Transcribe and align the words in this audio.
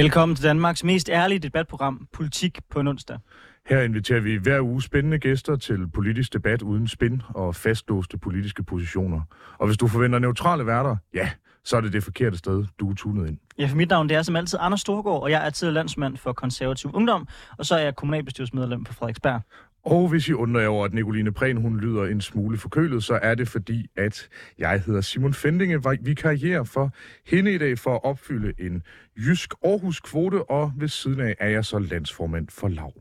Velkommen 0.00 0.36
til 0.36 0.44
Danmarks 0.44 0.84
mest 0.84 1.08
ærlige 1.08 1.38
debatprogram, 1.38 2.08
Politik 2.12 2.58
på 2.70 2.80
en 2.80 2.88
onsdag. 2.88 3.18
Her 3.66 3.82
inviterer 3.82 4.20
vi 4.20 4.36
hver 4.36 4.60
uge 4.60 4.82
spændende 4.82 5.18
gæster 5.18 5.56
til 5.56 5.88
politisk 5.94 6.32
debat 6.32 6.62
uden 6.62 6.88
spin 6.88 7.22
og 7.28 7.54
fastlåste 7.54 8.18
politiske 8.18 8.62
positioner. 8.62 9.20
Og 9.58 9.66
hvis 9.66 9.78
du 9.78 9.86
forventer 9.86 10.18
neutrale 10.18 10.66
værter, 10.66 10.96
ja, 11.14 11.30
så 11.64 11.76
er 11.76 11.80
det 11.80 11.92
det 11.92 12.04
forkerte 12.04 12.38
sted, 12.38 12.64
du 12.80 12.90
er 12.90 12.94
tunet 12.94 13.28
ind. 13.28 13.38
Ja, 13.58 13.66
for 13.66 13.76
mit 13.76 13.88
navn 13.88 14.08
det 14.08 14.16
er 14.16 14.22
som 14.22 14.36
altid 14.36 14.58
Anders 14.62 14.80
Storgård, 14.80 15.22
og 15.22 15.30
jeg 15.30 15.46
er 15.46 15.50
tidligere 15.50 15.74
landsmand 15.74 16.16
for 16.16 16.32
konservativ 16.32 16.90
ungdom, 16.94 17.28
og 17.58 17.66
så 17.66 17.74
er 17.74 17.80
jeg 17.80 17.96
kommunalbestyrelsesmedlem 17.96 18.84
på 18.84 18.92
Frederiksberg. 18.92 19.40
Og 19.84 20.08
hvis 20.08 20.28
I 20.28 20.32
undrer 20.32 20.60
jer 20.60 20.68
over, 20.68 20.84
at 20.84 20.94
Nicoline 20.94 21.32
Prehn 21.32 21.56
hun 21.56 21.80
lyder 21.80 22.04
en 22.04 22.20
smule 22.20 22.58
forkølet, 22.58 23.04
så 23.04 23.18
er 23.22 23.34
det 23.34 23.48
fordi, 23.48 23.86
at 23.96 24.28
jeg 24.58 24.82
hedder 24.86 25.00
Simon 25.00 25.34
Fendinge, 25.34 25.82
vi 26.00 26.14
karrierer 26.14 26.64
for 26.64 26.94
hende 27.26 27.54
i 27.54 27.58
dag 27.58 27.78
for 27.78 27.94
at 27.94 28.04
opfylde 28.04 28.52
en 28.58 28.82
jysk 29.16 29.54
Aarhus-kvote, 29.64 30.50
og 30.50 30.72
ved 30.76 30.88
siden 30.88 31.20
af 31.20 31.34
er 31.38 31.48
jeg 31.48 31.64
så 31.64 31.78
landsformand 31.78 32.48
for 32.50 32.68
Lav. 32.68 32.92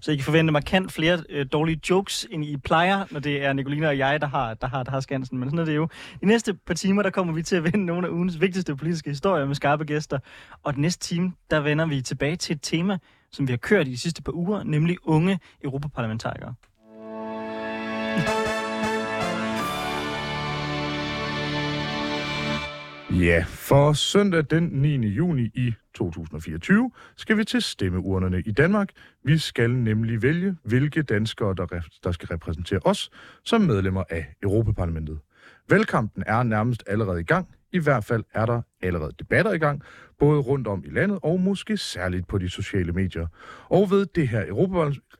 Så 0.00 0.12
I 0.12 0.16
kan 0.16 0.24
forvente 0.24 0.52
markant 0.52 0.92
flere 0.92 1.22
øh, 1.28 1.46
dårlige 1.52 1.80
jokes, 1.90 2.26
end 2.30 2.44
I 2.44 2.56
plejer, 2.56 3.04
når 3.10 3.20
det 3.20 3.44
er 3.44 3.52
Nicolina 3.52 3.88
og 3.88 3.98
jeg, 3.98 4.20
der 4.20 4.26
har, 4.26 4.54
der 4.54 4.66
har, 4.66 4.82
der 4.82 4.90
har 4.90 5.00
skansen. 5.00 5.38
Men 5.38 5.48
sådan 5.48 5.58
er 5.58 5.64
det 5.64 5.76
jo. 5.76 5.88
De 6.20 6.26
næste 6.26 6.54
par 6.54 6.74
timer, 6.74 7.02
der 7.02 7.10
kommer 7.10 7.34
vi 7.34 7.42
til 7.42 7.56
at 7.56 7.64
vende 7.64 7.84
nogle 7.84 8.06
af 8.06 8.10
ugens 8.10 8.40
vigtigste 8.40 8.76
politiske 8.76 9.10
historier 9.10 9.46
med 9.46 9.54
skarpe 9.54 9.84
gæster. 9.84 10.18
Og 10.62 10.74
den 10.74 10.82
næste 10.82 11.06
time, 11.06 11.32
der 11.50 11.60
vender 11.60 11.86
vi 11.86 12.02
tilbage 12.02 12.36
til 12.36 12.54
et 12.54 12.62
tema, 12.62 12.98
som 13.32 13.46
vi 13.48 13.52
har 13.52 13.58
kørt 13.58 13.88
i 13.88 13.90
de 13.90 13.98
sidste 13.98 14.22
par 14.22 14.32
uger, 14.32 14.62
nemlig 14.62 14.96
unge 15.02 15.38
europaparlamentarikere. 15.64 16.54
Ja, 23.10 23.44
for 23.48 23.92
søndag 23.92 24.44
den 24.50 24.62
9. 24.62 25.06
juni 25.08 25.42
i 25.42 25.74
2024 25.94 26.90
skal 27.16 27.38
vi 27.38 27.44
til 27.44 27.62
stemmeurnerne 27.62 28.42
i 28.46 28.52
Danmark. 28.52 28.88
Vi 29.24 29.38
skal 29.38 29.70
nemlig 29.70 30.22
vælge, 30.22 30.56
hvilke 30.64 31.02
danskere, 31.02 31.54
der, 31.54 31.80
der 32.04 32.12
skal 32.12 32.28
repræsentere 32.28 32.80
os 32.84 33.10
som 33.44 33.60
medlemmer 33.60 34.04
af 34.10 34.34
Europaparlamentet. 34.42 35.20
Valgkampen 35.68 36.22
er 36.26 36.42
nærmest 36.42 36.84
allerede 36.86 37.20
i 37.20 37.24
gang. 37.24 37.48
I 37.72 37.78
hvert 37.78 38.04
fald 38.04 38.24
er 38.32 38.46
der 38.46 38.62
allerede 38.82 39.12
debatter 39.18 39.52
i 39.52 39.58
gang, 39.58 39.82
både 40.18 40.40
rundt 40.40 40.66
om 40.66 40.84
i 40.86 40.90
landet 40.90 41.18
og 41.22 41.40
måske 41.40 41.76
særligt 41.76 42.28
på 42.28 42.38
de 42.38 42.48
sociale 42.48 42.92
medier. 42.92 43.26
Og 43.68 43.90
ved 43.90 44.06
det 44.06 44.28
her 44.28 44.44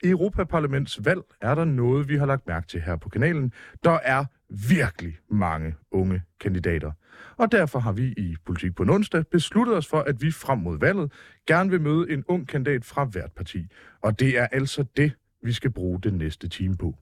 Europaparlaments 0.05 1.05
valg 1.05 1.21
er 1.41 1.55
der 1.55 1.65
noget, 1.65 2.09
vi 2.09 2.17
har 2.17 2.27
lagt 2.27 2.47
mærke 2.47 2.67
til 2.67 2.81
her 2.81 2.97
på 2.97 3.09
kanalen. 3.09 3.53
Der 3.85 3.99
er 4.03 4.25
virkelig 4.49 5.19
mange 5.31 5.75
unge 5.91 6.23
kandidater. 6.41 6.93
Og 7.37 7.53
derfor 7.53 7.79
har 7.79 7.93
vi 7.93 8.15
i 8.17 8.37
Politik 8.47 8.75
på 8.75 8.83
onsdag 8.83 9.25
besluttet 9.27 9.77
os 9.77 9.87
for, 9.87 9.99
at 9.99 10.23
vi 10.23 10.31
frem 10.31 10.59
mod 10.59 10.79
valget 10.79 11.13
gerne 11.47 11.71
vil 11.71 11.81
møde 11.81 12.11
en 12.11 12.25
ung 12.29 12.49
kandidat 12.49 12.85
fra 12.85 13.05
hvert 13.05 13.33
parti. 13.37 13.67
Og 14.03 14.21
det 14.21 14.39
er 14.39 14.47
altså 14.47 14.85
det, 14.97 15.13
vi 15.43 15.53
skal 15.53 15.71
bruge 15.71 16.01
den 16.01 16.15
næste 16.15 16.49
time 16.49 16.77
på. 16.77 16.97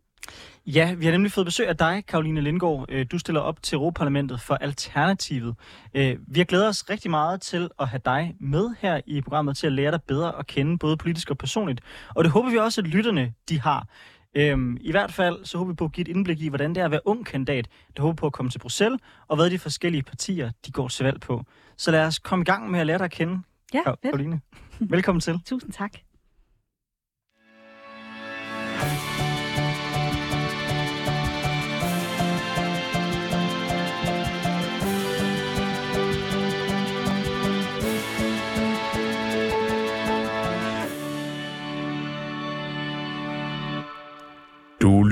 Ja, 0.66 0.94
vi 0.94 1.04
har 1.04 1.12
nemlig 1.12 1.32
fået 1.32 1.44
besøg 1.44 1.68
af 1.68 1.76
dig, 1.76 2.04
Karoline 2.08 2.40
Lindgaard. 2.40 2.86
Øh, 2.88 3.06
du 3.12 3.18
stiller 3.18 3.40
op 3.40 3.62
til 3.62 3.76
Europaparlamentet 3.76 4.40
for 4.40 4.54
Alternativet. 4.54 5.54
Øh, 5.94 6.16
vi 6.28 6.40
har 6.40 6.44
glædet 6.44 6.68
os 6.68 6.90
rigtig 6.90 7.10
meget 7.10 7.40
til 7.40 7.68
at 7.78 7.88
have 7.88 8.00
dig 8.04 8.34
med 8.40 8.70
her 8.80 9.00
i 9.06 9.20
programmet, 9.20 9.56
til 9.56 9.66
at 9.66 9.72
lære 9.72 9.90
dig 9.90 10.02
bedre 10.02 10.38
at 10.38 10.46
kende, 10.46 10.78
både 10.78 10.96
politisk 10.96 11.30
og 11.30 11.38
personligt. 11.38 11.80
Og 12.14 12.24
det 12.24 12.32
håber 12.32 12.50
vi 12.50 12.56
også, 12.58 12.80
at 12.80 12.86
lytterne 12.86 13.34
de 13.48 13.60
har. 13.60 13.86
Øhm, 14.34 14.76
I 14.80 14.90
hvert 14.90 15.12
fald 15.12 15.44
så 15.44 15.58
håber 15.58 15.72
vi 15.72 15.76
på 15.76 15.84
at 15.84 15.92
give 15.92 16.08
et 16.10 16.16
indblik 16.16 16.40
i, 16.40 16.48
hvordan 16.48 16.74
det 16.74 16.80
er 16.80 16.84
at 16.84 16.90
være 16.90 17.06
ung 17.06 17.26
kandidat, 17.26 17.68
der 17.96 18.02
håber 18.02 18.14
på 18.16 18.26
at 18.26 18.32
komme 18.32 18.50
til 18.50 18.58
Bruxelles, 18.58 19.00
og 19.28 19.36
hvad 19.36 19.50
de 19.50 19.58
forskellige 19.58 20.02
partier 20.02 20.50
de 20.66 20.72
går 20.72 20.88
til 20.88 21.04
valg 21.04 21.20
på. 21.20 21.44
Så 21.76 21.90
lad 21.90 22.06
os 22.06 22.18
komme 22.18 22.42
i 22.42 22.44
gang 22.44 22.70
med 22.70 22.80
at 22.80 22.86
lære 22.86 22.98
dig 22.98 23.04
at 23.04 23.10
kende, 23.10 23.42
Ja. 23.74 23.82
Karoline. 24.02 24.40
Velkommen 24.80 25.20
til. 25.20 25.40
Tusind 25.46 25.72
tak. 25.72 26.07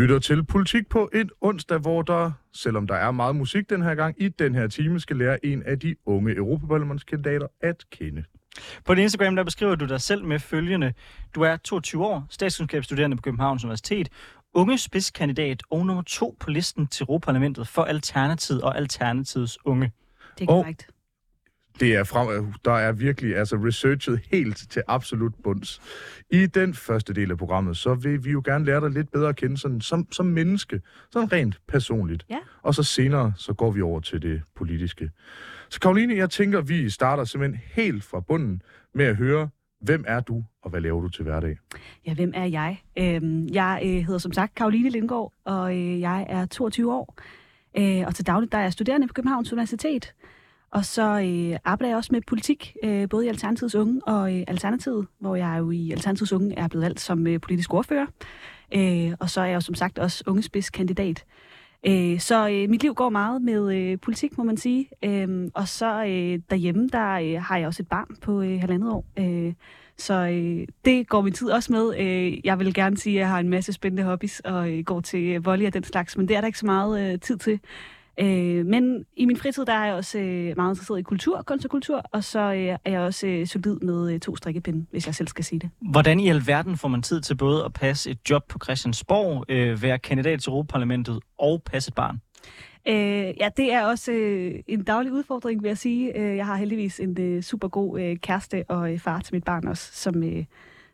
Lytter 0.07 0.19
til 0.19 0.45
Politik 0.45 0.89
på 0.89 1.11
en 1.15 1.31
onsdag, 1.41 1.79
hvor 1.79 2.03
der, 2.03 2.33
selvom 2.53 2.87
der 2.87 2.95
er 2.95 3.11
meget 3.11 3.37
musik 3.37 3.71
den 3.71 3.83
her 3.83 3.95
gang, 3.95 4.23
i 4.23 4.29
den 4.29 4.55
her 4.55 4.67
time 4.67 5.01
skal 5.01 5.17
lære 5.17 5.47
en 5.47 5.63
af 5.63 5.79
de 5.79 5.97
unge 6.07 6.37
Europaparlamentskandidater 6.37 7.47
at 7.61 7.85
kende. 7.91 8.25
På 8.85 8.95
din 8.95 9.03
Instagram 9.03 9.37
der 9.37 9.45
beskriver 9.45 9.75
du 9.75 9.87
dig 9.87 10.01
selv 10.01 10.25
med 10.25 10.39
følgende. 10.39 10.93
Du 11.35 11.41
er 11.43 11.57
22 11.57 12.05
år, 12.05 12.27
statskundskabsstuderende 12.31 13.17
på 13.17 13.23
Københavns 13.23 13.65
Universitet, 13.65 14.09
unge 14.55 14.79
spidskandidat 14.79 15.63
og 15.71 15.87
nummer 15.87 16.03
to 16.03 16.37
på 16.41 16.51
listen 16.51 16.87
til 16.87 17.03
Europaparlamentet 17.03 17.69
for 17.69 17.83
Alternativet 17.83 18.63
og 18.63 18.77
Alternativets 18.77 19.59
unge. 19.65 19.93
Det 20.39 20.43
er 20.43 20.47
korrekt. 20.47 20.91
Det 21.81 21.95
er 21.95 22.05
frem, 22.05 22.53
der 22.65 22.73
er 22.73 22.93
virkelig 22.93 23.37
altså 23.37 23.57
researchet 23.57 24.21
helt 24.33 24.57
til 24.71 24.83
absolut 24.89 25.33
bunds. 25.45 25.81
I 26.31 26.47
den 26.47 26.75
første 26.75 27.15
del 27.15 27.31
af 27.31 27.39
programmet, 27.39 27.77
så 27.77 27.95
vil 27.95 28.25
vi 28.25 28.31
jo 28.31 28.43
gerne 28.45 28.65
lære 28.65 28.81
dig 28.81 28.91
lidt 28.91 29.13
bedre 29.13 29.29
at 29.29 29.37
kende 29.37 29.59
sådan, 29.59 29.81
som, 29.81 30.13
som 30.13 30.27
menneske, 30.27 30.81
sådan 31.11 31.33
rent 31.33 31.61
personligt. 31.69 32.27
Ja. 32.31 32.39
Og 32.63 32.75
så 32.75 32.83
senere, 32.83 33.33
så 33.37 33.53
går 33.53 33.71
vi 33.71 33.83
over 33.83 34.01
til 34.01 34.23
det 34.23 34.43
politiske. 34.57 35.11
Så 35.69 35.81
Karoline, 35.81 36.17
jeg 36.17 36.31
tænker, 36.31 36.61
vi 36.61 36.91
starter 36.91 37.25
simpelthen 37.25 37.61
helt 37.73 38.05
fra 38.05 38.21
bunden 38.21 38.63
med 38.95 39.05
at 39.05 39.17
høre, 39.17 39.49
hvem 39.81 40.05
er 40.07 40.21
du, 40.21 40.45
og 40.63 40.71
hvad 40.71 40.81
laver 40.81 41.01
du 41.01 41.09
til 41.09 41.23
hverdag? 41.23 41.59
Ja, 42.07 42.15
hvem 42.15 42.33
er 42.35 42.45
jeg? 42.45 42.83
Øhm, 42.99 43.49
jeg 43.49 43.81
øh, 43.85 43.91
hedder 43.91 44.19
som 44.19 44.33
sagt 44.33 44.55
Karoline 44.55 44.91
Lindgaard, 44.91 45.33
og 45.45 45.77
øh, 45.77 46.01
jeg 46.01 46.27
er 46.29 46.47
22 46.47 46.93
år. 46.93 47.17
Øh, 47.79 48.07
og 48.07 48.15
til 48.15 48.27
dagligt 48.27 48.53
der 48.53 48.59
er 48.59 48.63
jeg 48.63 48.73
studerende 48.73 49.07
på 49.07 49.15
Københavns 49.15 49.53
Universitet. 49.53 50.15
Og 50.71 50.85
så 50.85 51.03
øh, 51.03 51.59
arbejder 51.65 51.89
jeg 51.89 51.97
også 51.97 52.09
med 52.13 52.21
politik, 52.27 52.77
øh, 52.83 53.09
både 53.09 53.27
i 53.27 53.29
Alternativets 53.29 53.75
Unge 53.75 54.01
og 54.07 54.37
øh, 54.37 54.45
Alternativet, 54.49 55.07
hvor 55.19 55.37
jeg 55.37 55.57
jo 55.59 55.71
i 55.71 55.91
Alternativets 55.93 56.33
Unge 56.33 56.59
er 56.59 56.69
blevet 56.69 56.85
valgt 56.85 57.01
som 57.01 57.27
øh, 57.27 57.41
politisk 57.41 57.75
ordfører. 57.75 58.07
Øh, 58.75 59.13
og 59.21 59.31
så 59.31 59.41
er 59.41 59.45
jeg 59.45 59.55
jo 59.55 59.61
som 59.61 59.75
sagt 59.75 59.99
også 59.99 60.25
ungespidskandidat. 60.27 61.25
Øh, 61.87 62.21
så 62.21 62.49
øh, 62.49 62.71
mit 62.71 62.83
liv 62.83 62.95
går 62.95 63.09
meget 63.09 63.43
med 63.43 63.77
øh, 63.77 63.99
politik, 63.99 64.39
må 64.39 64.45
man 64.45 64.57
sige. 64.57 64.89
Øh, 65.05 65.51
og 65.55 65.69
så 65.69 66.05
øh, 66.05 66.41
derhjemme, 66.51 66.89
der 66.89 67.13
øh, 67.13 67.43
har 67.43 67.57
jeg 67.57 67.67
også 67.67 67.83
et 67.83 67.89
barn 67.89 68.17
på 68.23 68.43
øh, 68.43 68.61
halvandet 68.61 68.91
år. 68.93 69.05
Øh, 69.19 69.53
så 69.99 70.15
øh, 70.15 70.67
det 70.85 71.09
går 71.09 71.21
min 71.21 71.33
tid 71.33 71.51
også 71.51 71.73
med. 71.73 71.99
Øh, 71.99 72.47
jeg 72.47 72.59
vil 72.59 72.75
gerne 72.75 72.97
sige, 72.97 73.17
at 73.17 73.21
jeg 73.21 73.29
har 73.29 73.39
en 73.39 73.49
masse 73.49 73.73
spændende 73.73 74.03
hobbies 74.03 74.41
og 74.41 74.71
øh, 74.71 74.85
går 74.85 75.01
til 75.01 75.25
øh, 75.25 75.45
volley 75.45 75.67
og 75.67 75.75
den 75.75 75.85
slags, 75.85 76.17
men 76.17 76.29
det 76.29 76.37
er 76.37 76.41
der 76.41 76.47
ikke 76.47 76.59
så 76.59 76.67
meget 76.67 77.13
øh, 77.13 77.21
tid 77.21 77.37
til. 77.39 77.61
Øh, 78.21 78.67
men 78.67 79.05
i 79.17 79.25
min 79.25 79.37
fritid, 79.37 79.65
der 79.65 79.73
er 79.73 79.85
jeg 79.85 79.95
også 79.95 80.19
øh, 80.19 80.57
meget 80.57 80.71
interesseret 80.71 80.99
i 80.99 81.03
kultur, 81.03 81.43
kunst 81.43 81.65
og 81.65 81.71
kultur, 81.71 82.03
og 82.13 82.25
så 82.25 82.41
øh, 82.41 82.79
er 82.85 82.91
jeg 82.91 83.01
også 83.01 83.27
øh, 83.27 83.47
solid 83.47 83.77
med 83.77 84.13
øh, 84.13 84.21
to 84.21 84.37
strikkepinde, 84.37 84.87
hvis 84.91 85.07
jeg 85.07 85.15
selv 85.15 85.29
skal 85.29 85.45
sige 85.45 85.59
det. 85.59 85.71
Hvordan 85.91 86.21
i 86.21 86.29
alverden 86.29 86.77
får 86.77 86.89
man 86.89 87.03
tid 87.03 87.21
til 87.21 87.35
både 87.35 87.65
at 87.65 87.73
passe 87.73 88.11
et 88.11 88.19
job 88.31 88.49
på 88.49 88.59
Christiansborg, 88.65 89.45
øh, 89.49 89.83
være 89.83 89.99
kandidat 89.99 90.41
til 90.41 90.51
Europaparlamentet 90.51 91.21
og 91.39 91.63
passe 91.63 91.89
et 91.89 91.95
barn? 91.95 92.21
Øh, 92.89 93.35
ja, 93.41 93.49
det 93.57 93.73
er 93.73 93.85
også 93.85 94.13
øh, 94.13 94.55
en 94.67 94.85
daglig 94.85 95.13
udfordring, 95.13 95.63
vil 95.63 95.69
jeg 95.69 95.79
sige. 95.79 96.19
Øh, 96.19 96.37
jeg 96.37 96.47
har 96.47 96.57
heldigvis 96.57 97.01
en 97.01 97.21
øh, 97.21 97.43
super 97.43 97.69
god 97.69 98.01
øh, 98.01 98.17
kæreste 98.17 98.65
og 98.69 98.93
øh, 98.93 98.99
far 98.99 99.21
til 99.21 99.35
mit 99.35 99.45
barn 99.45 99.69
også, 99.69 99.91
som, 99.93 100.23
øh, 100.23 100.45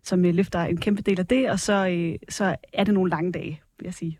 som 0.03 0.25
øh, 0.25 0.35
løfter 0.35 0.61
en 0.61 0.77
kæmpe 0.77 1.03
del 1.03 1.21
af 1.21 1.27
det, 1.27 1.51
og 1.51 1.61
så, 1.61 1.89
øh, 1.89 2.19
så 2.29 2.57
er 2.73 2.85
det 2.85 2.95
nogle 2.95 3.11
lange 3.11 3.33
dage, 3.33 3.61
vil 3.79 3.85
jeg 3.85 3.95
sige. 3.95 4.19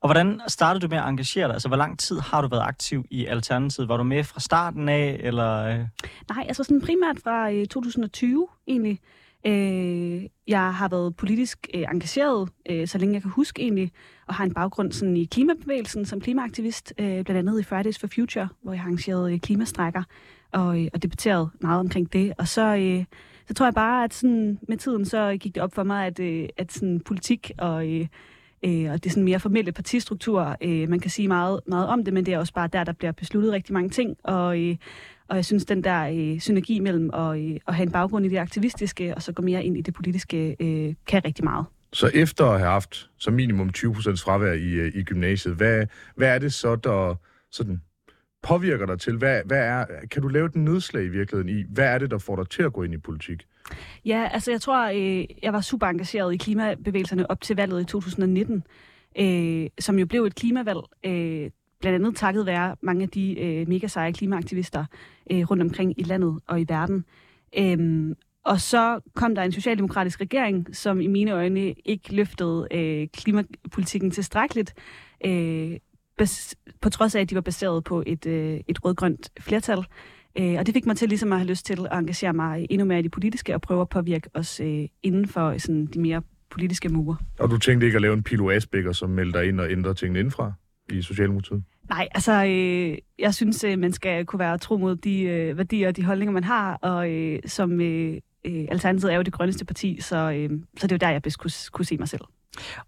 Og 0.00 0.08
hvordan 0.08 0.40
startede 0.48 0.86
du 0.86 0.88
med 0.90 0.98
at 0.98 1.08
engagere 1.08 1.46
dig? 1.46 1.52
Altså, 1.52 1.68
hvor 1.68 1.76
lang 1.76 1.98
tid 1.98 2.20
har 2.20 2.42
du 2.42 2.48
været 2.48 2.62
aktiv 2.62 3.04
i 3.10 3.26
Alternativet? 3.26 3.88
Var 3.88 3.96
du 3.96 4.02
med 4.02 4.24
fra 4.24 4.40
starten 4.40 4.88
af, 4.88 5.20
eller... 5.22 5.62
Øh? 5.62 5.78
Nej, 6.28 6.44
altså 6.48 6.64
sådan 6.64 6.80
primært 6.80 7.16
fra 7.24 7.50
øh, 7.50 7.66
2020 7.66 8.48
egentlig. 8.66 9.00
Øh, 9.46 10.22
jeg 10.46 10.74
har 10.74 10.88
været 10.88 11.16
politisk 11.16 11.68
øh, 11.74 11.82
engageret, 11.92 12.48
øh, 12.70 12.88
så 12.88 12.98
længe 12.98 13.14
jeg 13.14 13.22
kan 13.22 13.30
huske 13.30 13.62
egentlig, 13.62 13.92
og 14.26 14.34
har 14.34 14.44
en 14.44 14.54
baggrund 14.54 14.92
sådan, 14.92 15.16
i 15.16 15.24
klimabevægelsen 15.24 16.04
som 16.04 16.20
klimaaktivist, 16.20 16.94
øh, 16.98 17.24
blandt 17.24 17.30
andet 17.30 17.60
i 17.60 17.62
Fridays 17.62 17.98
for 17.98 18.06
Future, 18.14 18.48
hvor 18.62 18.72
jeg 18.72 18.80
har 18.80 18.86
arrangeret 18.86 19.32
øh, 19.32 19.40
klimastrækker 19.40 20.02
og, 20.52 20.82
øh, 20.82 20.88
og 20.94 21.02
debatteret 21.02 21.50
meget 21.60 21.80
omkring 21.80 22.12
det. 22.12 22.32
Og 22.38 22.48
så, 22.48 22.76
øh, 22.76 23.04
så 23.48 23.54
tror 23.54 23.66
jeg 23.66 23.74
bare, 23.74 24.04
at 24.04 24.14
sådan, 24.14 24.58
med 24.68 24.76
tiden 24.76 25.04
så 25.04 25.36
gik 25.40 25.54
det 25.54 25.62
op 25.62 25.74
for 25.74 25.82
mig, 25.82 26.06
at, 26.06 26.20
øh, 26.20 26.48
at 26.56 26.72
sådan, 26.72 27.00
politik 27.00 27.50
og... 27.58 27.88
Øh, 27.88 28.06
øh, 28.64 28.90
og 28.90 29.04
det 29.04 29.06
er 29.06 29.10
sådan 29.10 29.24
mere 29.24 29.40
formelle 29.40 29.72
partistruktur. 29.72 30.56
Øh, 30.60 30.88
man 30.88 31.00
kan 31.00 31.10
sige 31.10 31.28
meget, 31.28 31.60
meget 31.66 31.86
om 31.86 32.04
det, 32.04 32.14
men 32.14 32.26
det 32.26 32.34
er 32.34 32.38
også 32.38 32.54
bare 32.54 32.68
der, 32.72 32.84
der 32.84 32.92
bliver 32.92 33.12
besluttet 33.12 33.52
rigtig 33.52 33.72
mange 33.72 33.90
ting. 33.90 34.16
Og, 34.24 34.60
øh, 34.60 34.76
og 35.28 35.36
jeg 35.36 35.44
synes, 35.44 35.64
den 35.64 35.84
der 35.84 36.02
øh, 36.02 36.40
synergi 36.40 36.80
mellem 36.80 37.10
at, 37.14 37.40
øh, 37.40 37.60
at 37.68 37.74
have 37.74 37.86
en 37.86 37.92
baggrund 37.92 38.26
i 38.26 38.28
det 38.28 38.38
aktivistiske, 38.38 39.14
og 39.14 39.22
så 39.22 39.32
gå 39.32 39.42
mere 39.42 39.64
ind 39.64 39.76
i 39.78 39.80
det 39.80 39.94
politiske, 39.94 40.56
øh, 40.60 40.94
kan 41.06 41.24
rigtig 41.24 41.44
meget. 41.44 41.66
Så 41.92 42.10
efter 42.14 42.44
at 42.44 42.58
have 42.58 42.70
haft 42.70 43.10
som 43.18 43.34
minimum 43.34 43.70
20% 43.76 44.22
fravær 44.22 44.52
i, 44.52 44.70
øh, 44.72 44.92
i 44.94 45.02
gymnasiet, 45.02 45.54
hvad, 45.54 45.86
hvad 46.16 46.28
er 46.34 46.38
det 46.38 46.52
så, 46.52 46.76
der 46.76 47.14
sådan 47.50 47.80
påvirker 48.42 48.86
dig 48.86 49.00
til? 49.00 49.16
Hvad, 49.16 49.42
hvad 49.44 49.58
er, 49.58 49.84
kan 50.10 50.22
du 50.22 50.28
lave 50.28 50.48
den 50.48 50.64
nedslag 50.64 51.04
i 51.04 51.08
virkeligheden 51.08 51.58
i? 51.58 51.64
Hvad 51.68 51.86
er 51.86 51.98
det, 51.98 52.10
der 52.10 52.18
får 52.18 52.36
dig 52.36 52.50
til 52.50 52.62
at 52.62 52.72
gå 52.72 52.82
ind 52.82 52.94
i 52.94 52.98
politik? 52.98 53.46
Ja, 54.04 54.28
altså 54.32 54.50
jeg 54.50 54.60
tror, 54.60 54.88
øh, 54.88 55.24
jeg 55.42 55.52
var 55.52 55.60
super 55.60 55.86
engageret 55.86 56.34
i 56.34 56.36
klimabevægelserne 56.36 57.30
op 57.30 57.40
til 57.40 57.56
valget 57.56 57.80
i 57.80 57.84
2019, 57.84 58.62
øh, 59.18 59.66
som 59.78 59.98
jo 59.98 60.06
blev 60.06 60.24
et 60.24 60.34
klimavalg, 60.34 60.80
øh, 61.04 61.50
blandt 61.80 61.94
andet 61.94 62.16
takket 62.16 62.46
være 62.46 62.76
mange 62.82 63.02
af 63.02 63.08
de 63.08 63.40
øh, 63.40 63.68
mega 63.68 63.86
seje 63.86 64.12
klimaaktivister 64.12 64.84
øh, 65.30 65.50
rundt 65.50 65.62
omkring 65.62 66.00
i 66.00 66.02
landet 66.02 66.40
og 66.46 66.60
i 66.60 66.64
verden. 66.68 67.04
Øh, 67.58 68.14
og 68.44 68.60
så 68.60 69.00
kom 69.14 69.34
der 69.34 69.42
en 69.42 69.52
socialdemokratisk 69.52 70.20
regering, 70.20 70.76
som 70.76 71.00
i 71.00 71.06
mine 71.06 71.30
øjne 71.30 71.74
ikke 71.84 72.14
løftede 72.14 72.68
øh, 72.70 73.08
klimapolitikken 73.08 74.10
tilstrækkeligt, 74.10 74.74
øh, 75.24 75.76
på 76.80 76.90
trods 76.90 77.14
af, 77.14 77.20
at 77.20 77.30
de 77.30 77.34
var 77.34 77.40
baseret 77.40 77.84
på 77.84 78.02
et, 78.06 78.26
øh, 78.26 78.60
et 78.68 78.84
rødgrønt 78.84 79.30
flertal. 79.40 79.84
Øh, 80.38 80.54
og 80.58 80.66
det 80.66 80.72
fik 80.74 80.86
mig 80.86 80.96
til 80.96 81.08
ligesom 81.08 81.32
at 81.32 81.38
have 81.38 81.48
lyst 81.48 81.66
til 81.66 81.86
at 81.90 81.98
engagere 81.98 82.32
mig 82.32 82.66
endnu 82.70 82.86
mere 82.86 82.98
i 82.98 83.02
det 83.02 83.10
politiske 83.10 83.54
og 83.54 83.60
prøve 83.60 83.80
at 83.80 83.88
påvirke 83.88 84.30
os 84.34 84.60
øh, 84.60 84.84
inden 85.02 85.28
for 85.28 85.58
sådan, 85.58 85.86
de 85.86 86.00
mere 86.00 86.22
politiske 86.50 86.88
mure. 86.88 87.16
Og 87.38 87.50
du 87.50 87.58
tænkte 87.58 87.86
ikke 87.86 87.96
at 87.96 88.02
lave 88.02 88.14
en 88.14 88.22
Pilo 88.22 88.50
Asbækker, 88.50 88.92
som 88.92 89.10
melder 89.10 89.40
ind 89.40 89.60
og 89.60 89.70
ændrer 89.70 89.92
tingene 89.92 90.20
indfra 90.20 90.52
i 90.92 91.02
Socialdemokratiet? 91.02 91.62
Nej, 91.88 92.08
altså, 92.14 92.44
øh, 92.44 92.98
jeg 93.18 93.34
synes, 93.34 93.64
øh, 93.64 93.78
man 93.78 93.92
skal 93.92 94.24
kunne 94.24 94.40
være 94.40 94.58
tro 94.58 94.76
mod 94.76 94.96
de 94.96 95.22
øh, 95.22 95.58
værdier 95.58 95.88
og 95.88 95.96
de 95.96 96.04
holdninger, 96.04 96.32
man 96.32 96.44
har, 96.44 96.74
og 96.74 97.10
øh, 97.10 97.38
som 97.46 97.80
øh, 97.80 98.20
øh 98.44 98.64
Alternativet 98.68 99.12
er 99.12 99.16
jo 99.16 99.22
det 99.22 99.32
grønneste 99.32 99.64
parti, 99.64 99.98
så, 100.00 100.16
øh, 100.16 100.50
så 100.76 100.86
det 100.86 100.92
er 100.92 100.96
jo 100.96 101.06
der, 101.06 101.10
jeg 101.10 101.22
bedst 101.22 101.38
kunne, 101.38 101.50
kunne 101.72 101.84
se 101.84 101.96
mig 101.96 102.08
selv. 102.08 102.22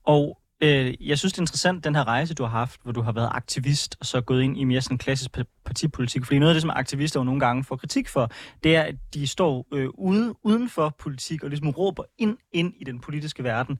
Og 0.04 0.38
Øh, 0.60 0.94
jeg 1.08 1.18
synes, 1.18 1.32
det 1.32 1.38
er 1.38 1.42
interessant, 1.42 1.84
den 1.84 1.94
her 1.94 2.04
rejse, 2.08 2.34
du 2.34 2.42
har 2.42 2.50
haft, 2.50 2.80
hvor 2.82 2.92
du 2.92 3.02
har 3.02 3.12
været 3.12 3.28
aktivist, 3.32 3.96
og 4.00 4.06
så 4.06 4.20
gået 4.20 4.42
ind 4.42 4.58
i 4.58 4.64
mere 4.64 4.80
sådan 4.80 4.98
klassisk 4.98 5.30
partipolitik. 5.64 6.24
Fordi 6.24 6.38
noget 6.38 6.50
af 6.50 6.54
det, 6.54 6.62
som 6.62 6.70
aktivister 6.70 7.20
jo 7.20 7.24
nogle 7.24 7.40
gange 7.40 7.64
får 7.64 7.76
kritik 7.76 8.08
for, 8.08 8.30
det 8.62 8.76
er, 8.76 8.82
at 8.82 8.94
de 9.14 9.26
står 9.26 9.66
øh, 9.74 9.88
ude, 9.94 10.34
uden 10.42 10.68
for 10.68 10.94
politik 10.98 11.42
og 11.42 11.50
ligesom 11.50 11.68
råber 11.68 12.02
ind, 12.18 12.36
ind 12.52 12.72
i 12.80 12.84
den 12.84 13.00
politiske 13.00 13.44
verden. 13.44 13.78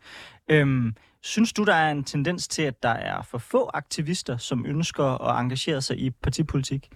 Øhm, 0.49 0.95
synes 1.23 1.53
du, 1.53 1.65
der 1.65 1.75
er 1.75 1.91
en 1.91 2.05
tendens 2.05 2.49
til, 2.49 2.63
at 2.63 2.83
der 2.83 2.89
er 2.89 3.23
for 3.23 3.39
få 3.39 3.71
aktivister, 3.75 4.37
som 4.37 4.67
ønsker 4.67 5.05
at 5.29 5.41
engagere 5.41 5.83
sig 5.83 5.99
i 5.99 6.11
partipolitik? 6.11 6.89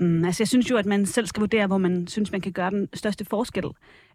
Mm, 0.00 0.24
altså 0.24 0.42
jeg 0.42 0.48
synes 0.48 0.70
jo, 0.70 0.76
at 0.76 0.86
man 0.86 1.06
selv 1.06 1.26
skal 1.26 1.40
vurdere, 1.40 1.66
hvor 1.66 1.78
man 1.78 2.08
synes, 2.08 2.32
man 2.32 2.40
kan 2.40 2.52
gøre 2.52 2.70
den 2.70 2.88
største 2.94 3.24
forskel. 3.24 3.64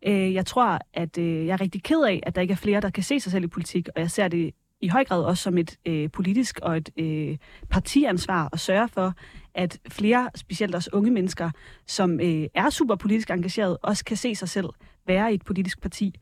Øh, 0.07 0.33
jeg 0.33 0.45
tror, 0.45 0.79
at 0.93 1.17
øh, 1.17 1.45
jeg 1.45 1.53
er 1.53 1.61
rigtig 1.61 1.83
ked 1.83 2.03
af, 2.03 2.19
at 2.23 2.35
der 2.35 2.41
ikke 2.41 2.51
er 2.51 2.55
flere, 2.55 2.81
der 2.81 2.89
kan 2.89 3.03
se 3.03 3.19
sig 3.19 3.31
selv 3.31 3.43
i 3.43 3.47
politik, 3.47 3.87
og 3.95 4.01
jeg 4.01 4.11
ser 4.11 4.27
det 4.27 4.53
i 4.81 4.87
høj 4.87 5.03
grad 5.03 5.23
også 5.23 5.43
som 5.43 5.57
et 5.57 5.77
øh, 5.85 6.09
politisk 6.11 6.59
og 6.61 6.77
et 6.77 6.89
øh, 6.97 7.37
partiansvar 7.69 8.49
at 8.53 8.59
sørge 8.59 8.87
for, 8.87 9.13
at 9.55 9.79
flere, 9.89 10.29
specielt 10.35 10.75
også 10.75 10.89
unge 10.93 11.11
mennesker, 11.11 11.51
som 11.87 12.19
øh, 12.19 12.47
er 12.53 12.69
super 12.69 12.95
politisk 12.95 13.29
engageret, 13.29 13.77
også 13.81 14.05
kan 14.05 14.17
se 14.17 14.35
sig 14.35 14.49
selv 14.49 14.69
være 15.07 15.31
i 15.31 15.35
et 15.35 15.45
politisk 15.45 15.81
parti. 15.81 16.15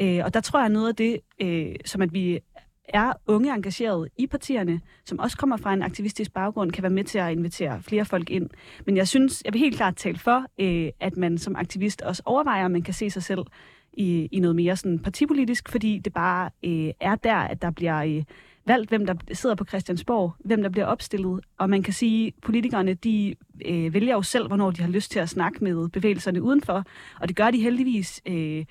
Øh, 0.00 0.20
og 0.24 0.34
der 0.34 0.40
tror 0.40 0.60
jeg 0.60 0.68
noget 0.68 0.88
af 0.88 0.96
det, 0.96 1.20
øh, 1.40 1.74
som 1.84 2.02
at 2.02 2.12
vi 2.12 2.40
er 2.88 3.12
unge 3.26 3.54
engageret 3.54 4.08
i 4.18 4.26
partierne, 4.26 4.80
som 5.04 5.18
også 5.18 5.36
kommer 5.36 5.56
fra 5.56 5.72
en 5.72 5.82
aktivistisk 5.82 6.32
baggrund, 6.32 6.72
kan 6.72 6.82
være 6.82 6.92
med 6.92 7.04
til 7.04 7.18
at 7.18 7.32
invitere 7.32 7.82
flere 7.82 8.04
folk 8.04 8.30
ind. 8.30 8.50
Men 8.86 8.96
jeg 8.96 9.08
synes, 9.08 9.42
jeg 9.44 9.52
vil 9.52 9.60
helt 9.60 9.76
klart 9.76 9.96
tale 9.96 10.18
for, 10.18 10.44
øh, 10.60 10.90
at 11.00 11.16
man 11.16 11.38
som 11.38 11.56
aktivist 11.56 12.02
også 12.02 12.22
overvejer, 12.24 12.64
at 12.64 12.70
man 12.70 12.82
kan 12.82 12.94
se 12.94 13.10
sig 13.10 13.22
selv 13.22 13.40
i, 13.92 14.28
i 14.32 14.40
noget 14.40 14.56
mere 14.56 14.76
sådan 14.76 14.98
partipolitisk, 14.98 15.68
fordi 15.68 15.98
det 15.98 16.12
bare 16.12 16.50
øh, 16.64 16.92
er 17.00 17.14
der, 17.14 17.36
at 17.36 17.62
der 17.62 17.70
bliver 17.70 17.98
øh, 18.02 18.24
valgt, 18.66 18.88
hvem 18.88 19.06
der 19.06 19.14
sidder 19.32 19.54
på 19.54 19.64
Christiansborg, 19.64 20.34
hvem 20.38 20.62
der 20.62 20.68
bliver 20.68 20.86
opstillet. 20.86 21.40
Og 21.58 21.70
man 21.70 21.82
kan 21.82 21.92
sige, 21.92 22.26
at 22.26 22.34
politikerne 22.42 22.94
de 22.94 23.34
øh, 23.66 23.94
vælger 23.94 24.14
jo 24.14 24.22
selv, 24.22 24.46
hvornår 24.46 24.70
de 24.70 24.82
har 24.82 24.88
lyst 24.88 25.10
til 25.10 25.18
at 25.18 25.28
snakke 25.28 25.64
med 25.64 25.88
bevægelserne 25.88 26.42
udenfor. 26.42 26.84
Og 27.20 27.28
det 27.28 27.36
gør 27.36 27.50
de 27.50 27.62
heldigvis 27.62 28.22
øh, 28.26 28.64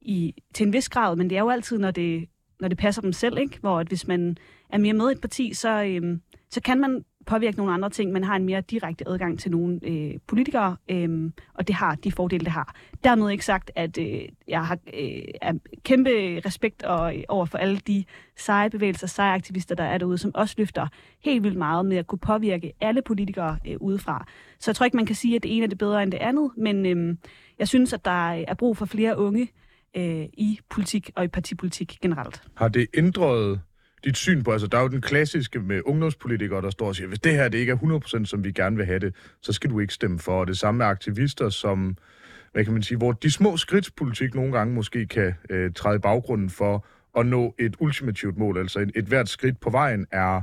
i, 0.00 0.34
til 0.54 0.66
en 0.66 0.72
vis 0.72 0.88
grad, 0.88 1.16
men 1.16 1.30
det 1.30 1.36
er 1.36 1.42
jo 1.42 1.50
altid, 1.50 1.78
når 1.78 1.90
det, 1.90 2.28
når 2.60 2.68
det 2.68 2.78
passer 2.78 3.02
dem 3.02 3.12
selv. 3.12 3.38
Ikke? 3.38 3.58
Hvor 3.60 3.80
at 3.80 3.86
hvis 3.86 4.06
man 4.06 4.36
er 4.70 4.78
mere 4.78 4.92
med 4.92 5.08
i 5.08 5.12
et 5.12 5.20
parti, 5.20 5.54
så, 5.54 5.82
øh, 5.84 6.18
så 6.50 6.60
kan 6.60 6.80
man 6.80 7.04
påvirke 7.26 7.56
nogle 7.56 7.72
andre 7.72 7.90
ting. 7.90 8.12
Man 8.12 8.24
har 8.24 8.36
en 8.36 8.44
mere 8.44 8.60
direkte 8.60 9.08
adgang 9.08 9.38
til 9.38 9.50
nogle 9.50 9.80
øh, 9.82 10.14
politikere, 10.26 10.76
øh, 10.90 11.30
og 11.54 11.68
det 11.68 11.74
har 11.74 11.94
de 11.94 12.12
fordele, 12.12 12.44
det 12.44 12.52
har. 12.52 12.74
Dermed 13.04 13.30
ikke 13.30 13.44
sagt, 13.44 13.70
at 13.74 13.98
øh, 13.98 14.22
jeg 14.48 14.66
har 14.66 14.78
øh, 14.94 15.22
er 15.42 15.52
kæmpe 15.84 16.10
respekt 16.46 16.82
og, 16.82 17.16
øh, 17.16 17.22
over 17.28 17.46
for 17.46 17.58
alle 17.58 17.76
de 17.76 18.04
seje 18.36 18.70
bevægelser, 18.70 19.06
seje 19.06 19.34
aktivister, 19.34 19.74
der 19.74 19.84
er 19.84 19.98
derude, 19.98 20.18
som 20.18 20.30
også 20.34 20.54
løfter 20.58 20.86
helt 21.24 21.42
vildt 21.42 21.58
meget 21.58 21.86
med 21.86 21.96
at 21.96 22.06
kunne 22.06 22.18
påvirke 22.18 22.72
alle 22.80 23.02
politikere 23.02 23.58
øh, 23.66 23.76
udefra. 23.80 24.26
Så 24.60 24.70
jeg 24.70 24.76
tror 24.76 24.84
ikke, 24.84 24.96
man 24.96 25.06
kan 25.06 25.16
sige, 25.16 25.36
at 25.36 25.42
det 25.42 25.56
ene 25.56 25.64
er 25.64 25.68
det 25.68 25.78
bedre 25.78 26.02
end 26.02 26.12
det 26.12 26.18
andet, 26.18 26.50
men 26.56 26.86
øh, 26.86 27.16
jeg 27.58 27.68
synes, 27.68 27.92
at 27.92 28.04
der 28.04 28.28
øh, 28.28 28.44
er 28.48 28.54
brug 28.54 28.76
for 28.76 28.86
flere 28.86 29.18
unge 29.18 29.48
øh, 29.96 30.26
i 30.32 30.58
politik 30.70 31.10
og 31.16 31.24
i 31.24 31.28
partipolitik 31.28 31.98
generelt. 32.02 32.42
Har 32.54 32.68
det 32.68 32.86
ændret 32.94 33.60
dit 34.04 34.16
syn 34.16 34.42
på, 34.42 34.52
altså 34.52 34.66
der 34.66 34.78
er 34.78 34.82
jo 34.82 34.88
den 34.88 35.00
klassiske 35.00 35.60
med 35.60 35.80
ungdomspolitikere, 35.84 36.62
der 36.62 36.70
står 36.70 36.86
og 36.86 36.96
siger, 36.96 37.08
hvis 37.08 37.20
det 37.20 37.32
her 37.32 37.48
det 37.48 37.58
ikke 37.58 37.72
er 37.72 38.20
100% 38.20 38.24
som 38.24 38.44
vi 38.44 38.52
gerne 38.52 38.76
vil 38.76 38.86
have 38.86 38.98
det, 38.98 39.14
så 39.40 39.52
skal 39.52 39.70
du 39.70 39.80
ikke 39.80 39.94
stemme 39.94 40.18
for. 40.18 40.40
Og 40.40 40.46
det 40.46 40.58
samme 40.58 40.78
med 40.78 40.86
aktivister, 40.86 41.48
som, 41.48 41.96
hvad 42.52 42.64
kan 42.64 42.72
man 42.72 42.82
sige, 42.82 42.98
hvor 42.98 43.12
de 43.12 43.30
små 43.30 43.56
skridtspolitik 43.56 44.34
nogle 44.34 44.52
gange 44.52 44.74
måske 44.74 45.06
kan 45.06 45.34
øh, 45.50 45.72
træde 45.72 45.96
i 45.96 45.98
baggrunden 45.98 46.50
for 46.50 46.86
at 47.18 47.26
nå 47.26 47.54
et 47.58 47.76
ultimativt 47.78 48.38
mål. 48.38 48.58
Altså 48.58 48.80
et, 48.80 48.92
et 48.94 49.04
hvert 49.04 49.28
skridt 49.28 49.60
på 49.60 49.70
vejen 49.70 50.06
er, 50.10 50.42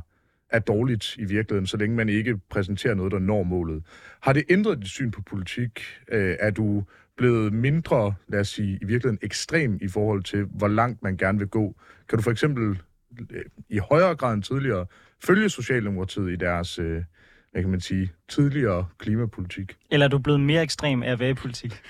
er 0.50 0.60
dårligt 0.60 1.16
i 1.18 1.26
virkeligheden, 1.26 1.68
så 1.68 1.78
længe 1.78 1.96
man 1.96 2.10
ikke 2.10 2.38
præsenterer 2.50 2.96
noget, 2.96 3.12
der 3.12 3.20
når 3.20 3.44
målet. 3.44 3.84
Har 4.22 4.34
det 4.34 4.44
ændret 4.50 4.78
dit 4.78 4.88
syn 4.88 5.12
på 5.12 5.22
politik? 5.22 5.82
Øh, 6.12 6.36
er 6.40 6.52
du 6.52 6.84
blevet 7.18 7.54
mindre, 7.54 8.14
lad 8.28 8.40
os 8.40 8.50
sige, 8.50 8.80
i 8.82 8.86
virkeligheden 8.86 9.20
ekstrem 9.22 9.78
i 9.82 9.88
forhold 9.88 10.24
til, 10.24 10.44
hvor 10.44 10.68
langt 10.68 11.04
man 11.04 11.18
gerne 11.18 11.38
vil 11.38 11.48
gå? 11.48 11.76
Kan 12.10 12.18
du 12.18 12.24
for 12.24 12.32
eksempel 12.32 12.82
i 13.70 13.78
højere 13.78 14.16
grad 14.16 14.34
end 14.34 14.44
tidligere 14.44 14.86
følge 15.24 15.50
Socialdemokratiet 15.50 16.32
i 16.32 16.36
deres, 16.36 16.80
øh, 16.80 17.04
hvad 17.52 17.62
kan 17.62 17.72
man 17.72 17.82
sige, 17.82 18.12
tidligere 18.30 18.88
klimapolitik? 18.98 19.78
Eller 19.90 20.06
er 20.06 20.10
du 20.10 20.18
blevet 20.18 20.40
mere 20.40 20.64
ekstrem 20.64 21.04
af 21.04 21.12
at 21.12 21.20
være 21.20 21.30
i 21.30 21.34
politik? 21.34 21.82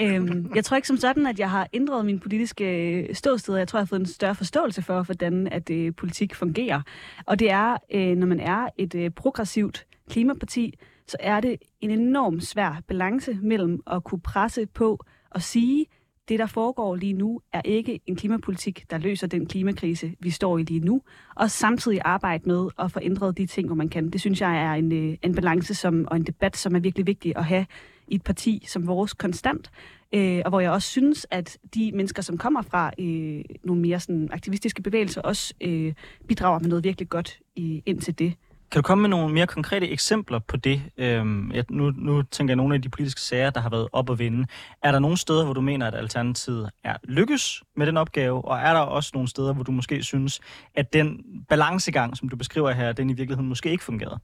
øhm, 0.00 0.52
jeg 0.54 0.64
tror 0.64 0.76
ikke 0.76 0.88
som 0.88 0.96
sådan, 0.96 1.26
at 1.26 1.38
jeg 1.38 1.50
har 1.50 1.68
ændret 1.72 2.06
min 2.06 2.20
politiske 2.20 2.92
øh, 2.92 3.14
ståsted. 3.14 3.56
Jeg 3.56 3.68
tror, 3.68 3.78
jeg 3.78 3.82
har 3.82 3.86
fået 3.86 4.00
en 4.00 4.06
større 4.06 4.34
forståelse 4.34 4.82
for, 4.82 5.02
hvordan 5.02 5.46
at 5.46 5.70
øh, 5.70 5.92
politik 5.96 6.34
fungerer. 6.34 6.82
Og 7.26 7.38
det 7.38 7.50
er, 7.50 7.76
øh, 7.94 8.16
når 8.16 8.26
man 8.26 8.40
er 8.40 8.68
et 8.78 8.94
øh, 8.94 9.10
progressivt 9.10 9.86
klimaparti, 10.10 10.78
så 11.06 11.16
er 11.20 11.40
det 11.40 11.56
en 11.80 11.90
enorm 11.90 12.40
svær 12.40 12.82
balance 12.88 13.38
mellem 13.42 13.80
at 13.86 14.04
kunne 14.04 14.20
presse 14.20 14.66
på 14.66 15.04
og 15.30 15.42
sige, 15.42 15.86
det, 16.28 16.38
der 16.38 16.46
foregår 16.46 16.96
lige 16.96 17.12
nu, 17.12 17.40
er 17.52 17.60
ikke 17.64 18.00
en 18.06 18.16
klimapolitik, 18.16 18.84
der 18.90 18.98
løser 18.98 19.26
den 19.26 19.46
klimakrise, 19.46 20.14
vi 20.20 20.30
står 20.30 20.58
i 20.58 20.62
lige 20.62 20.80
nu, 20.80 21.02
og 21.34 21.50
samtidig 21.50 22.00
arbejde 22.04 22.48
med 22.48 22.68
at 22.78 22.92
få 22.92 22.98
ændret 23.02 23.38
de 23.38 23.46
ting, 23.46 23.66
hvor 23.68 23.76
man 23.76 23.88
kan. 23.88 24.10
Det 24.10 24.20
synes 24.20 24.40
jeg 24.40 24.56
er 24.56 24.72
en, 24.72 24.92
øh, 24.92 25.16
en 25.22 25.34
balance 25.34 25.74
som, 25.74 26.08
og 26.10 26.16
en 26.16 26.22
debat, 26.22 26.56
som 26.56 26.74
er 26.74 26.80
virkelig 26.80 27.06
vigtig 27.06 27.32
at 27.36 27.44
have 27.44 27.66
i 28.08 28.14
et 28.14 28.22
parti 28.22 28.64
som 28.68 28.86
vores 28.86 29.14
konstant, 29.14 29.70
øh, 30.14 30.42
og 30.44 30.48
hvor 30.48 30.60
jeg 30.60 30.70
også 30.70 30.88
synes, 30.88 31.26
at 31.30 31.58
de 31.74 31.92
mennesker, 31.94 32.22
som 32.22 32.38
kommer 32.38 32.62
fra 32.62 32.90
øh, 32.98 33.44
nogle 33.64 33.82
mere 33.82 34.00
sådan, 34.00 34.28
aktivistiske 34.32 34.82
bevægelser, 34.82 35.20
også 35.20 35.54
øh, 35.60 35.92
bidrager 36.28 36.58
med 36.58 36.68
noget 36.68 36.84
virkelig 36.84 37.08
godt 37.08 37.38
i, 37.56 37.82
ind 37.86 38.00
til 38.00 38.18
det. 38.18 38.34
Kan 38.74 38.82
du 38.82 38.86
komme 38.86 39.02
med 39.02 39.10
nogle 39.10 39.34
mere 39.34 39.46
konkrete 39.46 39.88
eksempler 39.88 40.38
på 40.38 40.56
det? 40.56 40.82
Øhm, 40.96 41.52
jeg, 41.52 41.64
nu, 41.70 41.90
nu 41.90 42.22
tænker 42.22 42.52
jeg 42.52 42.56
nogle 42.56 42.74
af 42.74 42.82
de 42.82 42.88
politiske 42.88 43.20
sager, 43.20 43.50
der 43.50 43.60
har 43.60 43.70
været 43.70 43.88
op 43.92 44.10
at 44.10 44.18
vinde. 44.18 44.46
Er 44.82 44.92
der 44.92 44.98
nogle 44.98 45.16
steder, 45.16 45.44
hvor 45.44 45.54
du 45.54 45.60
mener, 45.60 45.86
at 45.86 45.94
Alternativet 45.94 46.70
er 46.84 46.96
lykkes 47.04 47.62
med 47.76 47.86
den 47.86 47.96
opgave, 47.96 48.44
og 48.44 48.58
er 48.58 48.72
der 48.72 48.80
også 48.80 49.10
nogle 49.14 49.28
steder, 49.28 49.52
hvor 49.52 49.62
du 49.62 49.72
måske 49.72 50.02
synes, 50.02 50.40
at 50.74 50.92
den 50.92 51.20
balancegang, 51.48 52.16
som 52.16 52.28
du 52.28 52.36
beskriver 52.36 52.70
her, 52.72 52.92
den 52.92 53.10
i 53.10 53.12
virkeligheden 53.12 53.48
måske 53.48 53.70
ikke 53.70 53.84
fungerede? 53.84 54.18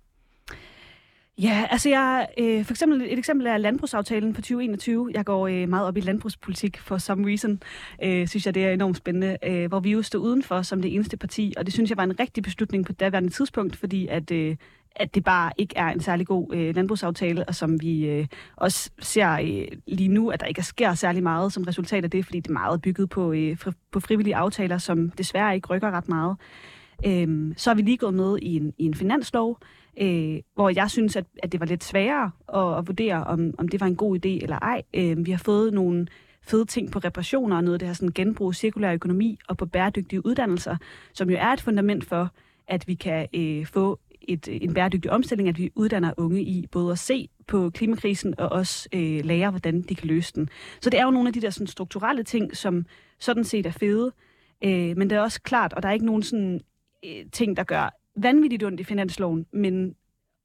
Ja, 1.43 1.67
altså 1.71 1.89
jeg, 1.89 2.29
øh, 2.39 2.65
for 2.65 2.73
eksempel 2.73 3.03
et 3.03 3.19
eksempel 3.19 3.47
er 3.47 3.57
landbrugsaftalen 3.57 4.35
for 4.35 4.43
2021. 4.43 5.11
Jeg 5.15 5.25
går 5.25 5.47
øh, 5.49 5.69
meget 5.69 5.87
op 5.87 5.97
i 5.97 6.01
landbrugspolitik 6.01 6.79
for 6.81 6.99
some 6.99 7.29
reason. 7.29 7.63
Øh, 8.03 8.29
synes 8.29 8.47
jeg, 8.47 8.55
det 8.55 8.65
er 8.65 8.71
enormt 8.71 8.97
spændende. 8.97 9.37
Øh, 9.45 9.69
hvor 9.69 9.81
vi 9.81 9.91
jo 9.91 10.03
stod 10.03 10.21
udenfor 10.21 10.63
som 10.63 10.83
det 10.83 10.95
eneste 10.95 11.17
parti, 11.17 11.55
og 11.57 11.67
det 11.67 11.75
synes 11.75 11.91
jeg 11.91 11.97
var 11.97 12.05
en 12.05 12.21
rigtig 12.21 12.43
beslutning 12.43 12.87
på 12.87 12.93
daværende 12.93 13.31
tidspunkt, 13.31 13.77
fordi 13.77 14.07
at, 14.07 14.31
øh, 14.31 14.57
at 14.97 15.15
det 15.15 15.25
bare 15.25 15.53
ikke 15.59 15.77
er 15.77 15.87
en 15.87 16.01
særlig 16.01 16.27
god 16.27 16.55
øh, 16.55 16.75
landbrugsaftale, 16.75 17.45
og 17.49 17.55
som 17.55 17.81
vi 17.81 18.07
øh, 18.07 18.27
også 18.57 18.91
ser 18.99 19.33
øh, 19.33 19.79
lige 19.87 20.09
nu, 20.09 20.31
at 20.31 20.41
der 20.41 20.47
ikke 20.47 20.63
sker 20.63 20.95
særlig 20.95 21.23
meget 21.23 21.53
som 21.53 21.65
resultat 21.65 22.05
af 22.05 22.11
det, 22.11 22.25
fordi 22.25 22.41
det 22.41 22.49
er 22.49 22.53
meget 22.53 22.83
bygget 22.83 23.11
på, 23.11 23.33
øh, 23.33 23.57
på 23.93 24.01
frivillige 24.01 24.37
aftaler, 24.37 24.79
som 24.79 25.11
desværre 25.11 25.55
ikke 25.55 25.69
rykker 25.69 25.91
ret 25.91 26.09
meget. 26.09 26.37
Øh, 27.07 27.55
så 27.57 27.71
er 27.71 27.75
vi 27.75 27.83
lige 27.83 27.97
gået 27.97 28.15
med 28.15 28.39
i 28.43 28.57
en, 28.57 28.73
i 28.79 28.85
en 28.85 28.95
finanslov, 28.95 29.59
øh, 30.01 30.39
hvor 30.55 30.69
jeg 30.69 30.91
synes, 30.91 31.17
at, 31.17 31.25
at 31.43 31.53
det 31.53 31.61
var 31.61 31.67
lidt 31.67 31.85
sværere 31.85 32.31
at, 32.55 32.79
at 32.79 32.87
vurdere, 32.87 33.25
om, 33.25 33.55
om 33.59 33.69
det 33.69 33.81
var 33.81 33.87
en 33.87 33.97
god 33.97 34.17
idé 34.17 34.43
eller 34.43 34.59
ej. 34.59 34.83
Øh, 34.95 35.27
vi 35.27 35.31
har 35.31 35.39
fået 35.39 35.75
nogle 35.75 36.07
fede 36.43 36.65
ting 36.65 36.93
på 36.93 36.99
reparationer 36.99 37.57
og 37.57 37.65
noget 37.65 37.75
af 37.75 37.79
det 37.79 37.89
her 37.89 37.95
sådan 37.95 38.13
genbrug, 38.15 38.55
cirkulær 38.55 38.93
økonomi 38.93 39.39
og 39.49 39.57
på 39.57 39.67
bæredygtige 39.67 40.27
uddannelser, 40.27 40.77
som 41.13 41.31
jo 41.31 41.37
er 41.41 41.49
et 41.49 41.61
fundament 41.61 42.05
for, 42.05 42.31
at 42.69 42.89
vi 42.89 42.95
kan 42.95 43.29
øh, 43.35 43.67
få 43.67 44.01
et, 44.21 44.49
en 44.63 44.75
bæredygtig 44.75 45.11
omstilling, 45.11 45.49
at 45.49 45.59
vi 45.59 45.71
uddanner 45.75 46.13
unge 46.17 46.43
i 46.43 46.67
både 46.67 46.93
at 46.93 46.99
se 46.99 47.29
på 47.47 47.71
klimakrisen 47.71 48.41
og 48.41 48.49
også 48.49 48.89
øh, 48.93 49.25
lære, 49.25 49.51
hvordan 49.51 49.83
de 49.83 49.95
kan 49.95 50.09
løse 50.09 50.33
den. 50.35 50.49
Så 50.81 50.91
det 50.91 51.01
er 51.01 51.05
jo 51.05 51.11
nogle 51.11 51.29
af 51.29 51.33
de 51.33 51.41
der 51.41 51.51
sådan, 51.51 51.67
strukturelle 51.67 52.23
ting, 52.23 52.57
som 52.57 52.87
sådan 53.19 53.45
set 53.45 53.67
er 53.67 53.71
fede, 53.71 54.13
øh, 54.65 54.97
men 54.97 55.11
det 55.11 55.17
er 55.17 55.21
også 55.21 55.43
klart, 55.43 55.73
og 55.73 55.83
der 55.83 55.89
er 55.89 55.93
ikke 55.93 56.07
nogen 56.07 56.23
sådan, 56.23 56.61
ting, 57.33 57.57
der 57.57 57.65
gør 57.65 58.01
vanvittigt 58.17 58.65
ondt 58.65 58.81
i 58.81 58.85
finansloven, 58.85 59.47
men 59.53 59.95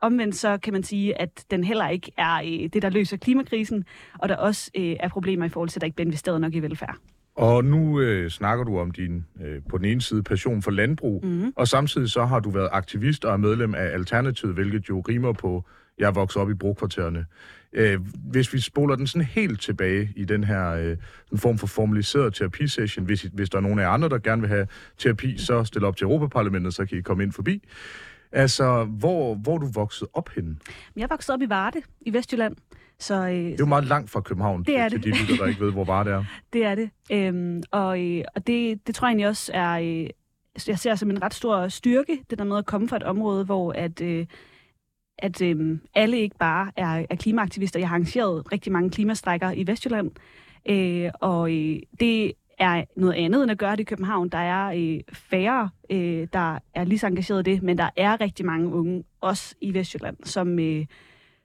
omvendt 0.01 0.35
så 0.35 0.57
kan 0.57 0.73
man 0.73 0.83
sige, 0.83 1.21
at 1.21 1.45
den 1.51 1.63
heller 1.63 1.89
ikke 1.89 2.11
er 2.17 2.35
øh, 2.35 2.69
det, 2.73 2.81
der 2.81 2.89
løser 2.89 3.17
klimakrisen, 3.17 3.85
og 4.19 4.29
der 4.29 4.35
også 4.35 4.71
øh, 4.77 4.95
er 4.99 5.09
problemer 5.09 5.45
i 5.45 5.49
forhold 5.49 5.69
til, 5.69 5.77
at 5.77 5.81
der 5.81 5.85
ikke 5.85 5.95
bliver 5.95 6.05
investeret 6.05 6.41
nok 6.41 6.55
i 6.55 6.59
velfærd. 6.59 6.95
Og 7.35 7.65
nu 7.65 7.99
øh, 8.01 8.29
snakker 8.29 8.63
du 8.63 8.79
om 8.79 8.91
din, 8.91 9.25
øh, 9.41 9.61
på 9.69 9.77
den 9.77 9.85
ene 9.85 10.01
side, 10.01 10.23
passion 10.23 10.61
for 10.61 10.71
landbrug, 10.71 11.25
mm-hmm. 11.25 11.53
og 11.55 11.67
samtidig 11.67 12.09
så 12.09 12.25
har 12.25 12.39
du 12.39 12.49
været 12.49 12.69
aktivist 12.71 13.25
og 13.25 13.33
er 13.33 13.37
medlem 13.37 13.75
af 13.75 13.85
Alternativet, 13.85 14.53
hvilket 14.55 14.89
jo 14.89 14.99
rimer 14.99 15.33
på, 15.33 15.63
jeg 15.99 16.07
er 16.07 16.11
vokset 16.11 16.41
op 16.41 16.49
i 16.49 16.53
brokvartererne. 16.53 17.25
Øh, 17.73 17.99
hvis 18.31 18.53
vi 18.53 18.59
spoler 18.59 18.95
den 18.95 19.07
sådan 19.07 19.25
helt 19.25 19.61
tilbage 19.61 20.13
i 20.15 20.25
den 20.25 20.43
her 20.43 20.71
øh, 20.71 20.97
en 21.31 21.37
form 21.37 21.57
for 21.57 21.67
formaliseret 21.67 22.33
terapisession, 22.33 23.05
hvis, 23.05 23.21
hvis 23.21 23.49
der 23.49 23.57
er 23.57 23.61
nogen 23.61 23.79
af 23.79 23.89
andre, 23.89 24.09
der 24.09 24.17
gerne 24.17 24.41
vil 24.41 24.49
have 24.49 24.67
terapi, 24.97 25.37
så 25.37 25.63
stil 25.63 25.83
op 25.83 25.97
til 25.97 26.05
Europaparlamentet, 26.05 26.73
så 26.73 26.85
kan 26.85 26.97
I 26.97 27.01
komme 27.01 27.23
ind 27.23 27.31
forbi. 27.31 27.63
Altså, 28.31 28.83
hvor, 28.83 29.35
hvor 29.35 29.57
du 29.57 29.67
vokset 29.73 30.07
op 30.13 30.29
henne? 30.29 30.55
Jeg 30.95 31.09
voksede 31.09 31.35
op 31.35 31.41
i 31.41 31.49
Varde 31.49 31.81
i 32.01 32.13
Vestjylland. 32.13 32.55
Så, 32.99 33.15
øh, 33.15 33.31
det 33.31 33.51
er 33.51 33.55
jo 33.59 33.65
meget 33.65 33.85
langt 33.85 34.11
fra 34.11 34.21
København, 34.21 34.63
det 34.63 34.77
er 34.77 34.89
til 34.89 35.03
det. 35.03 35.13
de 35.13 35.19
lytter, 35.21 35.35
der 35.35 35.45
ikke 35.45 35.65
ved, 35.65 35.71
hvor 35.71 35.83
Varde 35.83 36.11
er. 36.11 36.23
det 36.53 36.65
er 36.65 36.75
det. 36.75 36.89
Øhm, 37.11 37.63
og 37.71 38.03
øh, 38.03 38.23
og 38.35 38.47
det, 38.47 38.87
det 38.87 38.95
tror 38.95 39.07
jeg 39.07 39.11
egentlig 39.11 39.27
også 39.27 39.51
er... 39.53 39.71
Øh, 39.71 40.09
jeg 40.67 40.79
ser 40.79 40.95
som 40.95 41.09
en 41.09 41.21
ret 41.21 41.33
stor 41.33 41.67
styrke, 41.67 42.19
det 42.29 42.37
der 42.37 42.43
med 42.43 42.57
at 42.57 42.65
komme 42.65 42.87
fra 42.87 42.97
et 42.97 43.03
område, 43.03 43.45
hvor 43.45 43.71
at... 43.71 44.01
Øh, 44.01 44.25
at 45.17 45.41
øh, 45.41 45.77
alle 45.95 46.17
ikke 46.19 46.37
bare 46.37 46.71
er, 46.75 47.05
er 47.09 47.15
klimaaktivister. 47.15 47.79
Jeg 47.79 47.89
har 47.89 47.95
arrangeret 47.95 48.51
rigtig 48.51 48.71
mange 48.71 48.89
klimastrækker 48.89 49.51
i 49.51 49.67
Vestjylland, 49.67 50.11
øh, 50.69 51.11
og 51.21 51.51
øh, 51.51 51.79
det 51.99 52.33
er 52.59 52.83
noget 52.95 53.13
andet 53.13 53.43
end 53.43 53.51
at 53.51 53.57
gøre 53.57 53.71
det 53.71 53.79
i 53.79 53.83
København. 53.83 54.29
Der 54.29 54.37
er 54.37 54.73
øh, 54.75 55.01
færre, 55.13 55.69
øh, 55.89 56.27
der 56.33 56.59
er 56.73 56.83
lige 56.83 56.99
så 56.99 57.07
engageret 57.07 57.47
i 57.47 57.51
det, 57.51 57.63
men 57.63 57.77
der 57.77 57.89
er 57.97 58.21
rigtig 58.21 58.45
mange 58.45 58.69
unge, 58.69 59.03
også 59.21 59.55
i 59.61 59.73
Vestjylland, 59.73 60.17
som, 60.23 60.59
øh, 60.59 60.85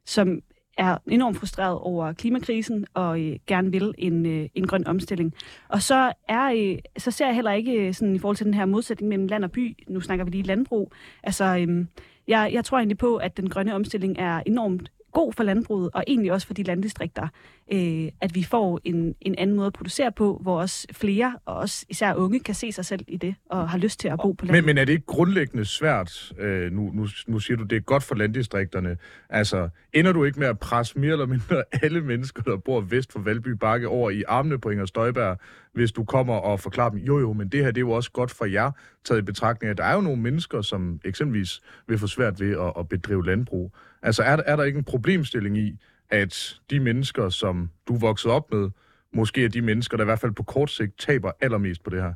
som 0.07 0.41
er 0.79 0.97
enormt 1.07 1.37
frustreret 1.37 1.79
over 1.79 2.13
klimakrisen 2.13 2.87
og 2.95 3.21
øh, 3.21 3.37
gerne 3.47 3.71
vil 3.71 3.95
en, 3.99 4.27
øh, 4.27 4.49
en 4.55 4.67
grøn 4.67 4.87
omstilling. 4.87 5.35
Og 5.69 5.83
så, 5.83 6.13
er, 6.29 6.53
øh, 6.57 6.79
så 6.99 7.11
ser 7.11 7.27
jeg 7.27 7.35
heller 7.35 7.53
ikke 7.53 7.73
øh, 7.73 7.95
sådan 7.95 8.15
i 8.15 8.19
forhold 8.19 8.37
til 8.37 8.47
den 8.47 8.55
her 8.55 8.65
modsætning 8.65 9.09
mellem 9.09 9.27
land 9.27 9.45
og 9.45 9.53
by, 9.53 9.77
nu 9.89 10.01
snakker 10.01 10.25
vi 10.25 10.31
lige 10.31 10.43
landbrug, 10.43 10.93
altså 11.23 11.45
øh, 11.45 11.87
jeg, 12.31 12.51
jeg 12.53 12.65
tror 12.65 12.79
egentlig 12.79 12.99
på, 12.99 13.17
at 13.17 13.37
den 13.37 13.49
grønne 13.49 13.75
omstilling 13.75 14.19
er 14.19 14.43
enormt 14.47 14.91
god 15.13 15.33
for 15.33 15.43
landbruget, 15.43 15.91
og 15.95 16.05
egentlig 16.07 16.33
også 16.33 16.47
for 16.47 16.55
de 16.55 16.63
landdistrikter, 16.63 17.29
øh, 17.73 18.09
at 18.21 18.35
vi 18.35 18.43
får 18.43 18.81
en, 18.85 19.15
en 19.21 19.35
anden 19.39 19.57
måde 19.57 19.67
at 19.67 19.73
producere 19.73 20.13
på, 20.13 20.39
hvor 20.43 20.61
også 20.61 20.87
flere, 20.93 21.39
og 21.45 21.57
også 21.57 21.87
især 21.89 22.15
unge, 22.15 22.41
kan 22.41 22.55
se 22.55 22.73
sig 22.73 22.85
selv 22.85 23.05
i 23.09 23.17
det, 23.17 23.35
og 23.51 23.69
har 23.69 23.79
lyst 23.79 24.01
til 24.01 24.09
at 24.09 24.19
bo 24.23 24.33
på 24.33 24.45
landet. 24.45 24.65
Men, 24.65 24.67
men 24.67 24.79
er 24.79 24.85
det 24.85 24.93
ikke 24.93 25.07
grundlæggende 25.07 25.65
svært, 25.65 26.33
øh, 26.39 26.73
nu, 26.73 26.91
nu, 26.95 27.07
nu 27.27 27.39
siger 27.39 27.57
du, 27.57 27.65
det 27.65 27.77
er 27.77 27.81
godt 27.81 28.03
for 28.03 28.15
landdistrikterne, 28.15 28.97
altså 29.29 29.69
ender 29.93 30.13
du 30.13 30.25
ikke 30.25 30.39
med 30.39 30.49
at 30.49 30.59
presse 30.59 30.99
mere 30.99 31.13
eller 31.13 31.27
mindre 31.27 31.65
alle 31.83 32.01
mennesker, 32.01 32.43
der 32.43 32.57
bor 32.57 32.81
vest 32.81 33.13
for 33.13 33.21
Valby 33.21 33.49
Bakke, 33.49 33.89
over 33.89 34.11
i 34.11 34.23
armene 34.29 34.59
på 34.59 34.71
Inger 34.71 34.87
Støjberg, 34.87 35.39
hvis 35.73 35.93
du 35.93 36.05
kommer 36.05 36.35
og 36.35 36.61
forklarer 36.61 36.91
dem, 36.91 36.99
jo 36.99 37.19
jo, 37.19 37.33
men 37.33 37.49
det 37.49 37.65
her 37.65 37.71
det 37.71 37.77
er 37.77 37.81
jo 37.81 37.91
også 37.91 38.11
godt 38.11 38.31
for 38.31 38.45
jer, 38.45 38.71
taget 39.05 39.19
i 39.19 39.23
betragtning, 39.23 39.71
at 39.71 39.79
der 39.79 39.85
er 39.85 39.95
jo 39.95 40.01
nogle 40.01 40.23
mennesker, 40.23 40.63
som 40.63 41.01
eksempelvis 41.05 41.61
vil 41.87 41.99
få 41.99 42.07
svært 42.07 42.41
ved 42.41 42.51
at, 42.51 42.73
at 42.79 42.89
bedrive 42.89 43.27
landbrug. 43.27 43.73
Altså 44.03 44.23
er, 44.23 44.37
er 44.47 44.57
der 44.57 44.65
ikke 44.65 44.79
en 44.79 44.85
problemstilling 44.85 45.59
i, 45.59 45.79
at 46.11 46.61
de 46.71 46.81
mennesker, 46.81 47.29
som 47.29 47.71
du 47.89 47.97
voksede 47.97 48.35
op 48.35 48.53
med, 48.53 48.71
måske 49.13 49.45
er 49.45 49.49
de 49.49 49.63
mennesker, 49.63 49.97
der 49.97 50.05
i 50.05 50.07
hvert 50.07 50.21
fald 50.21 50.33
på 50.33 50.43
kort 50.43 50.71
sigt 50.71 50.99
taber 50.99 51.33
allermest 51.41 51.83
på 51.83 51.91
det 51.91 52.03
her? 52.03 52.13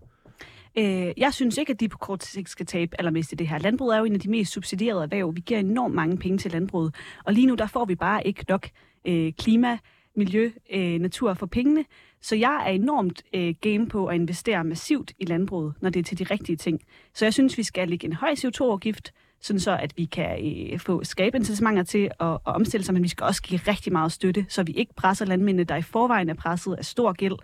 Øh, 0.79 1.13
jeg 1.17 1.35
synes 1.35 1.59
ikke, 1.59 1.73
at 1.73 1.81
de 1.81 1.89
på 1.89 1.99
kort 1.99 2.25
sigt 2.25 2.49
skal 2.49 2.67
tabe 2.67 2.97
allermest 2.99 3.33
i 3.33 3.35
det 3.35 3.49
her. 3.49 3.59
Landbruget 3.59 3.95
er 3.95 3.99
jo 3.99 4.05
en 4.05 4.15
af 4.15 4.21
de 4.21 4.31
mest 4.31 4.53
subsidierede 4.53 5.03
erhverv. 5.03 5.35
Vi 5.35 5.41
giver 5.41 5.61
enormt 5.61 5.95
mange 5.95 6.19
penge 6.19 6.39
til 6.39 6.51
landbruget. 6.51 6.95
Og 7.25 7.33
lige 7.33 7.47
nu, 7.47 7.55
der 7.55 7.67
får 7.67 7.85
vi 7.85 7.95
bare 7.95 8.27
ikke 8.27 8.45
nok 8.49 8.69
øh, 9.05 9.33
klima, 9.33 9.79
miljø, 10.17 10.51
øh, 10.73 11.01
natur 11.01 11.35
for 11.35 11.47
pengene. 11.47 11.85
Så 12.23 12.37
jeg 12.37 12.63
er 12.67 12.71
enormt 12.71 13.23
øh, 13.35 13.55
game 13.61 13.89
på 13.89 14.07
at 14.07 14.15
investere 14.15 14.65
massivt 14.65 15.13
i 15.19 15.25
landbruget, 15.25 15.75
når 15.81 15.91
det 15.91 16.01
er 16.01 16.05
til 16.05 16.19
de 16.19 16.25
rigtige 16.25 16.57
ting. 16.57 16.81
Så 17.15 17.25
jeg 17.25 17.33
synes, 17.33 17.59
vi 17.59 17.63
skal 17.63 17.89
lægge 17.89 18.07
en 18.07 18.13
høj 18.13 18.31
CO2-afgift, 18.31 19.13
sådan 19.41 19.61
så 19.61 19.77
at 19.77 19.93
vi 19.97 20.05
kan 20.05 20.39
øh, 20.73 20.79
få 20.81 21.05
skabe 21.05 21.37
incitamenter 21.37 21.83
til 21.83 22.11
at, 22.21 22.27
at 22.27 22.39
omstille 22.45 22.85
sig, 22.85 22.95
men 22.95 23.03
vi 23.03 23.09
skal 23.09 23.25
også 23.25 23.43
give 23.43 23.61
rigtig 23.69 23.93
meget 23.93 24.13
støtte, 24.13 24.47
så 24.49 24.63
vi 24.63 24.73
ikke 24.73 24.95
presser 24.95 25.25
landmændene, 25.25 25.65
der 25.65 25.77
i 25.77 25.83
forvejen 25.83 26.29
er 26.29 26.35
presset 26.35 26.75
af 26.75 26.85
stor 26.85 27.13
gæld 27.13 27.35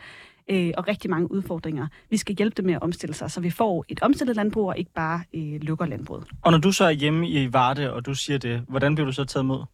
øh, 0.50 0.72
og 0.76 0.88
rigtig 0.88 1.10
mange 1.10 1.32
udfordringer. 1.32 1.86
Vi 2.10 2.16
skal 2.16 2.34
hjælpe 2.36 2.54
dem 2.56 2.66
med 2.66 2.74
at 2.74 2.82
omstille 2.82 3.14
sig, 3.14 3.30
så 3.30 3.40
vi 3.40 3.50
får 3.50 3.84
et 3.88 4.02
omstillet 4.02 4.36
landbrug 4.36 4.68
og 4.68 4.78
ikke 4.78 4.92
bare 4.94 5.22
øh, 5.34 5.60
lukker 5.62 5.86
landbruget. 5.86 6.24
Og 6.42 6.52
når 6.52 6.58
du 6.58 6.72
så 6.72 6.84
er 6.84 6.90
hjemme 6.90 7.28
i 7.28 7.52
Varde, 7.52 7.92
og 7.92 8.06
du 8.06 8.14
siger 8.14 8.38
det, 8.38 8.64
hvordan 8.68 8.94
bliver 8.94 9.06
du 9.06 9.12
så 9.12 9.24
taget 9.24 9.44
imod? 9.44 9.64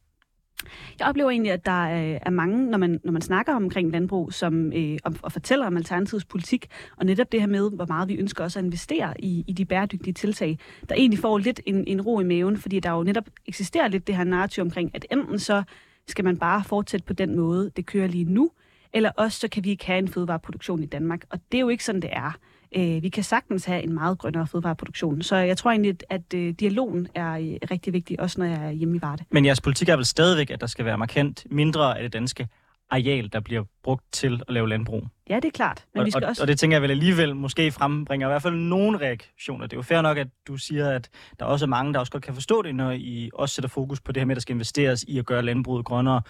Jeg 0.99 1.09
oplever 1.09 1.31
egentlig, 1.31 1.53
at 1.53 1.67
der 1.67 1.83
øh, 1.83 2.19
er 2.23 2.31
mange, 2.31 2.71
når 2.71 2.79
man, 2.79 3.01
når 3.05 3.13
man 3.13 3.23
snakker 3.23 3.55
omkring 3.55 3.91
landbrug, 3.91 4.33
som 4.33 4.73
øh, 4.73 4.99
og 5.23 5.33
fortæller 5.33 5.67
om 5.67 5.77
Alternativets 5.77 6.25
politik, 6.25 6.67
og 6.97 7.07
netop 7.07 7.33
det 7.33 7.41
her 7.41 7.47
med, 7.47 7.71
hvor 7.71 7.87
meget 7.87 8.09
vi 8.09 8.15
ønsker 8.15 8.45
også 8.45 8.59
at 8.59 8.65
investere 8.65 9.21
i, 9.21 9.45
i 9.47 9.53
de 9.53 9.65
bæredygtige 9.65 10.15
tiltag, 10.15 10.59
der 10.89 10.95
egentlig 10.95 11.19
får 11.19 11.39
lidt 11.39 11.61
en, 11.67 11.87
en 11.87 12.01
ro 12.01 12.21
i 12.21 12.25
maven, 12.25 12.57
fordi 12.57 12.81
der 12.81 12.91
jo 12.91 13.03
netop 13.03 13.25
eksisterer 13.47 13.89
lidt 13.89 14.07
det 14.07 14.17
her 14.17 14.25
narrativ 14.25 14.63
omkring, 14.63 14.91
at 14.95 15.07
enten 15.11 15.39
så 15.39 15.63
skal 16.09 16.25
man 16.25 16.37
bare 16.37 16.65
fortsætte 16.65 17.07
på 17.07 17.13
den 17.13 17.37
måde, 17.37 17.71
det 17.77 17.87
kører 17.87 18.07
lige 18.07 18.25
nu, 18.25 18.51
eller 18.93 19.11
også 19.17 19.39
så 19.39 19.49
kan 19.49 19.65
vi 19.65 19.71
ikke 19.71 19.87
have 19.87 19.99
en 19.99 20.09
fødevareproduktion 20.09 20.83
i 20.83 20.87
Danmark. 20.87 21.25
Og 21.31 21.41
det 21.53 21.59
er 21.59 21.61
jo 21.61 21.69
ikke 21.69 21.85
sådan, 21.85 22.03
det 22.03 22.11
er. 22.13 22.39
Øh, 22.77 23.03
vi 23.03 23.09
kan 23.09 23.23
sagtens 23.23 23.65
have 23.65 23.83
en 23.83 23.93
meget 23.93 24.19
grønnere 24.19 24.47
fødevareproduktion. 24.47 25.23
Så 25.23 25.37
jeg 25.37 25.57
tror 25.57 25.71
egentlig, 25.71 25.97
at 26.09 26.35
øh, 26.35 26.55
dialogen 26.61 27.09
er 27.15 27.33
øh, 27.33 27.71
rigtig 27.71 27.93
vigtig, 27.93 28.21
også 28.21 28.41
når 28.41 28.47
jeg 28.47 28.67
er 28.67 28.71
hjemme 28.71 28.97
i 28.97 29.03
Varde. 29.03 29.25
Men 29.31 29.45
jeres 29.45 29.61
politik 29.61 29.89
er 29.89 29.97
vel 29.97 30.05
stadigvæk, 30.05 30.51
at 30.51 30.61
der 30.61 30.67
skal 30.67 30.85
være 30.85 30.99
markant 30.99 31.47
mindre 31.51 31.97
af 31.97 32.03
det 32.03 32.13
danske 32.13 32.49
areal, 32.91 33.33
der 33.33 33.41
bliver 33.41 33.65
brugt 33.83 34.05
til 34.13 34.43
at 34.49 34.55
lave 34.55 34.69
landbrug. 34.69 35.07
Ja, 35.31 35.37
det 35.37 35.45
er 35.45 35.51
klart. 35.51 35.85
Men 35.95 36.01
og, 36.01 36.07
vi 36.07 36.11
skal 36.11 36.25
og, 36.25 36.29
også... 36.29 36.43
og 36.43 36.49
det 36.49 36.59
tænker 36.59 36.75
jeg 36.75 36.83
vel 36.83 36.91
alligevel 36.91 37.37
måske 37.37 37.73
frembringer 37.73 38.29
i 38.29 38.31
hvert 38.31 38.43
fald 38.43 38.55
nogle 38.55 38.99
reaktioner. 38.99 39.67
Det 39.67 39.73
er 39.73 39.79
jo 39.79 39.83
fair 39.83 40.03
nok, 40.03 40.19
at 40.19 40.29
du 40.49 40.57
siger, 40.57 40.91
at 40.91 41.09
der 41.39 41.45
også 41.45 41.65
er 41.65 41.69
mange, 41.69 41.93
der 41.93 41.99
også 41.99 42.13
godt 42.13 42.23
kan 42.23 42.35
forstå 42.35 42.63
det, 42.63 42.75
når 42.75 42.91
I 42.93 43.31
også 43.35 43.55
sætter 43.55 43.69
fokus 43.69 44.01
på 44.01 44.13
det 44.13 44.21
her 44.21 44.25
med, 44.27 44.33
at 44.33 44.37
der 44.37 44.41
skal 44.41 44.55
investeres 44.55 45.03
i 45.09 45.19
at 45.19 45.27
gøre 45.27 45.43
landbruget 45.43 45.85
grønnere. 45.85 46.23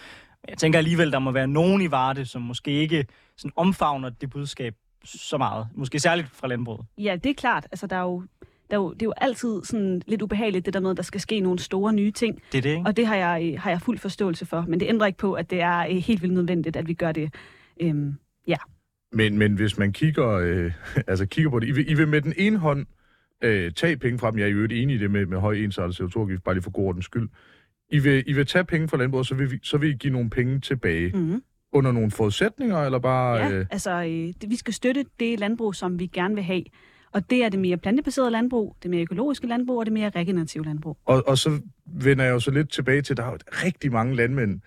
Men 0.43 0.51
jeg 0.51 0.59
tænker 0.59 0.79
alligevel, 0.79 1.13
der 1.13 1.19
må 1.19 1.31
være 1.31 1.47
nogen 1.47 1.83
i 1.83 1.91
Varde, 1.91 2.27
som 2.27 2.43
måske 2.43 2.71
ikke 2.71 3.07
sådan 3.37 3.53
omfavner 3.57 4.09
det 4.09 4.31
budskab 4.31 4.75
så 5.07 5.39
meget. 5.39 5.67
Måske 5.75 5.99
særligt 5.99 6.29
fra 6.33 6.47
landbruget. 6.49 6.87
Ja, 6.99 7.17
det 7.25 7.31
er 7.31 7.35
klart. 7.35 7.67
Altså, 7.73 7.87
der 7.87 7.97
er 7.97 8.03
jo, 8.03 8.23
der 8.71 8.77
er 8.77 8.81
jo, 8.81 8.93
det 8.93 9.03
er 9.03 9.07
jo 9.07 9.15
altid 9.17 9.65
sådan 9.65 10.03
lidt 10.07 10.23
ubehageligt, 10.23 10.67
det 10.67 10.75
der 10.75 10.81
med, 10.81 10.91
at 10.91 10.97
der 10.97 11.03
skal 11.03 11.21
ske 11.21 11.41
nogle 11.41 11.59
store 11.59 11.93
nye 11.93 12.11
ting. 12.11 12.43
Det 12.53 12.59
er 12.59 12.63
det, 12.63 12.71
ikke? 12.71 12.83
Og 12.87 12.97
det 12.97 13.07
har 13.07 13.17
jeg, 13.17 13.61
har 13.61 13.71
jeg 13.71 13.81
fuld 13.81 13.99
forståelse 13.99 14.47
for. 14.47 14.65
Men 14.69 14.81
det 14.81 14.89
ændrer 14.89 15.07
ikke 15.07 15.19
på, 15.19 15.33
at 15.33 15.51
det 15.51 15.61
er 15.61 15.79
øh, 15.79 15.97
helt 15.97 16.23
vildt 16.23 16.35
nødvendigt, 16.35 16.77
at 16.77 16.89
vi 16.89 16.95
gør 16.95 17.13
det. 17.13 17.35
Øhm, 17.81 18.15
ja. 18.47 18.57
Men, 19.13 19.39
men 19.39 19.55
hvis 19.55 19.79
man 19.79 19.93
kigger, 19.93 20.29
øh, 20.29 20.73
altså 21.09 21.27
kigger 21.27 21.51
på 21.51 21.59
det, 21.59 21.69
I 21.69 21.71
vil, 21.71 21.91
I 21.91 21.95
vil 21.95 22.09
med 22.09 22.23
den 22.23 22.35
ene 22.37 22.59
hånd 22.59 22.87
øh, 23.43 23.73
tage 23.73 23.97
penge 23.97 24.19
fra 24.19 24.31
dem. 24.31 24.39
Jeg 24.39 24.45
er 24.45 24.49
jo 24.49 24.57
øvrigt 24.57 24.73
enig 24.73 24.97
i 24.97 24.99
det 24.99 25.11
med, 25.11 25.27
med 25.27 25.39
høj 25.39 25.55
ensartet 25.55 26.01
CO2-afgift, 26.01 26.43
bare 26.43 26.55
lige 26.55 26.63
for 26.63 26.71
god 26.71 26.85
ordens 26.85 27.05
skyld. 27.05 27.29
I 27.91 27.99
vil, 27.99 28.25
I 28.27 28.33
vil 28.33 28.47
tage 28.47 28.65
penge 28.65 28.89
fra 28.89 28.97
landbruget, 28.97 29.27
så 29.27 29.35
vil, 29.35 29.61
så 29.63 29.79
vil 29.79 29.91
I 29.91 29.97
give 29.97 30.13
nogle 30.13 30.31
penge 30.31 30.61
tilbage. 30.61 31.13
Mm-hmm. 31.15 31.43
Under 31.77 31.93
nogle 31.93 32.11
forudsætninger, 32.11 32.79
eller 32.79 32.99
bare... 32.99 33.37
Ja, 33.37 33.51
øh... 33.51 33.67
altså, 33.71 33.91
øh, 33.91 34.51
vi 34.51 34.57
skal 34.57 34.75
støtte 34.75 35.05
det 35.21 35.41
landbrug, 35.41 35.75
som 35.75 35.99
vi 35.99 36.07
gerne 36.07 36.35
vil 36.35 36.45
have. 36.45 36.65
Og 37.13 37.31
det 37.31 37.45
er 37.45 37.49
det 37.49 37.61
mere 37.61 37.77
plantebaserede 37.77 38.31
landbrug, 38.31 38.77
det 38.83 38.91
mere 38.91 39.03
økologiske 39.03 39.47
landbrug 39.47 39.79
og 39.79 39.87
det 39.87 39.93
mere 39.93 40.11
regenerative 40.11 40.65
landbrug. 40.65 40.99
Og, 41.05 41.23
og 41.27 41.39
så 41.39 41.61
vender 41.87 42.25
jeg 42.25 42.33
jo 42.33 42.41
så 42.41 42.51
lidt 42.51 42.71
tilbage 42.71 43.03
til, 43.03 43.13
at 43.13 43.17
der 43.17 43.25
er 43.25 43.65
rigtig 43.65 43.93
mange 43.93 44.17
landmænd. 44.17 44.61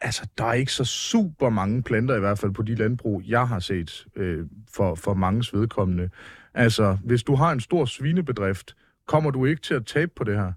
Altså, 0.00 0.28
der 0.38 0.44
er 0.44 0.52
ikke 0.52 0.72
så 0.72 0.84
super 0.84 1.48
mange 1.48 1.82
planter 1.82 2.16
i 2.16 2.20
hvert 2.20 2.38
fald 2.38 2.52
på 2.52 2.62
de 2.62 2.74
landbrug, 2.74 3.22
jeg 3.26 3.48
har 3.48 3.58
set 3.58 4.06
øh, 4.16 4.46
for, 4.74 4.94
for 4.94 5.14
mange 5.14 5.58
vedkommende. 5.58 6.10
Altså, 6.54 6.96
hvis 7.04 7.22
du 7.22 7.34
har 7.34 7.52
en 7.52 7.60
stor 7.60 7.84
svinebedrift, 7.84 8.76
kommer 9.06 9.30
du 9.30 9.44
ikke 9.44 9.62
til 9.62 9.74
at 9.74 9.86
tabe 9.86 10.12
på 10.16 10.24
det 10.24 10.36
her? 10.36 10.52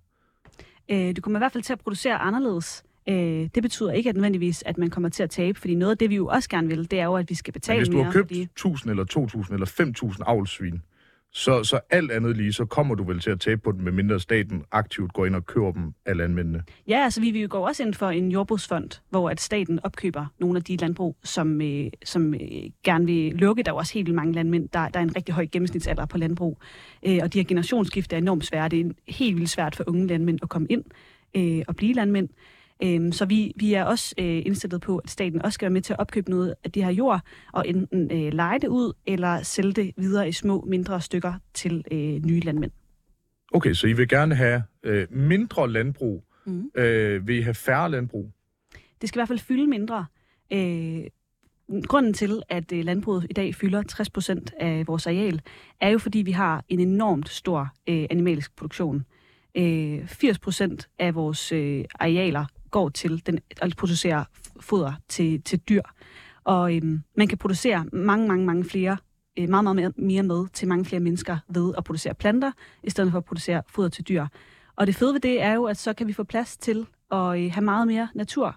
Øh, 0.91 1.15
du 1.15 1.21
kommer 1.21 1.39
i 1.39 1.41
hvert 1.41 1.51
fald 1.51 1.63
til 1.63 1.73
at 1.73 1.79
producere 1.79 2.15
anderledes. 2.15 2.83
Øh, 3.09 3.49
det 3.55 3.63
betyder 3.63 3.91
ikke 3.91 4.09
at 4.09 4.15
nødvendigvis, 4.15 4.63
at 4.65 4.77
man 4.77 4.89
kommer 4.89 5.09
til 5.09 5.23
at 5.23 5.29
tabe, 5.29 5.59
fordi 5.59 5.75
noget 5.75 5.91
af 5.91 5.97
det, 5.97 6.09
vi 6.09 6.15
jo 6.15 6.27
også 6.27 6.49
gerne 6.49 6.67
vil, 6.67 6.91
det 6.91 6.99
er 6.99 7.05
jo, 7.05 7.15
at 7.15 7.29
vi 7.29 7.35
skal 7.35 7.53
betale 7.53 7.75
Men 7.75 7.79
hvis 7.79 7.89
du 7.89 7.95
mere. 7.95 8.05
har 8.05 8.11
købt 8.11 8.29
fordi... 8.29 8.41
1000 8.41 8.91
eller 8.91 9.03
2000 9.03 9.53
eller 9.53 9.65
5000 9.65 10.23
avlsvin, 10.27 10.81
så, 11.31 11.63
så 11.63 11.79
alt 11.89 12.11
andet 12.11 12.37
lige, 12.37 12.53
så 12.53 12.65
kommer 12.65 12.95
du 12.95 13.03
vel 13.03 13.19
til 13.19 13.31
at 13.31 13.39
tabe 13.39 13.61
på 13.61 13.71
dem, 13.71 13.81
medmindre 13.81 14.19
staten 14.19 14.63
aktivt 14.71 15.13
går 15.13 15.25
ind 15.25 15.35
og 15.35 15.45
køber 15.45 15.71
dem 15.71 15.93
af 16.05 16.17
landmændene. 16.17 16.63
Ja, 16.87 17.03
altså 17.03 17.21
vi 17.21 17.31
vil 17.31 17.41
jo 17.41 17.47
gå 17.51 17.57
også 17.57 17.83
ind 17.83 17.93
for 17.93 18.09
en 18.09 18.31
jordbrugsfond, 18.31 19.01
hvor 19.09 19.29
at 19.29 19.41
staten 19.41 19.79
opkøber 19.83 20.25
nogle 20.39 20.57
af 20.57 20.63
de 20.63 20.75
landbrug, 20.77 21.17
som, 21.23 21.61
øh, 21.61 21.87
som 22.05 22.33
øh, 22.33 22.39
gerne 22.83 23.05
vil 23.05 23.33
lukke. 23.33 23.63
Der 23.63 23.71
er 23.71 23.75
også 23.75 23.93
helt 23.93 24.05
vildt 24.05 24.15
mange 24.15 24.33
landmænd, 24.33 24.69
der, 24.69 24.89
der 24.89 24.99
er 24.99 25.03
en 25.03 25.15
rigtig 25.15 25.35
høj 25.35 25.47
gennemsnitsalder 25.51 26.05
på 26.05 26.17
landbrug. 26.17 26.59
Øh, 27.07 27.19
og 27.23 27.33
de 27.33 27.39
her 27.39 27.45
generationsskifte 27.45 28.15
er 28.15 28.17
enormt 28.17 28.45
svære. 28.45 28.69
Det 28.69 28.79
er 28.79 28.89
helt 29.07 29.35
vildt 29.35 29.49
svært 29.49 29.75
for 29.75 29.83
unge 29.87 30.07
landmænd 30.07 30.39
at 30.41 30.49
komme 30.49 30.67
ind 30.69 30.83
øh, 31.35 31.63
og 31.67 31.75
blive 31.75 31.93
landmænd. 31.93 32.29
Øhm, 32.83 33.11
så 33.11 33.25
vi, 33.25 33.53
vi 33.55 33.73
er 33.73 33.83
også 33.83 34.15
øh, 34.17 34.41
indstillet 34.45 34.81
på, 34.81 34.97
at 34.97 35.09
staten 35.09 35.41
også 35.41 35.53
skal 35.53 35.65
være 35.65 35.73
med 35.73 35.81
til 35.81 35.93
at 35.93 35.99
opkøbe 35.99 36.29
noget 36.29 36.55
af 36.63 36.71
det 36.71 36.83
her 36.83 36.91
jord, 36.91 37.21
og 37.53 37.67
enten 37.67 38.11
øh, 38.11 38.33
lege 38.33 38.59
det 38.59 38.67
ud, 38.67 38.93
eller 39.05 39.43
sælge 39.43 39.73
det 39.73 39.91
videre 39.97 40.29
i 40.29 40.31
små, 40.31 40.65
mindre 40.67 41.01
stykker 41.01 41.33
til 41.53 41.83
øh, 41.91 42.25
nye 42.25 42.39
landmænd. 42.39 42.71
Okay, 43.53 43.73
så 43.73 43.87
I 43.87 43.93
vil 43.93 44.07
gerne 44.07 44.35
have 44.35 44.63
øh, 44.83 45.07
mindre 45.09 45.71
landbrug. 45.71 46.23
Mhm. 46.45 46.71
Øh, 46.75 47.27
vil 47.27 47.37
I 47.37 47.41
have 47.41 47.53
færre 47.53 47.91
landbrug? 47.91 48.31
Det 49.01 49.09
skal 49.09 49.17
i 49.17 49.19
hvert 49.19 49.27
fald 49.27 49.39
fylde 49.39 49.67
mindre. 49.67 50.05
Øh, 50.53 51.03
grunden 51.87 52.13
til, 52.13 52.41
at 52.49 52.71
øh, 52.71 52.85
landbruget 52.85 53.27
i 53.29 53.33
dag 53.33 53.55
fylder 53.55 53.83
60 53.83 54.09
procent 54.09 54.53
af 54.59 54.87
vores 54.87 55.07
areal, 55.07 55.41
er 55.81 55.89
jo 55.89 55.97
fordi, 55.97 56.19
vi 56.19 56.31
har 56.31 56.63
en 56.69 56.79
enormt 56.79 57.29
stor 57.29 57.73
øh, 57.89 58.05
animalisk 58.09 58.55
produktion. 58.55 59.05
Øh, 59.57 60.07
80 60.07 60.39
procent 60.39 60.89
af 60.99 61.15
vores 61.15 61.51
øh, 61.51 61.85
arealer 61.99 62.45
går 62.71 62.89
til 62.89 63.25
den, 63.25 63.39
at 63.61 63.75
producere 63.77 64.25
foder 64.59 64.93
til, 65.09 65.41
til 65.41 65.59
dyr. 65.59 65.81
Og 66.43 66.75
øhm, 66.75 67.03
man 67.17 67.27
kan 67.27 67.37
producere 67.37 67.85
mange, 67.93 68.27
mange, 68.27 68.45
mange 68.45 68.65
flere, 68.65 68.97
øh, 69.39 69.49
meget, 69.49 69.63
meget 69.63 69.75
mere, 69.75 69.91
mere 69.97 70.23
med 70.23 70.47
til 70.53 70.67
mange 70.67 70.85
flere 70.85 70.99
mennesker 70.99 71.37
ved 71.49 71.73
at 71.77 71.83
producere 71.83 72.13
planter, 72.13 72.51
i 72.83 72.89
stedet 72.89 73.11
for 73.11 73.17
at 73.17 73.25
producere 73.25 73.61
foder 73.69 73.89
til 73.89 74.07
dyr. 74.07 74.25
Og 74.75 74.87
det 74.87 74.95
fede 74.95 75.13
ved 75.13 75.19
det 75.19 75.41
er 75.41 75.53
jo, 75.53 75.63
at 75.65 75.77
så 75.77 75.93
kan 75.93 76.07
vi 76.07 76.13
få 76.13 76.23
plads 76.23 76.57
til 76.57 76.85
at 77.11 77.39
øh, 77.39 77.51
have 77.51 77.61
meget 77.61 77.87
mere 77.87 78.07
natur. 78.15 78.55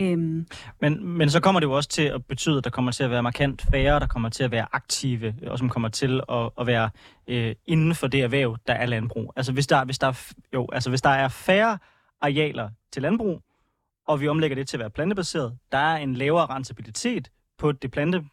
Øhm, 0.00 0.46
Men, 0.80 1.04
men 1.04 1.30
så 1.30 1.40
kommer 1.40 1.60
det 1.60 1.66
jo 1.66 1.72
også 1.72 1.88
til 1.88 2.02
at 2.02 2.24
betyde, 2.26 2.58
at 2.58 2.64
der 2.64 2.70
kommer 2.70 2.92
til 2.92 3.04
at 3.04 3.10
være 3.10 3.22
markant 3.22 3.64
færre, 3.70 4.00
der 4.00 4.06
kommer 4.06 4.28
til 4.28 4.44
at 4.44 4.50
være 4.50 4.66
aktive, 4.72 5.34
og 5.46 5.58
som 5.58 5.68
kommer 5.68 5.88
til 5.88 6.20
at, 6.28 6.50
at 6.60 6.66
være 6.66 6.90
øh, 7.28 7.54
inden 7.66 7.94
for 7.94 8.06
det 8.06 8.22
erhverv, 8.22 8.56
der 8.66 8.72
er 8.72 8.86
landbrug. 8.86 9.32
Altså 9.36 9.52
hvis 9.52 9.66
der, 9.66 9.84
hvis 9.84 9.98
der, 9.98 10.32
jo, 10.54 10.68
altså 10.72 10.90
hvis 10.90 11.02
der 11.02 11.10
er 11.10 11.28
færre 11.28 11.78
arealer 12.20 12.70
til 12.92 13.02
landbrug, 13.02 13.42
og 14.08 14.20
vi 14.20 14.28
omlægger 14.28 14.54
det 14.54 14.68
til 14.68 14.76
at 14.76 14.80
være 14.80 14.90
plantebaseret, 14.90 15.58
der 15.72 15.78
er 15.78 15.96
en 15.96 16.14
lavere 16.14 16.46
rentabilitet 16.46 17.28
på 17.58 17.72
det 17.72 17.90
plante, 17.90 18.24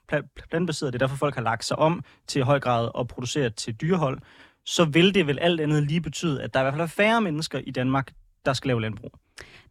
plantebaserede. 0.50 0.92
Det 0.92 1.02
er 1.02 1.08
derfor, 1.08 1.18
folk 1.18 1.36
har 1.36 1.42
lagt 1.42 1.66
sig 1.66 1.80
om 1.80 2.04
til 2.28 2.40
i 2.40 2.44
høj 2.44 2.60
grad 2.60 2.90
at 3.00 3.08
producere 3.08 3.50
til 3.50 3.74
dyrehold. 3.74 4.20
Så 4.66 4.86
vil 4.86 5.16
det 5.16 5.28
vel 5.28 5.40
alt 5.40 5.62
andet 5.62 5.84
lige 5.84 6.02
betyde, 6.02 6.44
at 6.44 6.54
der 6.54 6.60
i 6.60 6.64
hvert 6.64 6.74
fald 6.74 6.82
er 6.82 6.88
færre 6.88 7.22
mennesker 7.22 7.60
i 7.60 7.72
Danmark, 7.72 8.14
der 8.46 8.54
skal 8.54 8.68
lave 8.68 8.82
landbrug 8.82 9.12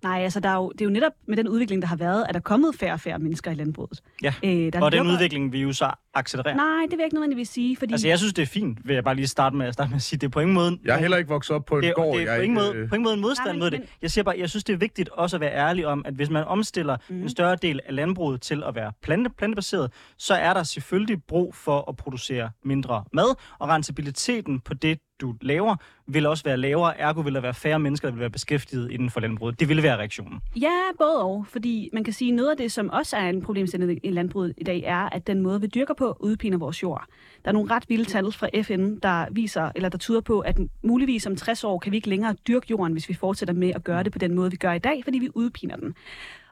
nej, 0.04 0.20
altså 0.23 0.40
der 0.40 0.49
er 0.49 0.54
jo, 0.56 0.70
det 0.73 0.80
er 0.80 0.84
jo 0.84 0.90
netop 0.90 1.12
med 1.28 1.37
den 1.37 1.49
udvikling, 1.49 1.82
der 1.82 1.88
har 1.88 1.96
været, 1.96 2.25
at 2.28 2.34
der 2.34 2.40
er 2.40 2.42
kommet 2.42 2.75
færre 2.75 2.92
og 2.92 3.00
færre 3.00 3.18
mennesker 3.18 3.50
i 3.50 3.54
landbruget. 3.54 4.00
Ja, 4.23 4.34
Øh, 4.44 4.50
der 4.50 4.80
Og 4.82 4.92
den 4.92 4.99
lukker- 4.99 5.12
udvikling 5.12 5.52
vil 5.52 5.61
jo 5.61 5.73
så 5.73 5.90
accelerere. 6.14 6.56
Nej, 6.56 6.80
det 6.82 6.90
vil 6.90 6.99
jeg 6.99 7.04
ikke 7.04 7.14
nødvendigvis 7.14 7.49
sige, 7.49 7.76
fordi... 7.76 7.92
Altså, 7.94 8.08
jeg 8.08 8.18
synes, 8.18 8.32
det 8.34 8.42
er 8.42 8.46
fint, 8.46 8.78
vil 8.84 8.94
jeg 8.94 9.04
bare 9.04 9.14
lige 9.14 9.26
starte 9.26 9.56
med, 9.56 9.73
starte 9.73 9.90
med 9.90 9.96
at 9.96 10.02
sige. 10.02 10.18
Det 10.18 10.26
er 10.26 10.30
på 10.30 10.40
ingen 10.40 10.54
måde... 10.54 10.78
Jeg 10.84 10.94
er 10.94 10.99
heller 11.00 11.16
ikke 11.16 11.28
vokset 11.28 11.56
op 11.56 11.64
på 11.64 11.76
en 11.76 11.82
det 11.82 11.88
er, 11.90 11.94
gård. 11.94 12.16
det 12.18 12.23
er 12.28 12.32
jeg 12.32 12.38
på, 12.38 12.42
ingen 12.42 12.58
ikke, 12.61 12.68
måde, 12.73 12.82
øh, 12.82 12.88
på 12.88 12.94
ingen 12.94 13.04
måde 13.04 13.14
en 13.14 13.20
modstand 13.20 13.46
Nej, 13.46 13.52
men- 13.52 13.61
mod 13.61 13.70
det. 13.70 13.82
Jeg 14.02 14.11
siger 14.11 14.25
bare, 14.25 14.34
jeg 14.38 14.50
synes, 14.50 14.64
det 14.64 14.73
er 14.73 14.76
vigtigt 14.76 15.08
også 15.08 15.37
at 15.37 15.40
være 15.40 15.52
ærlig 15.54 15.87
om, 15.87 16.02
at 16.06 16.14
hvis 16.14 16.30
man 16.30 16.44
omstiller 16.44 16.96
mm. 17.08 17.23
en 17.23 17.28
større 17.28 17.56
del 17.56 17.80
af 17.87 17.94
landbruget 17.94 18.40
til 18.40 18.62
at 18.66 18.75
være 18.75 18.92
plante, 19.02 19.30
plantebaseret, 19.30 19.93
så 20.19 20.34
er 20.34 20.54
der 20.54 20.62
selvfølgelig 20.62 21.23
brug 21.28 21.54
for 21.54 21.84
at 21.88 21.97
producere 21.97 22.50
mindre 22.64 23.04
mad, 23.12 23.36
og 23.58 23.69
rentabiliteten 23.69 24.60
på 24.60 24.75
det, 24.75 24.99
du 25.20 25.34
laver, 25.40 25.76
vil 26.06 26.26
også 26.26 26.44
være 26.44 26.56
lavere, 26.56 26.98
ergo 26.98 27.20
vil 27.20 27.34
der 27.34 27.40
være 27.40 27.54
færre 27.54 27.78
mennesker, 27.78 28.08
der 28.08 28.12
vil 28.12 28.20
være 28.20 28.30
beskæftiget 28.30 28.90
inden 28.90 29.10
for 29.10 29.20
landbruget. 29.20 29.60
Det 29.60 29.68
ville 29.68 29.82
være 29.82 29.96
reaktionen. 29.96 30.40
Ja, 30.56 30.80
både 30.98 31.22
og. 31.22 31.46
Fordi 31.48 31.90
man 31.92 32.04
kan 32.04 32.12
sige, 32.12 32.32
noget 32.32 32.50
af 32.50 32.56
det, 32.56 32.72
som 32.72 32.90
også 32.90 33.16
er 33.16 33.28
en 33.28 33.42
problemstilling 33.42 34.00
i 34.02 34.10
landbruget 34.10 34.54
i 34.56 34.64
dag, 34.64 34.82
er, 34.86 35.08
at 35.08 35.26
den 35.26 35.40
måde, 35.40 35.60
vi 35.60 35.66
dyrker 35.66 35.94
på, 35.94 36.16
udpiner 36.20 36.58
vores 36.58 36.82
jord. 36.82 37.04
Der 37.44 37.48
er 37.48 37.52
nogle 37.52 37.70
ret 37.70 37.84
vilde 37.88 38.04
tal 38.04 38.32
fra 38.32 38.48
FN, 38.62 38.98
der 39.02 39.26
viser, 39.30 39.70
eller 39.74 39.88
der 39.88 39.98
tyder 39.98 40.20
på, 40.20 40.40
at 40.40 40.58
muligvis 40.82 41.26
om 41.26 41.36
60 41.36 41.64
år 41.64 41.78
kan 41.78 41.92
vi 41.92 41.96
ikke 41.96 42.08
længere 42.08 42.34
dyrke 42.48 42.66
jorden, 42.70 42.92
hvis 42.92 43.08
vi 43.08 43.14
fortsætter 43.14 43.54
med 43.54 43.70
at 43.74 43.84
gøre 43.84 44.02
det 44.02 44.12
på 44.12 44.18
den 44.18 44.34
måde, 44.34 44.50
vi 44.50 44.56
gør 44.56 44.72
i 44.72 44.78
dag, 44.78 45.04
fordi 45.04 45.18
vi 45.18 45.28
udpiner 45.34 45.76
den. 45.76 45.94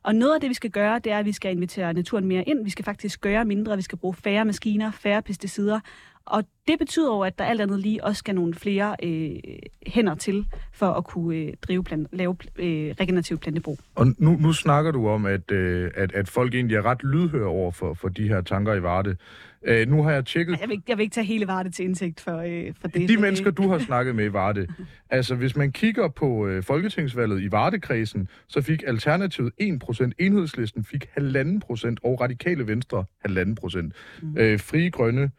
Og 0.05 0.15
noget 0.15 0.35
af 0.35 0.41
det, 0.41 0.49
vi 0.49 0.55
skal 0.55 0.71
gøre, 0.71 0.99
det 0.99 1.13
er, 1.13 1.19
at 1.19 1.25
vi 1.25 1.33
skal 1.33 1.53
invitere 1.53 1.95
naturen 1.95 2.25
mere 2.25 2.43
ind. 2.43 2.65
Vi 2.65 2.71
skal 2.71 2.85
faktisk 2.85 3.21
gøre 3.21 3.45
mindre. 3.45 3.77
Vi 3.77 3.83
skal 3.83 3.99
bruge 3.99 4.15
færre 4.15 4.45
maskiner, 4.45 4.91
færre 4.91 5.23
pesticider. 5.23 5.81
Og 6.27 6.45
det 6.69 6.79
betyder 6.79 7.15
jo, 7.15 7.21
at 7.21 7.39
der 7.39 7.45
alt 7.45 7.61
andet 7.61 7.81
lige 7.81 8.05
også 8.05 8.19
skal 8.19 8.35
nogle 8.35 8.55
flere 8.55 8.97
øh, 9.03 9.31
hænder 9.87 10.15
til, 10.15 10.47
for 10.73 10.87
at 10.87 11.05
kunne 11.05 11.37
øh, 11.37 11.53
drive 11.63 11.85
plan, 11.85 12.07
lave 12.13 12.37
øh, 12.59 12.95
regenerativ 13.01 13.39
plantebrug. 13.39 13.79
Og 13.95 14.07
nu, 14.19 14.37
nu 14.41 14.53
snakker 14.53 14.91
du 14.91 15.09
om, 15.09 15.27
at, 15.27 15.51
øh, 15.51 15.91
at, 15.95 16.13
at 16.13 16.29
folk 16.29 16.55
egentlig 16.55 16.77
er 16.77 16.83
ret 16.87 17.03
lydhøre 17.05 17.47
over 17.47 17.71
for, 17.73 17.95
for 17.95 18.09
de 18.09 18.29
her 18.29 18.41
tanker 18.41 18.75
i 18.75 18.83
Varde. 18.83 19.17
Øh, 19.65 19.89
nu 19.89 20.03
har 20.03 20.11
jeg 20.11 20.25
tjekket 20.27 20.61
Jeg 20.61 20.69
vil, 20.69 20.73
ikke- 20.75 20.85
jeg 20.89 20.97
vil 20.99 21.03
ikke 21.03 21.15
tage 21.15 21.25
hele 21.27 21.47
Varde 21.47 21.71
til 21.71 21.85
indtægt 21.85 22.21
for, 22.21 22.37
øh, 22.39 22.75
for 22.81 22.89
det. 22.89 23.09
de 23.09 23.17
mennesker, 23.17 23.51
du 23.51 23.69
har 23.69 23.79
snakket 23.89 24.15
med 24.15 24.25
i 24.25 24.33
Varde. 24.33 24.67
Altså, 25.11 25.35
hvis 25.35 25.57
man 25.57 25.73
kigger 25.73 26.09
på 26.09 26.47
øh, 26.47 26.63
folketingsvalget 26.63 27.43
i 27.43 27.51
Vardekredsen, 27.51 28.29
så 28.49 28.61
fik 28.61 28.83
Alternativet 28.87 29.53
1%, 29.61 30.11
Enhedslisten 30.19 30.85
fik 30.85 31.05
1,5% 31.05 31.95
og 32.03 32.21
Radikale 32.21 32.67
Venstre 32.67 33.05
1,5%. 33.29 33.91
Mm. 34.23 34.37
Øh, 34.39 34.61
Frie 34.61 34.91
Grønne 34.91 35.31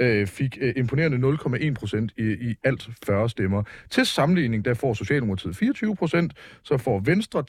øh, 0.00 0.26
fik 0.26 0.58
øh, 0.60 0.72
imponerende 0.76 1.28
0,1% 1.28 2.06
i, 2.16 2.50
i 2.50 2.54
alt 2.64 2.88
40 3.06 3.28
stemmer. 3.28 3.62
Til 3.90 4.06
sammenligning, 4.06 4.64
der 4.64 4.74
får 4.74 4.94
Socialdemokratiet 4.94 5.62
24%, 5.62 6.28
så 6.62 6.76
får 6.76 7.00
Venstre 7.00 7.44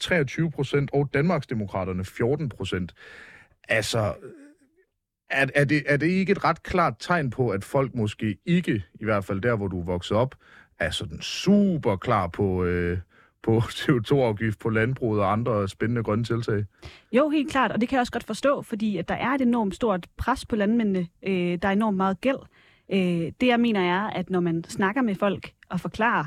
23% 0.82 0.86
og 0.92 1.10
Danmarksdemokraterne 1.14 2.02
14%. 2.02 2.86
Altså, 3.68 4.14
er, 5.30 5.46
er, 5.54 5.64
det, 5.64 5.82
er 5.86 5.96
det 5.96 6.06
ikke 6.06 6.32
et 6.32 6.44
ret 6.44 6.62
klart 6.62 6.94
tegn 6.98 7.30
på, 7.30 7.48
at 7.48 7.64
folk 7.64 7.94
måske 7.94 8.36
ikke, 8.46 8.84
i 9.00 9.04
hvert 9.04 9.24
fald 9.24 9.40
der, 9.40 9.56
hvor 9.56 9.68
du 9.68 9.80
er 9.80 9.84
vokset 9.84 10.16
op, 10.16 10.34
er 10.78 10.90
sådan 10.90 11.20
super 11.20 11.96
klar 11.96 12.26
på, 12.26 12.64
øh, 12.64 12.98
på 13.42 13.58
CO2-afgift 13.78 14.58
på 14.58 14.70
landbruget 14.70 15.20
og 15.20 15.32
andre 15.32 15.68
spændende 15.68 16.02
grønne 16.02 16.24
tiltag? 16.24 16.64
Jo, 17.12 17.28
helt 17.28 17.50
klart, 17.50 17.72
og 17.72 17.80
det 17.80 17.88
kan 17.88 17.96
jeg 17.96 18.00
også 18.00 18.12
godt 18.12 18.24
forstå, 18.24 18.62
fordi 18.62 18.96
at 18.96 19.08
der 19.08 19.14
er 19.14 19.28
et 19.28 19.40
enormt 19.40 19.74
stort 19.74 20.06
pres 20.16 20.46
på 20.46 20.56
landmændene. 20.56 21.08
Øh, 21.26 21.58
der 21.62 21.68
er 21.68 21.72
enormt 21.72 21.96
meget 21.96 22.20
gæld. 22.20 22.38
Øh, 22.92 23.32
det 23.40 23.46
jeg 23.46 23.60
mener 23.60 23.80
er, 23.80 24.10
at 24.10 24.30
når 24.30 24.40
man 24.40 24.64
snakker 24.64 25.02
med 25.02 25.14
folk 25.14 25.52
og 25.68 25.80
forklarer 25.80 26.24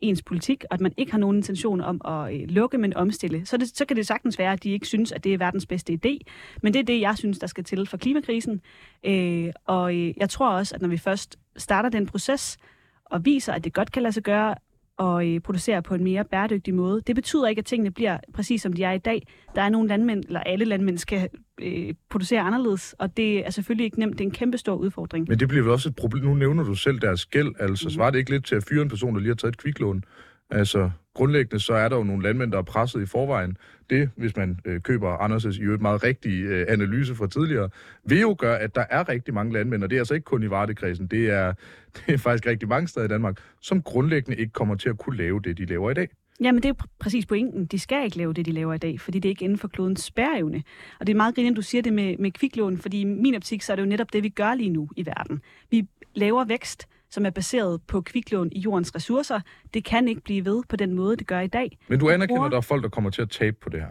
ens 0.00 0.22
politik, 0.22 0.64
og 0.70 0.74
at 0.74 0.80
man 0.80 0.92
ikke 0.96 1.12
har 1.12 1.18
nogen 1.18 1.36
intention 1.36 1.80
om 1.80 2.00
at 2.04 2.34
øh, 2.34 2.48
lukke, 2.48 2.78
men 2.78 2.96
omstille, 2.96 3.46
så, 3.46 3.56
det, 3.56 3.76
så 3.76 3.84
kan 3.84 3.96
det 3.96 4.06
sagtens 4.06 4.38
være, 4.38 4.52
at 4.52 4.62
de 4.62 4.70
ikke 4.70 4.86
synes, 4.86 5.12
at 5.12 5.24
det 5.24 5.34
er 5.34 5.38
verdens 5.38 5.66
bedste 5.66 5.92
idé. 5.92 6.18
Men 6.62 6.72
det 6.72 6.80
er 6.80 6.84
det, 6.84 7.00
jeg 7.00 7.18
synes, 7.18 7.38
der 7.38 7.46
skal 7.46 7.64
til 7.64 7.86
for 7.86 7.96
klimakrisen. 7.96 8.60
Øh, 9.04 9.52
og 9.64 9.96
øh, 9.96 10.14
jeg 10.16 10.30
tror 10.30 10.50
også, 10.50 10.74
at 10.74 10.82
når 10.82 10.88
vi 10.88 10.98
først 10.98 11.38
starter 11.56 11.88
den 11.88 12.06
proces, 12.06 12.58
og 13.04 13.24
viser, 13.24 13.52
at 13.52 13.64
det 13.64 13.72
godt 13.72 13.92
kan 13.92 14.02
lade 14.02 14.12
sig 14.12 14.22
gøre, 14.22 14.54
og 14.98 15.28
øh, 15.28 15.40
producere 15.40 15.82
på 15.82 15.94
en 15.94 16.04
mere 16.04 16.24
bæredygtig 16.24 16.74
måde. 16.74 17.00
Det 17.06 17.14
betyder 17.14 17.46
ikke, 17.48 17.58
at 17.58 17.64
tingene 17.64 17.90
bliver 17.90 18.18
præcis 18.34 18.62
som 18.62 18.72
de 18.72 18.84
er 18.84 18.92
i 18.92 18.98
dag. 18.98 19.26
Der 19.54 19.62
er 19.62 19.68
nogle 19.68 19.88
landmænd, 19.88 20.24
eller 20.26 20.40
alle 20.40 20.64
landmænd 20.64 20.98
skal 20.98 21.28
øh, 21.62 21.94
producere 22.10 22.40
anderledes, 22.40 22.92
og 22.98 23.16
det 23.16 23.46
er 23.46 23.50
selvfølgelig 23.50 23.84
ikke 23.84 23.98
nemt. 23.98 24.12
Det 24.12 24.20
er 24.20 24.28
en 24.28 24.34
kæmpe 24.34 24.58
stor 24.58 24.74
udfordring. 24.74 25.26
Men 25.28 25.38
det 25.40 25.48
bliver 25.48 25.62
vel 25.62 25.72
også 25.72 25.88
et 25.88 25.96
problem. 25.96 26.24
Nu 26.24 26.34
nævner 26.34 26.64
du 26.64 26.74
selv 26.74 26.98
deres 26.98 27.26
gæld. 27.26 27.52
Altså, 27.60 27.84
Mhm. 27.86 27.90
svarer 27.90 28.10
det 28.10 28.18
ikke 28.18 28.30
lidt 28.30 28.44
til 28.46 28.54
at 28.54 28.64
fyre 28.68 28.82
en 28.82 28.88
person, 28.88 29.14
der 29.14 29.20
lige 29.20 29.28
har 29.30 29.34
taget 29.34 29.52
et 29.52 29.58
kviklån? 29.58 30.04
Altså, 30.50 30.90
grundlæggende 31.14 31.60
så 31.60 31.74
er 31.74 31.88
der 31.88 31.96
jo 31.96 32.02
nogle 32.02 32.22
landmænd, 32.22 32.52
der 32.52 32.58
er 32.58 32.62
presset 32.62 33.02
i 33.02 33.06
forvejen. 33.06 33.56
Det, 33.90 34.10
hvis 34.16 34.36
man 34.36 34.58
øh, 34.64 34.80
køber 34.80 35.16
Anders' 35.16 35.60
i 35.60 35.62
øvrigt 35.62 35.82
meget 35.82 36.02
rigtige 36.04 36.44
øh, 36.44 36.66
analyse 36.68 37.14
fra 37.14 37.26
tidligere, 37.26 37.70
vil 38.04 38.20
jo 38.20 38.36
gøre, 38.38 38.58
at 38.60 38.74
der 38.74 38.84
er 38.90 39.08
rigtig 39.08 39.34
mange 39.34 39.52
landmænd, 39.52 39.84
og 39.84 39.90
det 39.90 39.96
er 39.96 40.00
altså 40.00 40.14
ikke 40.14 40.24
kun 40.24 40.42
i 40.42 40.50
Vardekredsen, 40.50 41.06
det 41.06 41.30
er, 41.30 41.52
det 41.96 42.14
er 42.14 42.18
faktisk 42.18 42.46
rigtig 42.46 42.68
mange 42.68 42.88
steder 42.88 43.06
i 43.06 43.08
Danmark, 43.08 43.40
som 43.60 43.82
grundlæggende 43.82 44.40
ikke 44.40 44.52
kommer 44.52 44.74
til 44.74 44.88
at 44.88 44.98
kunne 44.98 45.16
lave 45.16 45.40
det, 45.40 45.58
de 45.58 45.64
laver 45.64 45.90
i 45.90 45.94
dag. 45.94 46.08
Jamen, 46.40 46.62
det 46.62 46.64
er 46.64 46.68
jo 46.68 46.74
pr- 46.82 46.96
præcis 46.98 47.26
pointen. 47.26 47.66
De 47.66 47.78
skal 47.78 48.04
ikke 48.04 48.16
lave 48.18 48.32
det, 48.32 48.46
de 48.46 48.52
laver 48.52 48.74
i 48.74 48.78
dag, 48.78 49.00
fordi 49.00 49.18
det 49.18 49.28
er 49.28 49.30
ikke 49.30 49.44
inden 49.44 49.58
for 49.58 49.68
klodens 49.68 50.00
spærreevne. 50.02 50.62
Og 51.00 51.06
det 51.06 51.12
er 51.12 51.16
meget 51.16 51.34
grinende, 51.34 51.56
du 51.56 51.62
siger 51.62 51.82
det 51.82 51.92
med, 51.92 52.16
med 52.18 52.30
kviklån, 52.30 52.78
fordi 52.78 53.00
i 53.00 53.04
min 53.04 53.34
optik, 53.34 53.62
så 53.62 53.72
er 53.72 53.76
det 53.76 53.82
jo 53.82 53.88
netop 53.88 54.12
det, 54.12 54.22
vi 54.22 54.28
gør 54.28 54.54
lige 54.54 54.70
nu 54.70 54.88
i 54.96 55.06
verden. 55.06 55.40
Vi 55.70 55.88
laver 56.14 56.44
vækst, 56.44 56.88
som 57.14 57.26
er 57.26 57.30
baseret 57.30 57.82
på 57.82 58.00
kviklån 58.00 58.48
i 58.52 58.60
jordens 58.60 58.94
ressourcer. 58.94 59.40
Det 59.74 59.84
kan 59.84 60.08
ikke 60.08 60.20
blive 60.20 60.44
ved 60.44 60.62
på 60.68 60.76
den 60.76 60.92
måde, 60.92 61.16
det 61.16 61.26
gør 61.26 61.40
i 61.40 61.46
dag. 61.46 61.78
Men 61.88 61.98
du 61.98 62.10
anerkender, 62.10 62.36
bruger- 62.36 62.46
at 62.46 62.52
der 62.52 62.56
er 62.56 62.62
folk, 62.62 62.82
der 62.82 62.88
kommer 62.88 63.10
til 63.10 63.22
at 63.22 63.30
tabe 63.30 63.56
på 63.62 63.68
det 63.68 63.80
her? 63.80 63.88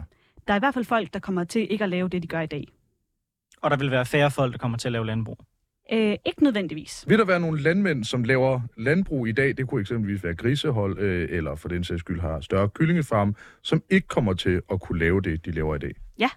Der 0.48 0.54
er 0.54 0.58
i 0.58 0.60
hvert 0.60 0.74
fald 0.74 0.86
folk, 0.86 1.14
der 1.14 1.20
kommer 1.20 1.44
til 1.44 1.72
ikke 1.72 1.84
at 1.84 1.90
lave 1.90 2.10
det, 2.10 2.24
de 2.24 2.28
gør 2.28 2.42
i 2.42 2.46
dag. 2.46 2.68
Og 3.62 3.72
der 3.72 3.78
vil 3.78 3.92
være 3.92 4.06
færre 4.06 4.32
folk, 4.32 4.54
der 4.54 4.58
kommer 4.58 4.78
til 4.78 4.88
at 4.88 4.92
lave 4.92 5.06
landbrug. 5.06 5.38
Øh, 5.94 6.18
ikke 6.26 6.44
nødvendigvis. 6.44 7.06
Vil 7.08 7.20
der 7.20 7.26
være 7.26 7.40
nogle 7.40 7.62
landmænd, 7.62 8.04
som 8.04 8.24
laver 8.24 8.62
landbrug 8.78 9.28
i 9.28 9.32
dag, 9.32 9.58
det 9.58 9.68
kunne 9.68 9.82
eksempelvis 9.82 10.24
være 10.24 10.36
grisehold, 10.36 11.00
øh, 11.00 11.28
eller 11.32 11.56
for 11.56 11.70
den 11.70 11.84
sags 11.84 12.00
skyld 12.00 12.20
har 12.20 12.42
større 12.42 12.70
kyllingefarm, 12.70 13.36
som 13.62 13.84
ikke 13.90 14.08
kommer 14.08 14.34
til 14.34 14.62
at 14.72 14.82
kunne 14.82 15.00
lave 15.00 15.22
det, 15.22 15.46
de 15.46 15.52
laver 15.52 15.76
i 15.76 15.80
dag? 15.80 15.96
Ja. 16.20 16.30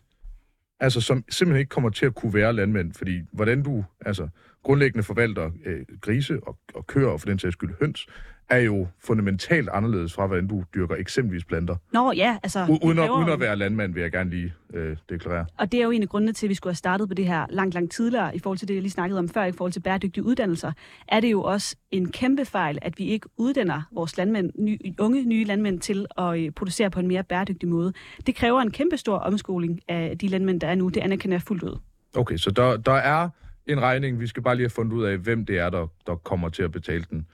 Altså, 0.80 1.00
som 1.00 1.24
simpelthen 1.28 1.60
ikke 1.60 1.68
kommer 1.68 1.90
til 1.90 2.06
at 2.06 2.14
kunne 2.14 2.34
være 2.34 2.52
landmænd, 2.52 2.92
fordi 2.94 3.20
hvordan 3.32 3.62
du 3.62 3.84
altså, 4.00 4.28
grundlæggende 4.66 5.02
forvalter 5.02 5.50
øh, 5.66 5.80
grise 6.00 6.38
og, 6.42 6.58
og 6.74 6.86
køer, 6.86 7.08
og 7.08 7.20
for 7.20 7.28
den 7.28 7.38
sags 7.38 7.52
skyld 7.52 7.70
høns, 7.80 8.06
er 8.48 8.58
jo 8.58 8.86
fundamentalt 9.04 9.68
anderledes 9.68 10.14
fra, 10.14 10.26
hvordan 10.26 10.46
du 10.46 10.64
dyrker 10.74 10.94
eksempelvis 10.94 11.44
planter. 11.44 11.76
Nå 11.92 12.12
ja, 12.12 12.38
altså... 12.42 12.64
U- 12.64 12.86
uden, 12.86 12.98
at, 12.98 13.10
uden 13.10 13.28
at 13.28 13.40
være 13.40 13.56
landmand, 13.56 13.94
vil 13.94 14.00
jeg 14.00 14.12
gerne 14.12 14.30
lige 14.30 14.54
øh, 14.74 14.96
deklarere. 15.10 15.46
Og 15.58 15.72
det 15.72 15.80
er 15.80 15.84
jo 15.84 15.90
en 15.90 16.02
af 16.02 16.08
grundene 16.08 16.32
til, 16.32 16.46
at 16.46 16.50
vi 16.50 16.54
skulle 16.54 16.70
have 16.70 16.76
startet 16.76 17.08
på 17.08 17.14
det 17.14 17.26
her 17.26 17.46
langt, 17.50 17.74
langt 17.74 17.92
tidligere, 17.92 18.36
i 18.36 18.38
forhold 18.38 18.58
til 18.58 18.68
det, 18.68 18.74
jeg 18.74 18.82
lige 18.82 18.92
snakkede 18.92 19.18
om 19.18 19.28
før, 19.28 19.44
i 19.44 19.52
forhold 19.52 19.72
til 19.72 19.80
bæredygtige 19.80 20.24
uddannelser, 20.24 20.72
er 21.08 21.20
det 21.20 21.32
jo 21.32 21.42
også 21.42 21.76
en 21.90 22.12
kæmpe 22.12 22.44
fejl, 22.44 22.78
at 22.82 22.98
vi 22.98 23.04
ikke 23.04 23.28
uddanner 23.36 23.82
vores 23.92 24.16
landmænd, 24.16 24.50
ny, 24.58 24.80
unge 24.98 25.24
nye 25.24 25.44
landmænd 25.44 25.80
til 25.80 26.06
at 26.18 26.38
øh, 26.38 26.50
producere 26.50 26.90
på 26.90 27.00
en 27.00 27.08
mere 27.08 27.24
bæredygtig 27.24 27.68
måde. 27.68 27.92
Det 28.26 28.34
kræver 28.34 28.60
en 28.60 28.70
kæmpe 28.70 28.96
stor 28.96 29.16
omskoling 29.16 29.80
af 29.88 30.18
de 30.18 30.28
landmænd, 30.28 30.60
der 30.60 30.68
er 30.68 30.74
nu. 30.74 30.88
Det 30.88 31.00
anerkender 31.00 31.34
jeg 31.34 31.42
fuldt 31.42 31.62
ud. 31.62 31.78
Okay, 32.16 32.36
så 32.36 32.50
der, 32.50 32.76
der 32.76 32.92
er 32.92 33.28
en 33.66 33.82
regning. 33.82 34.20
Vi 34.20 34.26
skal 34.26 34.42
bare 34.42 34.54
lige 34.54 34.64
have 34.64 34.70
fundet 34.70 34.92
ud 34.92 35.04
af, 35.04 35.18
hvem 35.18 35.46
det 35.46 35.58
er, 35.58 35.70
der, 35.70 35.86
der 36.06 36.16
kommer 36.16 36.48
til 36.48 36.62
at 36.62 36.72
betale 36.72 37.04
den. 37.10 37.26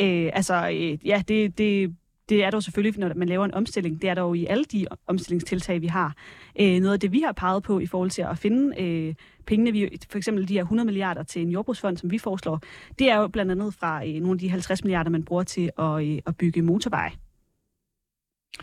Øh, 0.00 0.30
altså, 0.32 0.68
øh, 0.68 1.06
ja, 1.06 1.22
det, 1.28 1.58
det, 1.58 1.96
det 2.28 2.44
er 2.44 2.50
jo 2.52 2.60
selvfølgelig, 2.60 3.00
når 3.00 3.14
man 3.14 3.28
laver 3.28 3.44
en 3.44 3.54
omstilling. 3.54 4.02
Det 4.02 4.10
er 4.10 4.20
jo 4.20 4.34
i 4.34 4.46
alle 4.46 4.64
de 4.64 4.86
omstillingstiltag, 5.06 5.80
vi 5.80 5.86
har. 5.86 6.14
Øh, 6.60 6.80
noget 6.80 6.92
af 6.92 7.00
det, 7.00 7.12
vi 7.12 7.20
har 7.20 7.32
peget 7.32 7.62
på 7.62 7.78
i 7.78 7.86
forhold 7.86 8.10
til 8.10 8.22
at 8.22 8.38
finde 8.38 8.82
øh, 8.82 9.14
pengene, 9.46 9.72
vi, 9.72 9.98
for 10.10 10.18
eksempel 10.18 10.48
de 10.48 10.54
her 10.54 10.62
100 10.62 10.86
milliarder 10.86 11.22
til 11.22 11.42
en 11.42 11.50
jordbrugsfond, 11.50 11.96
som 11.96 12.10
vi 12.10 12.18
foreslår, 12.18 12.60
det 12.98 13.10
er 13.10 13.16
jo 13.16 13.28
blandt 13.28 13.52
andet 13.52 13.74
fra 13.74 14.06
øh, 14.06 14.14
nogle 14.14 14.32
af 14.32 14.38
de 14.38 14.48
50 14.48 14.84
milliarder, 14.84 15.10
man 15.10 15.24
bruger 15.24 15.42
til 15.42 15.70
at, 15.78 16.04
øh, 16.06 16.18
at 16.26 16.36
bygge 16.36 16.62
motorveje. 16.62 17.10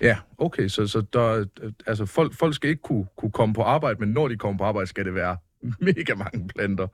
Ja, 0.02 0.18
okay, 0.38 0.68
så, 0.68 0.88
så 0.88 1.02
der, 1.02 1.46
altså 1.88 2.06
folk, 2.06 2.34
folk 2.34 2.56
skal 2.56 2.70
ikke 2.70 2.82
kunne, 2.82 3.06
kunne 3.16 3.32
komme 3.32 3.56
på 3.56 3.62
arbejde, 3.62 4.00
men 4.00 4.10
når 4.10 4.28
de 4.28 4.38
kommer 4.38 4.58
på 4.58 4.64
arbejde, 4.64 4.88
skal 4.88 5.06
det 5.06 5.16
være 5.16 5.38
mega 5.80 6.16
mange 6.16 6.48
planter. 6.48 6.88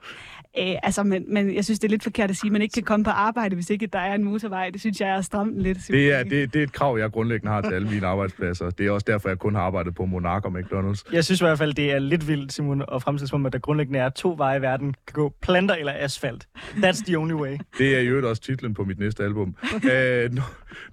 Øh, 0.60 0.76
altså, 0.84 1.04
men, 1.04 1.34
men 1.34 1.56
jeg 1.56 1.66
synes, 1.66 1.80
det 1.80 1.88
er 1.88 1.90
lidt 1.90 2.04
forkert 2.04 2.30
at 2.30 2.38
sige, 2.38 2.50
at 2.50 2.52
man 2.52 2.62
ikke 2.62 2.74
kan 2.74 2.84
komme 2.84 3.04
på 3.04 3.10
arbejde, 3.10 3.56
hvis 3.56 3.70
ikke 3.70 3.88
der 3.88 4.00
er 4.00 4.16
en 4.16 4.24
motorvej. 4.24 4.70
Det 4.70 4.82
synes 4.82 5.02
jeg 5.02 5.10
er 5.10 5.22
stramt 5.22 5.62
lidt. 5.62 5.78
Det 5.88 6.14
er, 6.14 6.24
det, 6.24 6.54
det 6.54 6.60
er 6.60 6.64
et 6.64 6.74
krav, 6.74 6.98
jeg 6.98 7.12
grundlæggende 7.12 7.52
har 7.52 7.62
til 7.62 7.74
alle 7.74 7.90
mine 7.90 8.08
arbejdspladser. 8.08 8.70
Det 8.70 8.88
er 8.88 8.92
også 8.92 9.06
derfor, 9.08 9.30
jeg 9.30 9.40
kun 9.40 9.56
har 9.56 9.62
arbejdet 9.62 9.96
på 9.96 10.06
Monark 10.06 10.46
og 10.46 10.52
McDonald's. 10.60 11.04
Jeg 11.14 11.26
synes 11.26 11.42
i 11.42 11.44
hvert 11.44 11.58
fald, 11.58 11.74
det 11.74 11.92
er 11.92 12.00
lidt 12.00 12.28
vildt, 12.28 12.54
Simon, 12.54 12.84
at 12.94 13.02
fremstille 13.02 13.30
som 13.30 13.42
om, 13.42 13.46
at 13.46 13.54
der 13.54 13.60
grundlæggende 13.60 14.00
er 14.00 14.10
to 14.10 14.36
veje 14.38 14.58
i 14.58 14.62
verden. 14.62 14.94
Kan 15.08 15.14
gå 15.14 15.34
planter 15.42 15.76
eller 15.76 15.94
asfalt. 15.96 16.48
That's 16.58 17.06
the 17.06 17.18
only 17.18 17.34
way. 17.34 17.58
Det 17.78 17.96
er 17.96 18.00
i 18.00 18.08
øvrigt 18.08 18.26
også 18.26 18.42
titlen 18.42 18.74
på 18.74 18.84
mit 18.84 19.00
næste 19.00 19.24
album. 19.24 19.56
Æh, 19.74 20.34
når, 20.34 20.44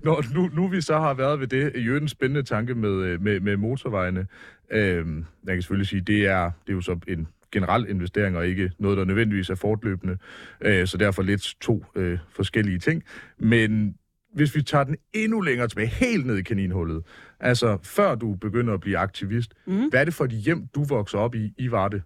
når, 0.03 0.35
nu, 0.35 0.51
nu 0.53 0.69
vi 0.69 0.81
så 0.81 0.99
har 0.99 1.15
været 1.15 1.41
ved 1.41 1.47
det, 1.47 1.73
i 1.75 1.85
øvrigt 1.85 2.03
en 2.03 2.09
spændende 2.09 2.43
tanke 2.43 2.75
med, 2.75 2.91
øh, 2.91 3.23
med, 3.23 3.41
med 3.41 3.57
motorvejene. 3.57 4.27
Øh, 4.71 5.07
jeg 5.47 5.55
kan 5.55 5.63
selvfølgelig 5.63 5.89
sige, 5.89 6.01
det 6.01 6.27
er, 6.27 6.45
det 6.45 6.73
er 6.73 6.73
jo 6.73 6.81
så 6.81 6.99
en 7.09 7.29
generel 7.53 7.87
investering, 7.89 8.37
og 8.37 8.47
ikke 8.47 8.71
noget, 8.79 8.99
der 8.99 9.05
nødvendigvis 9.05 9.51
er 9.51 9.55
fortløbende. 9.55 10.17
Øh, 10.61 10.87
så 10.87 10.97
derfor 10.97 11.23
lidt 11.23 11.55
to 11.61 11.85
øh, 11.95 12.19
forskellige 12.31 12.79
ting. 12.79 13.03
Men 13.39 13.95
hvis 14.35 14.55
vi 14.57 14.63
tager 14.63 14.85
den 14.85 14.97
endnu 15.13 15.41
længere 15.41 15.69
tilbage, 15.69 15.87
helt 15.89 16.27
ned 16.27 16.37
i 16.37 16.43
kaninhullet, 16.43 17.03
altså 17.41 17.79
før 17.83 18.15
du 18.15 18.35
begynder 18.35 18.75
at 18.75 18.81
blive 18.81 18.99
aktivist, 18.99 19.55
Mm. 19.67 19.89
hvad 19.91 20.01
er 20.01 20.05
det 20.05 20.15
for 20.15 20.25
et 20.25 20.31
hjem, 20.33 20.67
du 20.75 20.85
vokser 20.85 21.19
op 21.19 21.35
i 21.35 21.53
i 21.59 21.71
Varde? 21.71 22.03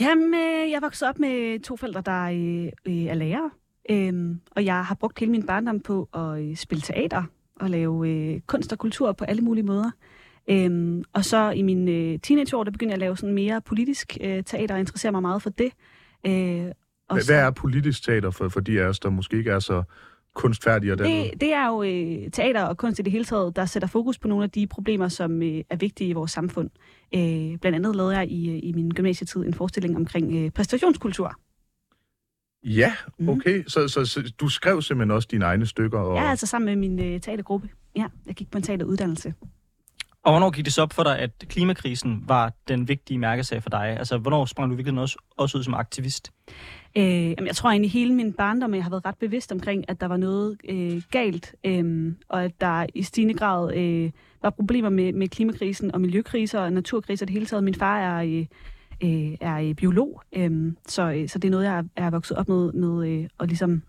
Jamen, 0.00 0.34
øh, 0.34 0.70
jeg 0.70 0.78
voksede 0.82 1.08
op 1.08 1.18
med 1.18 1.60
to 1.62 1.76
forældre, 1.76 2.02
der 2.06 2.22
øh, 2.24 2.72
øh, 2.86 3.04
er 3.04 3.14
lærere. 3.14 3.50
Øhm, 3.90 4.40
og 4.50 4.64
jeg 4.64 4.84
har 4.84 4.94
brugt 4.94 5.18
hele 5.18 5.30
min 5.32 5.46
barndom 5.46 5.80
på 5.80 6.08
at 6.14 6.42
øh, 6.44 6.56
spille 6.56 6.82
teater 6.82 7.22
og 7.60 7.70
lave 7.70 8.08
øh, 8.08 8.40
kunst 8.46 8.72
og 8.72 8.78
kultur 8.78 9.12
på 9.12 9.24
alle 9.24 9.42
mulige 9.42 9.64
måder. 9.64 9.90
Øhm, 10.50 11.04
og 11.12 11.24
så 11.24 11.50
i 11.50 11.62
mine 11.62 11.90
øh, 11.90 12.18
teenageår, 12.22 12.64
der 12.64 12.70
begyndte 12.70 12.90
jeg 12.90 12.96
at 12.96 13.00
lave 13.00 13.16
sådan 13.16 13.34
mere 13.34 13.60
politisk 13.60 14.18
øh, 14.20 14.44
teater 14.44 14.74
og 14.74 14.80
interessere 14.80 15.12
mig 15.12 15.22
meget 15.22 15.42
for 15.42 15.50
det. 15.50 15.70
Øh, 16.26 16.66
og 17.08 17.16
Hvad, 17.16 17.22
så- 17.22 17.34
er 17.34 17.50
politisk 17.50 18.04
teater 18.04 18.30
for, 18.30 18.48
for 18.48 18.60
de 18.60 18.80
af 18.80 18.84
os, 18.86 19.00
der 19.00 19.10
måske 19.10 19.36
ikke 19.36 19.50
er 19.50 19.58
så 19.58 19.82
kunstfærdige 20.34 20.92
og 20.92 20.98
det, 20.98 21.40
det 21.40 21.52
er 21.52 21.66
jo 21.68 21.82
øh, 21.82 22.30
teater 22.30 22.62
og 22.64 22.76
kunst 22.76 22.98
i 22.98 23.02
det 23.02 23.12
hele 23.12 23.24
taget, 23.24 23.56
der 23.56 23.64
sætter 23.66 23.88
fokus 23.88 24.18
på 24.18 24.28
nogle 24.28 24.44
af 24.44 24.50
de 24.50 24.66
problemer, 24.66 25.08
som 25.08 25.42
øh, 25.42 25.62
er 25.70 25.76
vigtige 25.76 26.10
i 26.10 26.12
vores 26.12 26.30
samfund. 26.30 26.70
Øh, 27.14 27.58
blandt 27.58 27.74
andet 27.76 27.96
lavede 27.96 28.16
jeg 28.18 28.28
i, 28.30 28.50
øh, 28.50 28.60
i 28.62 28.72
min 28.72 28.90
gymnasietid 28.90 29.40
en 29.44 29.54
forestilling 29.54 29.96
omkring 29.96 30.34
øh, 30.44 30.50
præstationskultur. 30.50 31.34
Ja, 32.64 32.94
Mhm. 33.18 33.28
okay. 33.28 33.64
Så, 33.66 33.88
så, 33.88 34.04
så 34.04 34.32
du 34.40 34.48
skrev 34.48 34.82
simpelthen 34.82 35.10
også 35.10 35.28
dine 35.30 35.44
egne 35.44 35.66
stykker? 35.66 35.98
Og... 35.98 36.16
Ja, 36.16 36.30
altså 36.30 36.46
sammen 36.46 36.66
med 36.66 36.76
min 36.88 37.00
øh, 37.14 37.20
teatergruppe. 37.20 37.68
Ja, 37.96 38.06
jeg 38.26 38.34
gik 38.34 38.50
på 38.50 38.58
en 38.58 38.62
teateruddannelse. 38.64 39.34
Og 40.24 40.32
hvornår 40.32 40.50
gik 40.50 40.64
det 40.64 40.72
så 40.72 40.82
op 40.82 40.92
for 40.92 41.02
dig, 41.02 41.18
at 41.18 41.30
klimakrisen 41.48 42.24
var 42.26 42.52
den 42.68 42.88
vigtige 42.88 43.18
mærkesag 43.18 43.62
for 43.62 43.70
dig? 43.70 43.96
Altså, 43.98 44.18
hvornår 44.18 44.44
sprang 44.44 44.70
du 44.70 44.76
virkelig 44.76 45.00
også, 45.00 45.16
også 45.36 45.58
ud 45.58 45.62
som 45.62 45.74
aktivist? 45.74 46.32
Øh, 46.96 47.30
jeg 47.46 47.56
tror 47.56 47.70
egentlig 47.70 47.90
hele 47.90 48.14
min 48.14 48.32
barndom, 48.32 48.74
jeg 48.74 48.82
har 48.82 48.90
været 48.90 49.06
ret 49.06 49.18
bevidst 49.18 49.52
omkring, 49.52 49.84
at 49.90 50.00
der 50.00 50.06
var 50.06 50.16
noget 50.16 50.56
øh, 50.68 51.02
galt, 51.10 51.54
øh, 51.64 52.12
og 52.28 52.44
at 52.44 52.60
der 52.60 52.86
i 52.94 53.02
stigende 53.02 53.34
grad 53.34 53.74
øh, 53.74 54.10
var 54.42 54.50
problemer 54.50 54.88
med, 54.88 55.12
med 55.12 55.28
klimakrisen 55.28 55.94
og 55.94 56.00
miljøkriser 56.00 56.60
og 56.60 56.72
naturkriser 56.72 57.24
i 57.24 57.26
det 57.26 57.32
hele 57.32 57.46
taget. 57.46 57.64
Min 57.64 57.74
far 57.74 57.98
er, 57.98 58.22
øh, 58.22 58.46
øh, 59.02 59.36
er 59.40 59.56
øh, 59.56 59.74
biolog, 59.74 60.22
øh, 60.36 60.72
så, 60.88 61.02
øh, 61.02 61.28
så 61.28 61.38
det 61.38 61.48
er 61.48 61.50
noget, 61.50 61.64
jeg 61.64 61.84
er, 61.96 62.10
vokset 62.10 62.36
op 62.36 62.48
med, 62.48 62.72
med 62.72 63.08
øh, 63.08 63.28
og 63.38 63.46
ligesom 63.46 63.82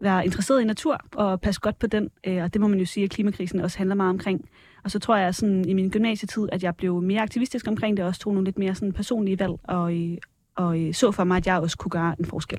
være 0.00 0.24
interesseret 0.24 0.60
i 0.60 0.64
natur 0.64 1.00
og 1.14 1.40
passe 1.40 1.60
godt 1.60 1.78
på 1.78 1.86
den. 1.86 2.10
Øh, 2.26 2.42
og 2.42 2.52
det 2.52 2.60
må 2.60 2.68
man 2.68 2.78
jo 2.78 2.84
sige, 2.84 3.04
at 3.04 3.10
klimakrisen 3.10 3.60
også 3.60 3.78
handler 3.78 3.94
meget 3.94 4.10
omkring. 4.10 4.48
Og 4.84 4.90
så 4.90 4.98
tror 4.98 5.16
jeg 5.16 5.34
sådan, 5.34 5.68
i 5.68 5.72
min 5.72 5.90
gymnasietid, 5.90 6.48
at 6.52 6.62
jeg 6.62 6.76
blev 6.76 7.02
mere 7.02 7.22
aktivistisk 7.22 7.68
omkring 7.68 7.96
det, 7.96 8.02
og 8.02 8.08
også 8.08 8.20
tog 8.20 8.32
nogle 8.32 8.44
lidt 8.44 8.58
mere 8.58 8.74
sådan, 8.74 8.92
personlige 8.92 9.38
valg, 9.38 9.52
og, 9.64 9.94
øh, 9.96 10.16
og 10.56 10.80
øh, 10.80 10.94
så 10.94 11.12
for 11.12 11.24
mig, 11.24 11.36
at 11.36 11.46
jeg 11.46 11.58
også 11.58 11.76
kunne 11.76 11.90
gøre 11.90 12.16
en 12.18 12.24
forskel. 12.24 12.58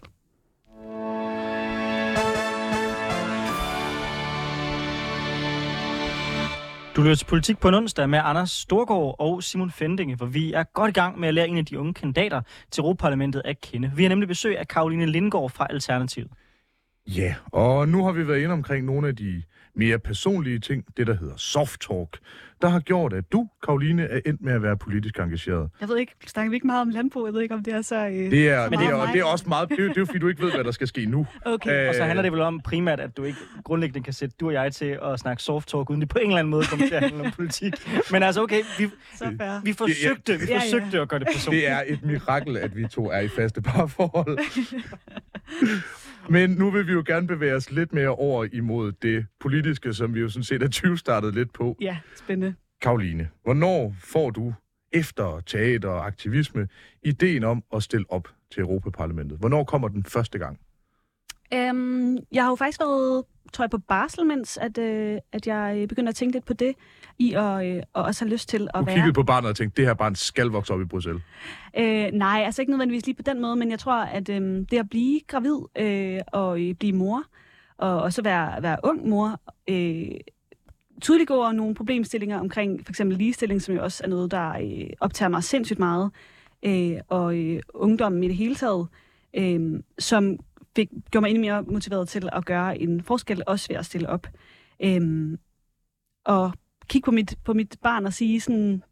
Du 6.95 7.01
lytter 7.01 7.15
til 7.15 7.25
Politik 7.25 7.57
på 7.57 7.67
en 7.67 7.73
onsdag 7.73 8.09
med 8.09 8.19
Anders 8.23 8.51
Storgård 8.51 9.15
og 9.19 9.43
Simon 9.43 9.71
Fendinge, 9.71 10.15
hvor 10.15 10.25
vi 10.25 10.53
er 10.53 10.63
godt 10.63 10.89
i 10.89 10.93
gang 10.93 11.19
med 11.19 11.27
at 11.27 11.33
lære 11.33 11.47
en 11.47 11.57
af 11.57 11.65
de 11.65 11.79
unge 11.79 11.93
kandidater 11.93 12.41
til 12.71 12.81
Europaparlamentet 12.81 13.41
at 13.45 13.61
kende. 13.61 13.91
Vi 13.95 14.03
har 14.03 14.09
nemlig 14.09 14.27
besøg 14.27 14.57
af 14.57 14.67
Karoline 14.67 15.05
Lindgaard 15.05 15.49
fra 15.49 15.67
Alternativet. 15.69 16.31
Ja, 17.07 17.35
og 17.51 17.87
nu 17.87 18.05
har 18.05 18.11
vi 18.11 18.27
været 18.27 18.39
inde 18.39 18.53
omkring 18.53 18.85
nogle 18.85 19.07
af 19.07 19.15
de 19.15 19.43
mere 19.75 19.99
personlige 19.99 20.59
ting, 20.59 20.85
det 20.97 21.07
der 21.07 21.17
hedder 21.17 21.37
soft 21.37 21.81
talk, 21.81 22.17
der 22.61 22.67
har 22.69 22.79
gjort, 22.79 23.13
at 23.13 23.31
du, 23.31 23.47
Karoline, 23.63 24.03
er 24.03 24.19
endt 24.25 24.41
med 24.41 24.53
at 24.53 24.61
være 24.63 24.77
politisk 24.77 25.19
engageret. 25.19 25.69
Jeg 25.81 25.89
ved 25.89 25.97
ikke, 25.97 26.11
snakker 26.27 26.49
vi 26.49 26.55
ikke 26.55 26.67
meget 26.67 26.81
om 26.81 26.89
landbrug? 26.89 27.25
Jeg 27.25 27.33
ved 27.33 27.41
ikke, 27.41 27.55
om 27.55 27.63
det 27.63 27.73
er 27.73 27.81
så... 27.81 27.95
Øh... 28.07 28.11
Det 28.13 28.49
er, 28.49 28.63
Så 28.65 28.69
det 28.69 28.79
meget 28.79 28.91
er, 28.93 28.97
mig. 28.97 29.13
det 29.13 29.19
er 29.19 29.23
også 29.25 29.45
meget, 29.47 29.69
det 29.69 29.79
er, 29.79 29.83
det 29.83 29.89
er 29.97 30.01
jo 30.01 30.05
fordi, 30.05 30.19
du 30.19 30.27
ikke 30.27 30.41
ved, 30.43 30.51
hvad 30.51 30.63
der 30.63 30.71
skal 30.71 30.87
ske 30.87 31.05
nu. 31.05 31.27
Okay. 31.45 31.83
Øh, 31.83 31.89
Og 31.89 31.95
så 31.95 32.03
handler 32.03 32.21
det 32.21 32.31
vel 32.31 32.41
om 32.41 32.59
primært, 32.59 32.99
at 32.99 33.17
du 33.17 33.23
ikke 33.23 33.39
grundlæggende 33.63 34.03
kan 34.03 34.13
sætte 34.13 34.35
du 34.39 34.47
og 34.47 34.53
jeg 34.53 34.73
til 34.73 34.99
at 35.03 35.19
snakke 35.19 35.43
soft 35.43 35.69
talk, 35.69 35.89
uden 35.89 36.01
det 36.01 36.09
på 36.09 36.17
en 36.17 36.27
eller 36.27 36.39
anden 36.39 36.51
måde 36.51 36.65
kommer 36.65 36.87
til 36.87 36.95
at 36.95 37.01
handle 37.03 37.23
om 37.25 37.31
politik. 37.31 37.73
Men 38.11 38.23
altså 38.23 38.41
okay, 38.43 38.61
vi, 38.79 38.85
vi 39.63 39.73
forsøgte, 39.73 40.39
vi 40.39 40.45
Ja, 40.47 40.53
ja. 40.53 40.59
forsøgte 40.59 40.99
at 41.01 41.09
gøre 41.09 41.19
det 41.19 41.27
personligt. 41.33 41.61
Det 41.63 41.71
er 41.71 41.83
et 41.87 42.03
mirakel, 42.05 42.57
at 42.57 42.75
vi 42.77 42.87
to 42.87 43.11
er 43.11 43.19
i 43.19 43.27
faste 43.27 43.61
parforhold. 43.61 44.37
Men 46.29 46.49
nu 46.49 46.71
vil 46.71 46.87
vi 46.87 46.91
jo 46.91 47.03
gerne 47.07 47.27
bevæge 47.27 47.55
os 47.55 47.71
lidt 47.71 47.93
mere 47.93 48.09
over 48.09 48.47
imod 48.53 48.91
det 48.91 49.25
politiske, 49.39 49.93
som 49.93 50.13
vi 50.15 50.19
jo 50.19 50.29
sådan 50.29 50.43
set 50.43 50.63
er 50.63 50.67
20 50.69 50.97
startet 50.97 51.33
lidt 51.33 51.53
på. 51.53 51.77
Ja, 51.81 51.97
spændende. 52.15 52.55
Karoline, 52.81 53.29
hvornår 53.43 53.95
får 53.99 54.29
du 54.29 54.53
efter 54.91 55.41
teater 55.45 55.89
og 55.89 56.07
aktivisme 56.07 56.67
ideen 57.03 57.43
om 57.43 57.63
at 57.75 57.83
stille 57.83 58.05
op 58.09 58.27
til 58.51 58.61
Europaparlamentet? 58.61 59.37
Hvornår 59.39 59.63
kommer 59.63 59.87
den 59.87 60.03
første 60.03 60.39
gang? 60.39 60.59
Øhm, 61.53 62.17
jeg 62.31 62.43
har 62.43 62.49
jo 62.49 62.55
faktisk 62.55 62.79
været, 62.79 63.23
tror 63.53 63.63
jeg, 63.63 63.69
på 63.69 63.77
barsel, 63.77 64.25
mens 64.25 64.57
at, 64.57 64.77
øh, 64.77 65.17
at 65.31 65.47
jeg 65.47 65.85
begyndte 65.89 66.09
at 66.09 66.15
tænke 66.15 66.35
lidt 66.35 66.45
på 66.45 66.53
det, 66.53 66.75
i 67.19 67.33
at 67.33 67.65
øh, 67.65 67.83
og 67.93 68.03
også 68.03 68.25
have 68.25 68.31
lyst 68.31 68.49
til 68.49 68.67
at 68.73 68.79
Du 68.79 68.85
være... 68.85 68.95
kiggede 68.95 69.13
på 69.13 69.23
barnet 69.23 69.49
og 69.49 69.55
tænkte, 69.55 69.81
det 69.81 69.87
her 69.87 69.93
barn 69.93 70.15
skal 70.15 70.47
vokse 70.47 70.73
op 70.73 70.81
i 70.81 70.85
Bruxelles. 70.85 71.23
Øh, 71.77 72.11
nej, 72.13 72.41
altså 72.45 72.61
ikke 72.61 72.71
nødvendigvis 72.71 73.05
lige 73.05 73.15
på 73.15 73.21
den 73.21 73.41
måde, 73.41 73.55
men 73.55 73.71
jeg 73.71 73.79
tror, 73.79 74.01
at 74.01 74.29
øh, 74.29 74.65
det 74.71 74.73
at 74.73 74.89
blive 74.89 75.19
gravid 75.27 75.57
øh, 75.77 76.19
og 76.27 76.61
øh, 76.61 76.73
blive 76.73 76.93
mor, 76.93 77.23
og 77.77 78.01
også 78.01 78.21
være, 78.21 78.63
være 78.63 78.77
ung 78.83 79.09
mor, 79.09 79.41
øh, 79.69 80.07
tydeliggjorde 81.01 81.53
nogle 81.53 81.75
problemstillinger 81.75 82.39
omkring 82.39 82.85
for 82.85 82.91
eksempel 82.91 83.17
ligestilling, 83.17 83.61
som 83.61 83.75
jo 83.75 83.83
også 83.83 84.03
er 84.03 84.07
noget, 84.07 84.31
der 84.31 84.49
øh, 84.49 84.89
optager 84.99 85.29
mig 85.29 85.43
sindssygt 85.43 85.79
meget, 85.79 86.11
øh, 86.65 86.97
og 87.07 87.37
øh, 87.37 87.61
ungdommen 87.73 88.23
i 88.23 88.27
det 88.27 88.35
hele 88.35 88.55
taget, 88.55 88.87
øh, 89.33 89.79
som 89.99 90.37
fik, 90.75 90.89
gjorde 91.11 91.21
mig 91.21 91.29
endnu 91.29 91.41
mere 91.41 91.63
motiveret 91.63 92.07
til 92.09 92.29
at 92.33 92.45
gøre 92.45 92.81
en 92.81 93.03
forskel, 93.03 93.43
også 93.47 93.67
ved 93.69 93.75
at 93.75 93.85
stille 93.85 94.09
op. 94.09 94.27
Øhm, 94.83 95.37
og 96.25 96.51
kigge 96.87 97.05
på 97.05 97.11
mit, 97.11 97.35
på 97.43 97.53
mit 97.53 97.77
barn 97.83 98.05
og 98.05 98.13
sige 98.13 98.41
sådan, 98.41 98.83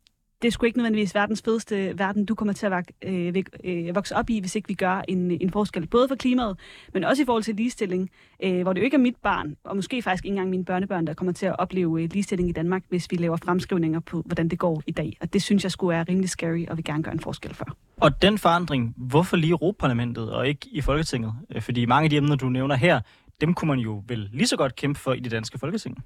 det 0.43 0.47
er 0.47 0.51
sgu 0.51 0.65
ikke 0.65 0.77
nødvendigvis 0.77 1.15
verdens 1.15 1.41
fedeste 1.45 1.93
verden, 1.97 2.25
du 2.25 2.35
kommer 2.35 2.53
til 2.53 2.65
at 2.65 2.71
vok, 2.71 2.83
øh, 3.03 3.43
øh, 3.63 3.95
vokse 3.95 4.15
op 4.15 4.29
i, 4.29 4.39
hvis 4.39 4.55
ikke 4.55 4.67
vi 4.67 4.73
gør 4.73 5.01
en, 5.07 5.31
en 5.31 5.49
forskel. 5.51 5.87
Både 5.87 6.07
for 6.07 6.15
klimaet, 6.15 6.59
men 6.93 7.03
også 7.03 7.23
i 7.23 7.25
forhold 7.25 7.43
til 7.43 7.55
ligestilling, 7.55 8.09
øh, 8.43 8.61
hvor 8.61 8.73
det 8.73 8.81
jo 8.81 8.85
ikke 8.85 8.95
er 8.95 8.99
mit 8.99 9.15
barn, 9.15 9.55
og 9.63 9.75
måske 9.75 10.01
faktisk 10.01 10.25
ikke 10.25 10.33
engang 10.33 10.49
mine 10.49 10.65
børnebørn, 10.65 11.07
der 11.07 11.13
kommer 11.13 11.33
til 11.33 11.45
at 11.45 11.59
opleve 11.59 12.03
øh, 12.03 12.09
ligestilling 12.11 12.49
i 12.49 12.51
Danmark, 12.51 12.83
hvis 12.89 13.11
vi 13.11 13.15
laver 13.15 13.37
fremskrivninger 13.37 13.99
på, 13.99 14.21
hvordan 14.25 14.47
det 14.47 14.59
går 14.59 14.83
i 14.87 14.91
dag. 14.91 15.17
Og 15.21 15.33
det 15.33 15.41
synes 15.41 15.63
jeg 15.63 15.71
skulle 15.71 15.97
er 15.97 16.09
rimelig 16.09 16.29
scary, 16.29 16.65
og 16.67 16.77
vi 16.77 16.81
gerne 16.81 17.03
gøre 17.03 17.13
en 17.13 17.19
forskel 17.19 17.53
for. 17.53 17.65
Og 17.97 18.21
den 18.21 18.37
forandring, 18.37 18.93
hvorfor 18.97 19.37
lige 19.37 19.51
Europaparlamentet 19.51 20.31
og 20.31 20.47
ikke 20.47 20.67
i 20.71 20.81
Folketinget? 20.81 21.33
Øh, 21.55 21.61
fordi 21.61 21.85
mange 21.85 22.03
af 22.03 22.09
de 22.09 22.17
emner, 22.17 22.35
du 22.35 22.49
nævner 22.49 22.75
her, 22.75 23.01
dem 23.41 23.53
kunne 23.53 23.67
man 23.67 23.79
jo 23.79 24.03
vel 24.07 24.29
lige 24.33 24.47
så 24.47 24.57
godt 24.57 24.75
kæmpe 24.75 24.99
for 24.99 25.13
i 25.13 25.19
det 25.19 25.31
danske 25.31 25.59
folketing. 25.59 25.97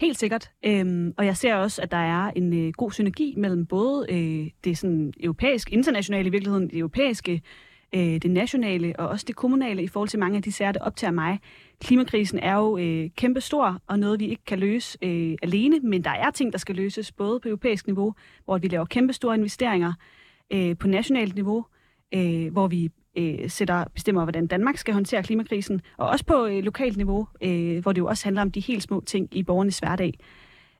Helt 0.00 0.18
sikkert. 0.18 0.50
Øhm, 0.64 1.14
og 1.18 1.26
jeg 1.26 1.36
ser 1.36 1.54
også, 1.54 1.82
at 1.82 1.90
der 1.90 1.96
er 1.96 2.30
en 2.36 2.52
øh, 2.66 2.72
god 2.72 2.92
synergi 2.92 3.34
mellem 3.36 3.66
både 3.66 4.06
øh, 4.08 4.50
det 4.64 4.78
sådan 4.78 5.12
europæiske, 5.20 5.72
internationale 5.72 6.28
i 6.28 6.30
virkeligheden, 6.30 6.68
det 6.70 6.78
europæiske, 6.78 7.42
øh, 7.94 8.00
det 8.00 8.30
nationale 8.30 8.94
og 8.98 9.08
også 9.08 9.24
det 9.28 9.36
kommunale 9.36 9.82
i 9.82 9.86
forhold 9.86 10.08
til 10.08 10.18
mange 10.18 10.36
af 10.36 10.42
de 10.42 10.52
sager, 10.52 10.72
der 10.72 10.80
optager 10.80 11.10
mig. 11.10 11.38
Klimakrisen 11.80 12.38
er 12.38 12.56
jo 12.56 12.78
øh, 12.78 13.10
kæmpestor 13.16 13.80
og 13.86 13.98
noget, 13.98 14.20
vi 14.20 14.26
ikke 14.26 14.44
kan 14.44 14.58
løse 14.58 14.98
øh, 15.02 15.36
alene, 15.42 15.80
men 15.80 16.04
der 16.04 16.10
er 16.10 16.30
ting, 16.30 16.52
der 16.52 16.58
skal 16.58 16.76
løses 16.76 17.12
både 17.12 17.40
på 17.40 17.48
europæisk 17.48 17.86
niveau, 17.86 18.14
hvor 18.44 18.58
vi 18.58 18.68
laver 18.68 18.84
kæmpestore 18.84 19.34
investeringer, 19.34 19.92
øh, 20.52 20.76
på 20.76 20.88
nationalt 20.88 21.34
niveau, 21.34 21.64
øh, 22.14 22.52
hvor 22.52 22.66
vi 22.66 22.90
øh, 23.16 23.50
sætter, 23.50 23.84
bestemmer, 23.94 24.22
hvordan 24.22 24.46
Danmark 24.46 24.76
skal 24.76 24.94
håndtere 24.94 25.22
klimakrisen, 25.22 25.80
og 25.96 26.08
også 26.08 26.24
på 26.24 26.46
øh, 26.46 26.64
lokalt 26.64 26.96
niveau, 26.96 27.26
øh, 27.40 27.78
hvor 27.78 27.92
det 27.92 27.98
jo 27.98 28.06
også 28.06 28.24
handler 28.24 28.42
om 28.42 28.50
de 28.50 28.60
helt 28.60 28.82
små 28.82 29.02
ting 29.06 29.28
i 29.32 29.42
borgernes 29.42 29.78
hverdag. 29.78 30.14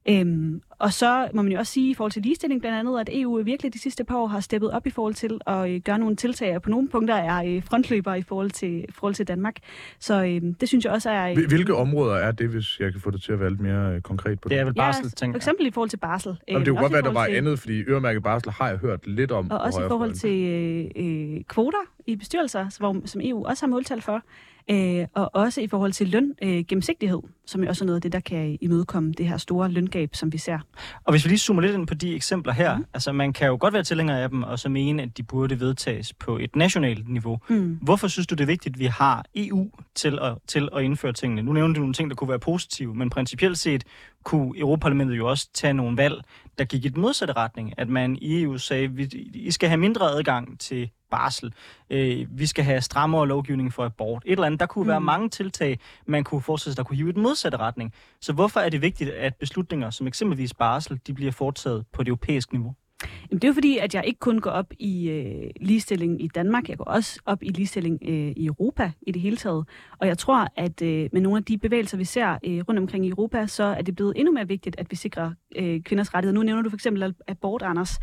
Øhm, 0.09 0.63
og 0.79 0.93
så 0.93 1.29
må 1.35 1.43
man 1.43 1.53
jo 1.53 1.59
også 1.59 1.73
sige 1.73 1.91
i 1.91 1.95
forhold 1.95 2.13
til 2.13 2.23
ligestilling 2.23 2.61
blandt 2.61 2.79
andet, 2.79 3.01
at 3.01 3.09
EU 3.13 3.43
virkelig 3.43 3.75
de 3.75 3.79
sidste 3.79 4.05
par 4.05 4.17
år 4.17 4.27
har 4.27 4.41
steppet 4.41 4.71
op 4.71 4.87
i 4.87 4.91
forhold 4.91 5.15
til 5.15 5.41
at 5.47 5.71
øh, 5.71 5.81
gøre 5.81 5.99
nogle 5.99 6.17
tiltag, 6.17 6.57
og 6.57 6.63
på 6.63 6.71
nogle 6.71 6.89
punkter 6.89 7.15
er 7.15 7.45
øh, 7.45 7.65
frontløber 7.65 8.15
i 8.15 8.23
forhold 8.23 8.51
til, 8.51 8.85
forhold 8.91 9.15
til 9.15 9.29
Danmark. 9.29 9.57
Så 9.99 10.25
øh, 10.25 10.43
det 10.61 10.69
synes 10.69 10.85
jeg 10.85 10.93
også 10.93 11.11
er... 11.11 11.31
Øh, 11.31 11.37
Hvilke 11.49 11.75
områder 11.75 12.15
er 12.15 12.33
det, 12.33 12.49
hvis 12.49 12.81
jeg 12.81 12.93
kan 12.93 13.01
få 13.01 13.11
det 13.11 13.23
til 13.23 13.33
at 13.33 13.41
være 13.41 13.51
lidt 13.51 13.61
mere 13.61 13.95
øh, 13.95 14.01
konkret 14.01 14.41
på 14.41 14.49
det? 14.49 14.55
Det 14.55 14.61
er 14.61 14.65
vel 14.65 14.75
barsel, 14.75 15.05
ja, 15.05 15.09
tænker 15.09 15.35
For 15.35 15.37
eksempel 15.37 15.67
i 15.67 15.71
forhold 15.71 15.91
til 15.91 15.97
barsel. 15.97 16.37
Jamen, 16.49 16.67
det 16.67 16.71
kunne 16.71 16.81
godt 16.81 16.93
være, 16.93 17.03
der 17.03 17.13
var 17.13 17.27
til... 17.27 17.35
andet, 17.35 17.59
fordi 17.59 17.83
øremærket 17.83 18.23
barsel 18.23 18.51
har 18.51 18.69
jeg 18.69 18.79
hørt 18.79 19.07
lidt 19.07 19.33
om. 19.33 19.51
Og 19.51 19.59
også 19.59 19.85
i 19.85 19.89
forhold 19.89 20.13
til 20.13 20.47
øh, 20.47 21.37
øh, 21.37 21.45
kvoter 21.49 21.79
i 22.07 22.17
bestyrelser, 22.17 22.77
hvor, 22.79 23.03
som 23.05 23.21
EU 23.25 23.47
også 23.47 23.67
har 23.67 23.71
måltal 23.71 24.03
for. 24.03 24.23
Øh, 24.71 25.07
og 25.15 25.31
også 25.35 25.61
i 25.61 25.67
forhold 25.67 25.93
til 25.93 26.09
løn 26.09 26.35
øh, 26.43 26.65
gennemsigtighed, 26.69 27.21
som 27.47 27.65
er 27.65 27.69
også 27.69 27.85
noget 27.85 27.97
af 27.97 28.03
det, 28.03 28.13
der 28.13 28.21
kan 28.21 28.59
imødekomme 28.61 29.13
det 29.13 29.29
her 29.29 29.37
store 29.37 29.71
løngab, 29.71 30.15
som 30.15 30.33
vi 30.33 30.39
ser. 30.39 30.59
Og 31.05 31.13
hvis 31.13 31.25
vi 31.25 31.29
lige 31.29 31.39
zoomer 31.39 31.63
lidt 31.63 31.75
ind 31.75 31.87
på 31.87 31.95
de 31.95 32.15
eksempler 32.15 32.53
her, 32.53 32.77
mm. 32.77 32.85
altså 32.95 33.13
man 33.13 33.33
kan 33.33 33.47
jo 33.49 33.57
godt 33.61 33.75
være 33.75 33.83
tilhænger 33.83 34.17
af 34.17 34.29
dem, 34.29 34.43
og 34.43 34.59
så 34.59 34.69
mene, 34.69 35.03
at 35.03 35.17
de 35.17 35.23
burde 35.23 35.61
vedtages 35.61 36.13
på 36.13 36.39
et 36.39 36.57
nationalt 36.57 37.09
niveau. 37.09 37.39
Mm. 37.49 37.79
Hvorfor 37.83 38.09
synes 38.09 38.27
du, 38.27 38.35
det 38.35 38.43
er 38.43 38.47
vigtigt, 38.47 38.75
at 38.75 38.79
vi 38.79 38.87
har 38.87 39.25
EU 39.35 39.71
til 39.95 40.19
at, 40.23 40.35
til 40.47 40.69
at 40.77 40.83
indføre 40.83 41.13
tingene? 41.13 41.43
Nu 41.43 41.53
nævnte 41.53 41.79
du 41.79 41.81
nogle 41.81 41.95
ting, 41.95 42.11
der 42.11 42.17
kunne 42.17 42.29
være 42.29 42.39
positive, 42.39 42.95
men 42.95 43.11
principielt 43.11 43.59
set 43.59 43.85
kunne 44.27 44.59
Europaparlamentet 44.59 45.17
jo 45.17 45.29
også 45.29 45.49
tage 45.55 45.75
nogle 45.75 45.97
valg, 45.97 46.23
der 46.59 46.65
gik 46.65 46.85
i 46.85 46.89
den 46.89 47.01
modsatte 47.01 47.35
retning. 47.35 47.79
At 47.79 47.89
man 47.89 48.17
i 48.21 48.43
EU 48.43 48.59
sagde, 48.59 48.85
at 48.85 49.13
I 49.35 49.51
skal 49.51 49.69
have 49.69 49.79
mindre 49.79 50.11
adgang 50.11 50.61
til 50.61 50.91
barsel. 51.11 51.53
Øh, 51.91 52.27
vi 52.31 52.47
skal 52.47 52.65
have 52.65 52.81
strammere 52.81 53.29
lovgivning 53.29 53.73
for 53.73 53.85
abort. 53.85 54.23
Et 54.27 54.33
eller 54.33 54.47
andet. 54.47 54.61
Der 54.61 54.67
kunne 54.67 54.83
mm. 54.83 54.89
være 54.89 55.01
mange 55.01 55.29
tiltag, 55.29 55.81
man 56.07 56.25
kunne 56.25 56.43
forestille 56.43 56.73
sig, 56.73 56.77
der 56.77 56.85
kunne 56.85 56.97
hive 56.97 57.09
i 57.09 57.13
den 57.13 57.23
modsatte 57.23 57.59
retning. 57.59 57.93
Så 58.21 58.33
hvorfor 58.33 58.61
er 58.61 58.69
det 58.69 58.83
vigtigt, 58.83 59.11
at 59.11 59.35
beslutninger 59.35 59.91
som 59.91 60.07
eksempelvis 60.07 60.55
barsel, 60.55 61.01
de 61.07 61.15
bliver 61.15 61.33
foretaget 61.33 61.85
på 61.93 62.03
det 62.03 62.09
europæiske 62.09 62.55
niveau? 62.55 62.75
Jamen, 63.03 63.41
det 63.41 63.45
er 63.45 63.49
jo 63.49 63.55
fordi, 63.55 63.79
at 63.79 63.95
jeg 63.95 64.05
ikke 64.07 64.21
kun 64.21 64.41
går 64.41 64.51
op 64.51 64.73
i 64.79 65.09
øh, 65.09 65.51
ligestilling 65.61 66.23
i 66.23 66.29
Danmark, 66.29 66.69
jeg 66.69 66.79
går 66.79 66.85
også 66.85 67.21
op 67.27 67.43
i 67.43 67.49
ligestilling 67.49 67.99
øh, 68.03 68.33
i 68.37 68.47
Europa 68.47 68.93
i 69.03 69.13
det 69.13 69.23
hele 69.23 69.37
taget. 69.37 69.69
Og 69.99 70.07
jeg 70.07 70.19
tror, 70.19 70.49
at 70.57 70.83
øh, 70.83 71.09
med 71.13 71.21
nogle 71.21 71.37
af 71.39 71.45
de 71.45 71.59
bevægelser, 71.59 71.97
vi 71.99 72.05
ser 72.05 72.39
øh, 72.45 72.65
rundt 72.69 72.79
omkring 72.79 73.07
i 73.07 73.09
Europa, 73.09 73.47
så 73.47 73.65
er 73.65 73.83
det 73.83 73.97
blevet 73.97 74.13
endnu 74.17 74.33
mere 74.33 74.49
vigtigt, 74.49 74.77
at 74.79 74.87
vi 74.91 74.97
sikrer 74.97 75.33
øh, 75.57 75.83
kvinders 75.83 76.15
rettigheder. 76.15 76.41
Nu 76.41 76.43
nævner 76.43 76.63
du 76.63 76.71
for 76.71 76.77
eksempel 76.77 77.15
abort, 77.29 77.63
Anders, 77.63 77.99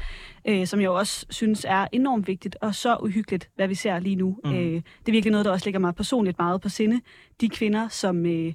øh, 0.48 0.68
som 0.68 0.82
jeg 0.82 0.90
også 0.90 1.26
synes 1.30 1.66
er 1.70 1.88
enormt 1.92 2.28
vigtigt 2.28 2.58
og 2.62 2.76
så 2.76 2.98
uhyggeligt, 3.04 3.50
hvad 3.56 3.68
vi 3.68 3.76
ser 3.76 4.00
lige 4.00 4.16
nu. 4.16 4.38
Mm. 4.44 4.54
Øh, 4.54 4.74
det 4.74 5.08
er 5.08 5.12
virkelig 5.12 5.32
noget, 5.32 5.46
der 5.46 5.52
også 5.52 5.66
ligger 5.66 5.80
mig 5.80 5.96
personligt 5.96 6.38
meget 6.38 6.62
på 6.62 6.70
sinde. 6.70 7.02
De 7.42 7.50
kvinder, 7.50 7.88
som... 7.88 8.26
Øh, 8.26 8.54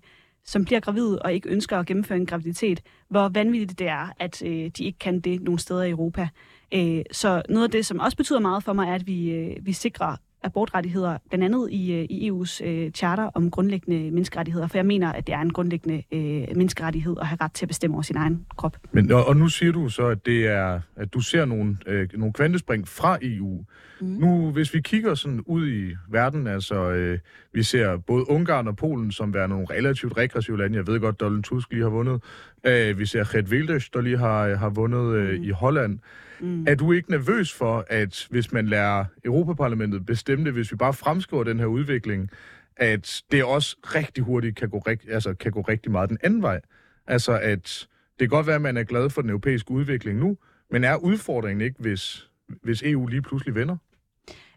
som 0.48 0.64
bliver 0.64 0.80
gravid 0.80 1.14
og 1.24 1.32
ikke 1.32 1.48
ønsker 1.48 1.78
at 1.78 1.86
gennemføre 1.86 2.18
en 2.18 2.26
graviditet, 2.26 2.82
hvor 3.08 3.28
vanvittigt 3.28 3.78
det 3.78 3.88
er, 3.88 4.08
at 4.18 4.42
øh, 4.42 4.70
de 4.78 4.84
ikke 4.84 4.98
kan 4.98 5.20
det 5.20 5.42
nogle 5.42 5.58
steder 5.58 5.82
i 5.82 5.90
Europa. 5.90 6.28
Øh, 6.74 7.02
så 7.12 7.42
noget 7.48 7.64
af 7.64 7.70
det, 7.70 7.86
som 7.86 7.98
også 7.98 8.16
betyder 8.16 8.38
meget 8.38 8.64
for 8.64 8.72
mig, 8.72 8.88
er, 8.88 8.94
at 8.94 9.06
vi, 9.06 9.30
øh, 9.30 9.56
vi 9.66 9.72
sikrer 9.72 10.16
abortrettigheder, 10.42 11.18
blandt 11.28 11.44
andet 11.44 11.70
i, 11.70 11.92
øh, 11.92 12.06
i 12.10 12.30
EU's 12.30 12.66
øh, 12.66 12.90
charter 12.90 13.30
om 13.34 13.50
grundlæggende 13.50 14.10
menneskerettigheder, 14.10 14.66
for 14.66 14.78
jeg 14.78 14.86
mener, 14.86 15.12
at 15.12 15.26
det 15.26 15.34
er 15.34 15.40
en 15.40 15.52
grundlæggende 15.52 16.02
øh, 16.12 16.56
menneskerettighed 16.56 17.16
at 17.20 17.26
have 17.26 17.38
ret 17.40 17.52
til 17.52 17.64
at 17.64 17.68
bestemme 17.68 17.96
over 17.96 18.02
sin 18.02 18.16
egen 18.16 18.46
krop. 18.56 18.76
Men, 18.92 19.12
og, 19.12 19.26
og 19.26 19.36
nu 19.36 19.48
siger 19.48 19.72
du 19.72 19.88
så, 19.88 20.06
at, 20.06 20.26
det 20.26 20.46
er, 20.46 20.80
at 20.96 21.14
du 21.14 21.20
ser 21.20 21.44
nogle, 21.44 21.76
øh, 21.86 22.08
nogle 22.14 22.32
kvantespring 22.32 22.88
fra 22.88 23.18
EU. 23.22 23.64
Mm. 24.00 24.06
Nu, 24.06 24.50
hvis 24.50 24.74
vi 24.74 24.80
kigger 24.80 25.14
sådan 25.14 25.40
ud 25.46 25.68
i 25.68 25.96
verden, 26.08 26.46
altså 26.46 26.90
øh, 26.90 27.18
vi 27.52 27.62
ser 27.62 27.96
både 27.96 28.30
Ungarn 28.30 28.68
og 28.68 28.76
Polen 28.76 29.12
som 29.12 29.34
være 29.34 29.48
nogle 29.48 29.66
relativt 29.70 30.16
regressive 30.16 30.58
lande. 30.58 30.76
Jeg 30.76 30.86
ved 30.86 31.00
godt, 31.00 31.20
Donald 31.20 31.42
Tusk 31.42 31.70
lige 31.70 31.82
har 31.82 31.90
vundet. 31.90 32.22
Øh, 32.66 32.98
vi 32.98 33.06
ser 33.06 33.32
Geert 33.32 33.48
Wilders, 33.48 33.88
der 33.88 34.00
lige 34.00 34.18
har, 34.18 34.56
har 34.56 34.68
vundet 34.68 35.14
øh, 35.14 35.38
mm. 35.38 35.44
i 35.44 35.50
Holland. 35.50 35.98
Mm. 36.40 36.64
Er 36.68 36.74
du 36.74 36.92
ikke 36.92 37.10
nervøs 37.10 37.52
for, 37.52 37.84
at 37.88 38.26
hvis 38.30 38.52
man 38.52 38.66
lærer 38.66 39.04
Europaparlamentet 39.24 40.06
bestemme 40.06 40.44
det, 40.44 40.52
hvis 40.52 40.72
vi 40.72 40.76
bare 40.76 40.92
fremskriver 40.92 41.44
den 41.44 41.58
her 41.58 41.66
udvikling, 41.66 42.30
at 42.76 43.22
det 43.30 43.44
også 43.44 43.76
rigtig 43.82 44.24
hurtigt 44.24 44.56
kan 44.56 44.70
gå, 44.70 44.78
rigt, 44.78 45.04
altså, 45.10 45.34
kan 45.34 45.52
gå 45.52 45.60
rigtig 45.60 45.92
meget 45.92 46.10
den 46.10 46.18
anden 46.22 46.42
vej? 46.42 46.60
Altså 47.06 47.38
at 47.38 47.88
det 48.18 48.28
kan 48.28 48.36
godt 48.36 48.46
være, 48.46 48.56
at 48.56 48.62
man 48.62 48.76
er 48.76 48.84
glad 48.84 49.10
for 49.10 49.20
den 49.20 49.30
europæiske 49.30 49.70
udvikling 49.70 50.18
nu, 50.18 50.36
men 50.70 50.84
er 50.84 50.96
udfordringen 50.96 51.60
ikke, 51.60 51.76
hvis, 51.78 52.28
hvis 52.62 52.82
EU 52.82 53.06
lige 53.06 53.22
pludselig 53.22 53.54
vender? 53.54 53.76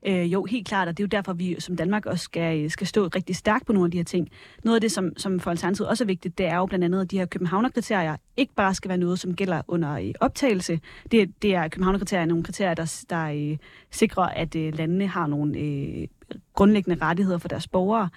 Øh, 0.07 0.33
jo, 0.33 0.43
helt 0.43 0.67
klart, 0.67 0.87
og 0.87 0.97
det 0.97 1.03
er 1.03 1.05
jo 1.05 1.17
derfor, 1.17 1.33
vi 1.33 1.55
som 1.59 1.75
Danmark 1.75 2.05
også 2.05 2.23
skal, 2.23 2.71
skal 2.71 2.87
stå 2.87 3.07
rigtig 3.07 3.35
stærkt 3.35 3.65
på 3.65 3.73
nogle 3.73 3.87
af 3.87 3.91
de 3.91 3.97
her 3.97 4.03
ting. 4.03 4.29
Noget 4.63 4.75
af 4.75 4.81
det, 4.81 4.91
som, 4.91 5.17
som 5.17 5.39
for 5.39 5.51
Alternativet 5.51 5.89
også 5.89 6.03
er 6.03 6.05
vigtigt, 6.05 6.37
det 6.37 6.45
er 6.45 6.55
jo 6.55 6.65
blandt 6.65 6.85
andet, 6.85 7.01
at 7.01 7.11
de 7.11 7.17
her 7.17 7.25
Københavner-kriterier 7.25 8.15
ikke 8.37 8.53
bare 8.53 8.73
skal 8.73 8.89
være 8.89 8.97
noget, 8.97 9.19
som 9.19 9.35
gælder 9.35 9.61
under 9.67 9.93
øh, 9.93 10.11
optagelse. 10.19 10.79
Det, 11.11 11.41
det 11.41 11.55
er 11.55 11.67
Københavner-kriterier 11.67 12.25
nogle 12.25 12.43
kriterier, 12.43 12.73
der, 12.73 13.03
der 13.09 13.25
øh, 13.25 13.57
sikrer, 13.91 14.23
at 14.23 14.55
øh, 14.55 14.77
landene 14.77 15.07
har 15.07 15.27
nogle 15.27 15.59
øh, 15.59 16.07
grundlæggende 16.53 17.05
rettigheder 17.05 17.37
for 17.37 17.47
deres 17.47 17.67
borgere 17.67 18.09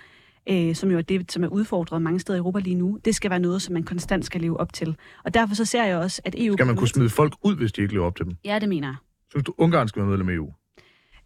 øh, 0.50 0.74
som 0.74 0.90
jo 0.90 0.98
er 0.98 1.02
det, 1.02 1.32
som 1.32 1.44
er 1.44 1.48
udfordret 1.48 2.02
mange 2.02 2.20
steder 2.20 2.36
i 2.36 2.38
Europa 2.38 2.58
lige 2.58 2.74
nu, 2.74 2.98
det 3.04 3.14
skal 3.14 3.30
være 3.30 3.38
noget, 3.38 3.62
som 3.62 3.72
man 3.72 3.82
konstant 3.82 4.24
skal 4.24 4.40
leve 4.40 4.60
op 4.60 4.72
til. 4.72 4.96
Og 5.24 5.34
derfor 5.34 5.54
så 5.54 5.64
ser 5.64 5.84
jeg 5.84 5.96
også, 5.96 6.22
at 6.24 6.34
EU... 6.38 6.52
Skal 6.52 6.66
man 6.66 6.76
kunne 6.76 6.88
smide 6.88 7.10
folk 7.10 7.34
ud, 7.42 7.56
hvis 7.56 7.72
de 7.72 7.82
ikke 7.82 7.94
lever 7.94 8.06
op 8.06 8.16
til 8.16 8.24
dem? 8.24 8.36
Ja, 8.44 8.58
det 8.58 8.68
mener 8.68 8.88
jeg. 8.88 8.96
Synes 9.30 9.44
du, 9.44 9.54
Ungarn 9.58 9.88
skal 9.88 10.02
være 10.02 10.10
medlem 10.10 10.28
af 10.28 10.32
EU? 10.34 10.52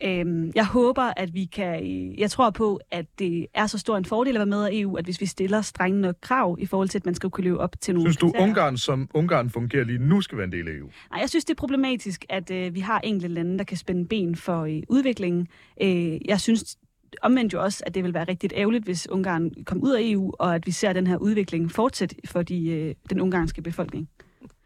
Øhm, 0.05 0.53
jeg 0.55 0.67
håber, 0.67 1.13
at 1.17 1.35
vi 1.35 1.45
kan... 1.45 1.85
Jeg 2.19 2.31
tror 2.31 2.51
på, 2.51 2.81
at 2.91 3.07
det 3.19 3.47
er 3.55 3.67
så 3.67 3.79
stor 3.79 3.97
en 3.97 4.05
fordel 4.05 4.35
at 4.37 4.39
være 4.39 4.47
med 4.47 4.65
af 4.65 4.71
EU, 4.73 4.97
at 4.97 5.05
hvis 5.05 5.21
vi 5.21 5.27
stiller 5.27 5.63
strenge 5.63 6.01
nok 6.01 6.15
krav 6.21 6.57
i 6.61 6.67
forhold 6.67 6.89
til, 6.89 6.99
at 6.99 7.05
man 7.05 7.15
skal 7.15 7.31
kunne 7.31 7.45
leve 7.45 7.61
op 7.61 7.81
til 7.81 7.95
nogle 7.95 8.09
Synes 8.09 8.17
du, 8.17 8.27
kriterier. 8.27 8.49
Ungarn, 8.49 8.77
som 8.77 9.09
Ungarn 9.15 9.51
fungerer 9.51 9.85
lige 9.85 9.99
nu, 9.99 10.21
skal 10.21 10.39
være 10.39 10.45
en 10.45 10.53
del 10.53 10.69
af 10.69 10.73
EU? 10.73 10.91
Nej, 11.11 11.21
jeg 11.21 11.29
synes, 11.29 11.45
det 11.45 11.51
er 11.51 11.59
problematisk, 11.59 12.25
at 12.29 12.51
øh, 12.51 12.75
vi 12.75 12.81
har 12.81 13.01
enkelte 13.01 13.35
lande, 13.35 13.59
der 13.59 13.65
kan 13.65 13.77
spænde 13.77 14.07
ben 14.07 14.37
for 14.37 14.63
øh, 14.63 14.83
udviklingen. 14.89 15.49
Øh, 15.83 16.29
jeg 16.29 16.41
synes 16.41 16.77
omvendt 17.23 17.53
jo 17.53 17.63
også, 17.63 17.83
at 17.87 17.95
det 17.95 18.05
vil 18.05 18.15
være 18.15 18.25
rigtig 18.25 18.51
ærgerligt, 18.55 18.85
hvis 18.85 19.09
Ungarn 19.11 19.51
kom 19.67 19.83
ud 19.83 19.93
af 19.93 20.01
EU, 20.03 20.33
og 20.39 20.55
at 20.55 20.67
vi 20.67 20.71
ser 20.71 20.93
den 20.93 21.07
her 21.07 21.17
udvikling 21.17 21.73
fortsætte 21.73 22.17
for 22.25 22.43
de, 22.43 22.71
øh, 22.71 22.95
den 23.11 23.21
ungarske 23.21 23.63
befolkning. 23.63 24.09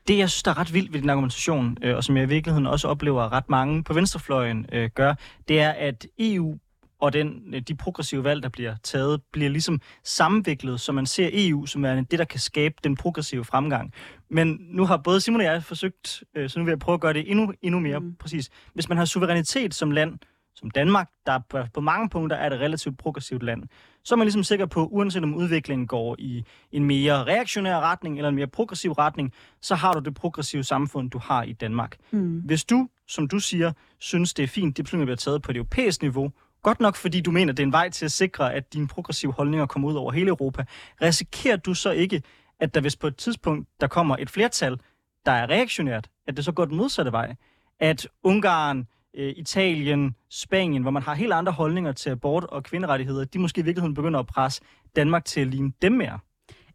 Det, 0.09 0.19
jeg 0.19 0.31
synes, 0.31 0.43
der 0.43 0.51
er 0.51 0.59
ret 0.59 0.75
vildt 0.75 0.93
ved 0.93 1.01
den 1.01 1.11
argumentation, 1.11 1.77
øh, 1.83 1.97
og 1.97 2.05
som 2.05 2.17
jeg 2.17 2.25
i 2.25 2.29
virkeligheden 2.29 2.67
også 2.67 2.89
oplever, 2.89 3.33
ret 3.33 3.51
mange 3.51 3.85
på 3.85 3.95
venstrefløjen 3.95 4.67
øh, 4.73 4.91
gør, 4.95 5.15
det 5.49 5.61
er, 5.61 5.71
at 5.71 6.07
EU 6.19 6.59
og 7.03 7.13
den, 7.13 7.55
øh, 7.55 7.61
de 7.61 7.75
progressive 7.75 8.25
valg, 8.25 8.43
der 8.43 8.49
bliver 8.49 8.75
taget, 8.83 9.21
bliver 9.33 9.51
ligesom 9.51 9.81
sammenviklet, 10.05 10.81
så 10.81 10.93
man 10.93 11.07
ser 11.07 11.31
EU 11.33 11.67
som 11.67 11.85
er 11.85 11.95
det, 11.95 12.19
der 12.19 12.25
kan 12.25 12.41
skabe 12.41 12.75
den 12.85 12.97
progressive 12.97 13.45
fremgang. 13.45 13.93
Men 14.31 14.59
nu 14.61 14.87
har 14.87 14.97
både 14.97 15.21
Simon 15.21 15.41
og 15.41 15.47
jeg 15.47 15.65
forsøgt, 15.65 16.25
øh, 16.37 16.51
så 16.51 16.59
nu 16.59 16.65
vil 16.65 16.73
jeg 16.73 16.79
prøve 16.79 16.95
at 16.95 17.01
gøre 17.01 17.13
det 17.13 17.31
endnu, 17.31 17.53
endnu 17.63 17.81
mere 17.81 17.99
mm. 17.99 18.15
præcis. 18.15 18.51
Hvis 18.75 18.89
man 18.89 18.99
har 18.99 19.05
suverænitet 19.05 19.75
som 19.75 19.91
land, 19.91 20.19
som 20.63 20.71
Danmark, 20.71 21.09
der 21.27 21.67
på, 21.75 21.81
mange 21.81 22.09
punkter 22.09 22.37
er 22.37 22.47
et 22.47 22.61
relativt 22.61 22.99
progressivt 22.99 23.43
land, 23.43 23.63
så 24.05 24.15
er 24.15 24.17
man 24.17 24.25
ligesom 24.25 24.45
sikker 24.45 24.67
på, 24.67 24.87
uanset 24.87 25.23
om 25.23 25.35
udviklingen 25.35 25.87
går 25.87 26.17
i 26.19 26.45
en 26.73 26.85
mere 26.85 27.25
reaktionær 27.25 27.81
retning 27.81 28.17
eller 28.17 28.29
en 28.29 28.35
mere 28.35 28.47
progressiv 28.47 28.93
retning, 28.93 29.33
så 29.61 29.75
har 29.75 29.93
du 29.93 30.01
det 30.01 30.15
progressive 30.15 30.65
samfund, 30.65 31.11
du 31.11 31.19
har 31.19 31.43
i 31.43 31.53
Danmark. 31.53 31.97
Mm. 32.11 32.39
Hvis 32.39 32.65
du, 32.65 32.89
som 33.09 33.29
du 33.29 33.39
siger, 33.39 33.73
synes, 33.99 34.35
det 34.35 34.43
er 34.43 34.49
fint, 34.49 34.77
det 34.77 34.85
beslutninger 34.85 35.07
bliver 35.07 35.17
taget 35.17 35.43
på 35.43 35.53
det 35.53 35.59
europæiske 35.59 36.05
niveau, 36.05 36.33
godt 36.63 36.81
nok 36.81 36.97
fordi 36.97 37.21
du 37.21 37.31
mener, 37.31 37.53
det 37.53 37.63
er 37.63 37.67
en 37.67 37.73
vej 37.73 37.91
til 37.91 38.05
at 38.05 38.13
sikre, 38.13 38.55
at 38.55 38.73
dine 38.73 38.89
progressive 38.89 39.33
holdninger 39.33 39.67
kommer 39.67 39.89
ud 39.89 39.95
over 39.95 40.13
hele 40.13 40.29
Europa, 40.29 40.65
risikerer 41.03 41.57
du 41.57 41.75
så 41.75 41.91
ikke, 41.91 42.23
at 42.61 42.75
der 42.75 42.81
hvis 42.81 42.97
på 42.97 43.07
et 43.07 43.17
tidspunkt, 43.17 43.69
der 43.81 43.87
kommer 43.87 44.17
et 44.19 44.31
flertal, 44.31 44.79
der 45.27 45.33
er 45.33 45.51
reaktionært, 45.51 46.09
at 46.27 46.37
det 46.37 46.45
så 46.45 46.53
går 46.53 46.65
den 46.65 46.77
modsatte 46.77 47.13
vej? 47.13 47.35
At 47.81 48.09
Ungarn, 48.23 48.87
øh, 49.15 49.35
Italien, 49.37 50.15
Spanien, 50.31 50.83
hvor 50.83 50.91
man 50.91 51.03
har 51.03 51.15
helt 51.15 51.33
andre 51.33 51.53
holdninger 51.53 51.93
til 51.93 52.11
abort 52.11 52.45
og 52.45 52.63
kvinderettigheder, 52.63 53.25
de 53.25 53.39
måske 53.39 53.61
i 53.61 53.65
virkeligheden 53.65 53.95
begynder 53.95 54.21
at 54.21 54.27
presse 54.27 54.63
Danmark 54.97 55.25
til 55.25 55.41
at 55.41 55.47
ligne 55.47 55.73
dem 55.83 55.93
mere? 55.93 56.19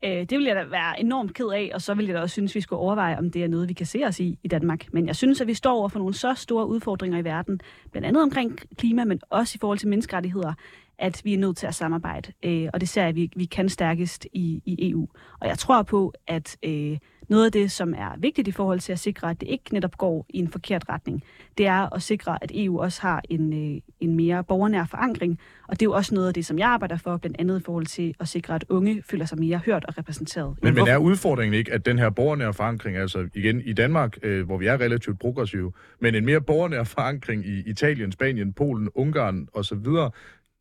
Øh, 0.03 0.11
det 0.11 0.31
vil 0.31 0.43
jeg 0.43 0.55
da 0.55 0.63
være 0.63 0.99
enormt 0.99 1.33
ked 1.33 1.47
af, 1.47 1.71
og 1.73 1.81
så 1.81 1.93
vil 1.93 2.05
jeg 2.05 2.15
da 2.15 2.21
også 2.21 2.33
synes, 2.33 2.51
at 2.51 2.55
vi 2.55 2.61
skulle 2.61 2.79
overveje, 2.79 3.17
om 3.17 3.31
det 3.31 3.43
er 3.43 3.47
noget, 3.47 3.69
vi 3.69 3.73
kan 3.73 3.85
se 3.85 4.03
os 4.05 4.19
i 4.19 4.39
i 4.43 4.47
Danmark. 4.47 4.93
Men 4.93 5.07
jeg 5.07 5.15
synes, 5.15 5.41
at 5.41 5.47
vi 5.47 5.53
står 5.53 5.73
over 5.73 5.89
for 5.89 5.99
nogle 5.99 6.13
så 6.13 6.33
store 6.33 6.67
udfordringer 6.67 7.17
i 7.17 7.23
verden, 7.23 7.59
blandt 7.91 8.07
andet 8.07 8.23
omkring 8.23 8.59
klima, 8.77 9.05
men 9.05 9.21
også 9.29 9.55
i 9.55 9.59
forhold 9.59 9.77
til 9.79 9.87
menneskerettigheder, 9.87 10.53
at 10.99 11.21
vi 11.23 11.33
er 11.33 11.37
nødt 11.37 11.57
til 11.57 11.67
at 11.67 11.75
samarbejde. 11.75 12.33
Øh, 12.43 12.69
og 12.73 12.81
det 12.81 12.89
ser 12.89 13.01
jeg, 13.01 13.09
at 13.09 13.15
vi, 13.15 13.31
vi 13.35 13.45
kan 13.45 13.69
stærkest 13.69 14.27
i, 14.33 14.61
i 14.65 14.89
EU. 14.91 15.07
Og 15.39 15.47
jeg 15.47 15.57
tror 15.57 15.83
på, 15.83 16.13
at 16.27 16.57
øh, 16.63 16.97
noget 17.29 17.45
af 17.45 17.51
det, 17.51 17.71
som 17.71 17.93
er 17.93 18.17
vigtigt 18.17 18.47
i 18.47 18.51
forhold 18.51 18.79
til 18.79 18.91
at 18.91 18.99
sikre, 18.99 19.29
at 19.29 19.41
det 19.41 19.49
ikke 19.49 19.63
netop 19.71 19.97
går 19.97 20.25
i 20.29 20.39
en 20.39 20.51
forkert 20.51 20.83
retning, 20.89 21.23
det 21.57 21.67
er 21.67 21.95
at 21.95 22.01
sikre, 22.01 22.43
at 22.43 22.51
EU 22.53 22.81
også 22.81 23.01
har 23.01 23.21
en, 23.29 23.53
øh, 23.53 23.81
en 23.99 24.15
mere 24.15 24.43
borgernær 24.43 24.85
forankring. 24.85 25.39
Og 25.67 25.79
det 25.79 25.81
er 25.81 25.85
jo 25.85 25.93
også 25.93 26.15
noget 26.15 26.27
af 26.27 26.33
det, 26.33 26.45
som 26.45 26.59
jeg 26.59 26.67
arbejder 26.67 26.97
for, 26.97 27.17
blandt 27.17 27.37
andet 27.39 27.59
i 27.59 27.63
forhold 27.63 27.85
til 27.85 28.15
at 28.19 28.27
sikre, 28.27 28.55
at 28.55 28.65
unge 28.69 29.03
føler 29.09 29.25
sig 29.25 29.39
mere 29.39 29.61
hørt 29.65 29.85
og 29.85 29.97
repræsenteret. 29.97 30.55
Men, 30.61 30.73
men 30.73 30.87
er 30.87 30.97
udfordringen 30.97 31.53
ikke, 31.53 31.73
at 31.73 31.85
den 31.85 31.99
her 31.99 32.09
borgernære 32.09 32.53
forankring, 32.53 32.97
altså 32.97 33.29
igen 33.33 33.61
i 33.61 33.73
Danmark, 33.73 34.17
øh, 34.23 34.45
hvor 34.45 34.57
vi 34.57 34.67
er 34.67 34.81
relativt 34.81 35.19
progressive, 35.19 35.71
men 35.99 36.15
en 36.15 36.25
mere 36.25 36.41
borgernær 36.41 36.83
forankring 36.83 37.45
i 37.45 37.69
Italien, 37.69 38.11
Spanien, 38.11 38.53
Polen, 38.53 38.89
Ungarn 38.95 39.47
osv., 39.53 39.77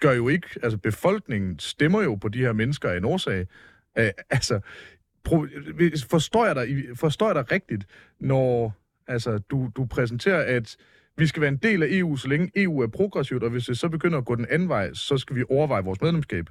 gør 0.00 0.12
jo 0.12 0.29
ikke, 0.29 0.48
altså 0.62 0.79
befolkningen 0.79 1.59
stemmer 1.59 2.02
jo 2.02 2.14
på 2.14 2.29
de 2.29 2.38
her 2.38 2.52
mennesker 2.52 2.88
af 2.88 2.96
en 2.96 3.05
årsag. 3.05 3.46
Øh, 3.98 4.11
altså, 4.31 4.61
forstår 6.11 6.47
jeg 6.47 6.57
dig, 6.57 6.97
forstår 6.97 7.27
jeg 7.27 7.35
dig 7.35 7.53
rigtigt, 7.53 7.87
når 8.21 8.73
altså, 9.07 9.39
du, 9.39 9.71
du 9.77 9.87
præsenterer, 9.87 10.57
at 10.57 10.77
vi 11.17 11.27
skal 11.27 11.41
være 11.41 11.49
en 11.49 11.57
del 11.57 11.83
af 11.83 11.87
EU, 11.91 12.17
så 12.17 12.29
længe 12.29 12.51
EU 12.57 12.81
er 12.81 12.87
progressivt, 12.87 13.43
og 13.43 13.51
hvis 13.51 13.67
det 13.67 13.79
så 13.79 13.89
begynder 13.89 14.19
at 14.19 14.25
gå 14.25 14.35
den 14.35 14.47
anden 14.51 14.69
vej, 14.69 14.93
så 14.95 15.19
skal 15.19 15.37
vi 15.37 15.45
overveje 15.51 15.85
vores 15.85 16.01
medlemskab? 16.01 16.47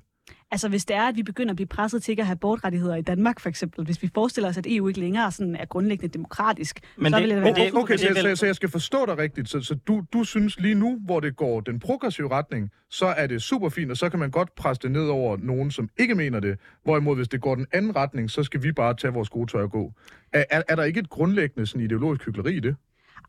Altså 0.51 0.69
hvis 0.69 0.85
det 0.85 0.95
er, 0.95 1.01
at 1.01 1.15
vi 1.15 1.23
begynder 1.23 1.51
at 1.51 1.55
blive 1.55 1.67
presset 1.67 2.03
til 2.03 2.19
at 2.19 2.25
have 2.25 2.35
bortrettigheder 2.35 2.95
i 2.95 3.01
Danmark 3.01 3.39
for 3.39 3.49
eksempel, 3.49 3.85
hvis 3.85 4.01
vi 4.01 4.09
forestiller 4.13 4.49
os, 4.49 4.57
at 4.57 4.65
EU 4.69 4.87
ikke 4.87 4.99
længere 4.99 5.31
sådan 5.31 5.55
er 5.55 5.65
grundlæggende 5.65 6.13
demokratisk, 6.13 6.79
men 6.97 7.11
så 7.11 7.17
det, 7.17 7.23
vil 7.23 7.35
det 7.35 7.41
være... 7.41 7.51
Okay, 7.51 7.71
okay 7.71 7.97
så, 7.97 8.07
så, 8.21 8.35
så 8.35 8.45
jeg 8.45 8.55
skal 8.55 8.69
forstå 8.69 9.05
dig 9.05 9.17
rigtigt. 9.17 9.49
Så, 9.49 9.61
så 9.61 9.75
du, 9.87 10.03
du 10.13 10.23
synes 10.23 10.59
lige 10.59 10.75
nu, 10.75 10.99
hvor 11.05 11.19
det 11.19 11.35
går 11.35 11.61
den 11.61 11.79
progressive 11.79 12.31
retning, 12.31 12.71
så 12.89 13.05
er 13.05 13.27
det 13.27 13.41
super 13.41 13.69
fint, 13.69 13.91
og 13.91 13.97
så 13.97 14.09
kan 14.09 14.19
man 14.19 14.31
godt 14.31 14.55
presse 14.55 14.81
det 14.81 14.91
ned 14.91 15.07
over 15.07 15.37
nogen, 15.37 15.71
som 15.71 15.89
ikke 15.97 16.15
mener 16.15 16.39
det. 16.39 16.59
Hvorimod 16.83 17.15
hvis 17.15 17.27
det 17.27 17.41
går 17.41 17.55
den 17.55 17.67
anden 17.71 17.95
retning, 17.95 18.31
så 18.31 18.43
skal 18.43 18.63
vi 18.63 18.71
bare 18.71 18.93
tage 18.93 19.13
vores 19.13 19.29
gode 19.29 19.51
tøj 19.51 19.61
og 19.61 19.71
gå. 19.71 19.93
Er, 20.33 20.43
er, 20.49 20.61
er 20.67 20.75
der 20.75 20.83
ikke 20.83 20.99
et 20.99 21.09
grundlæggende 21.09 21.67
sådan 21.67 21.81
ideologisk 21.81 22.25
hyggeleri 22.25 22.55
i 22.55 22.59
det? 22.59 22.75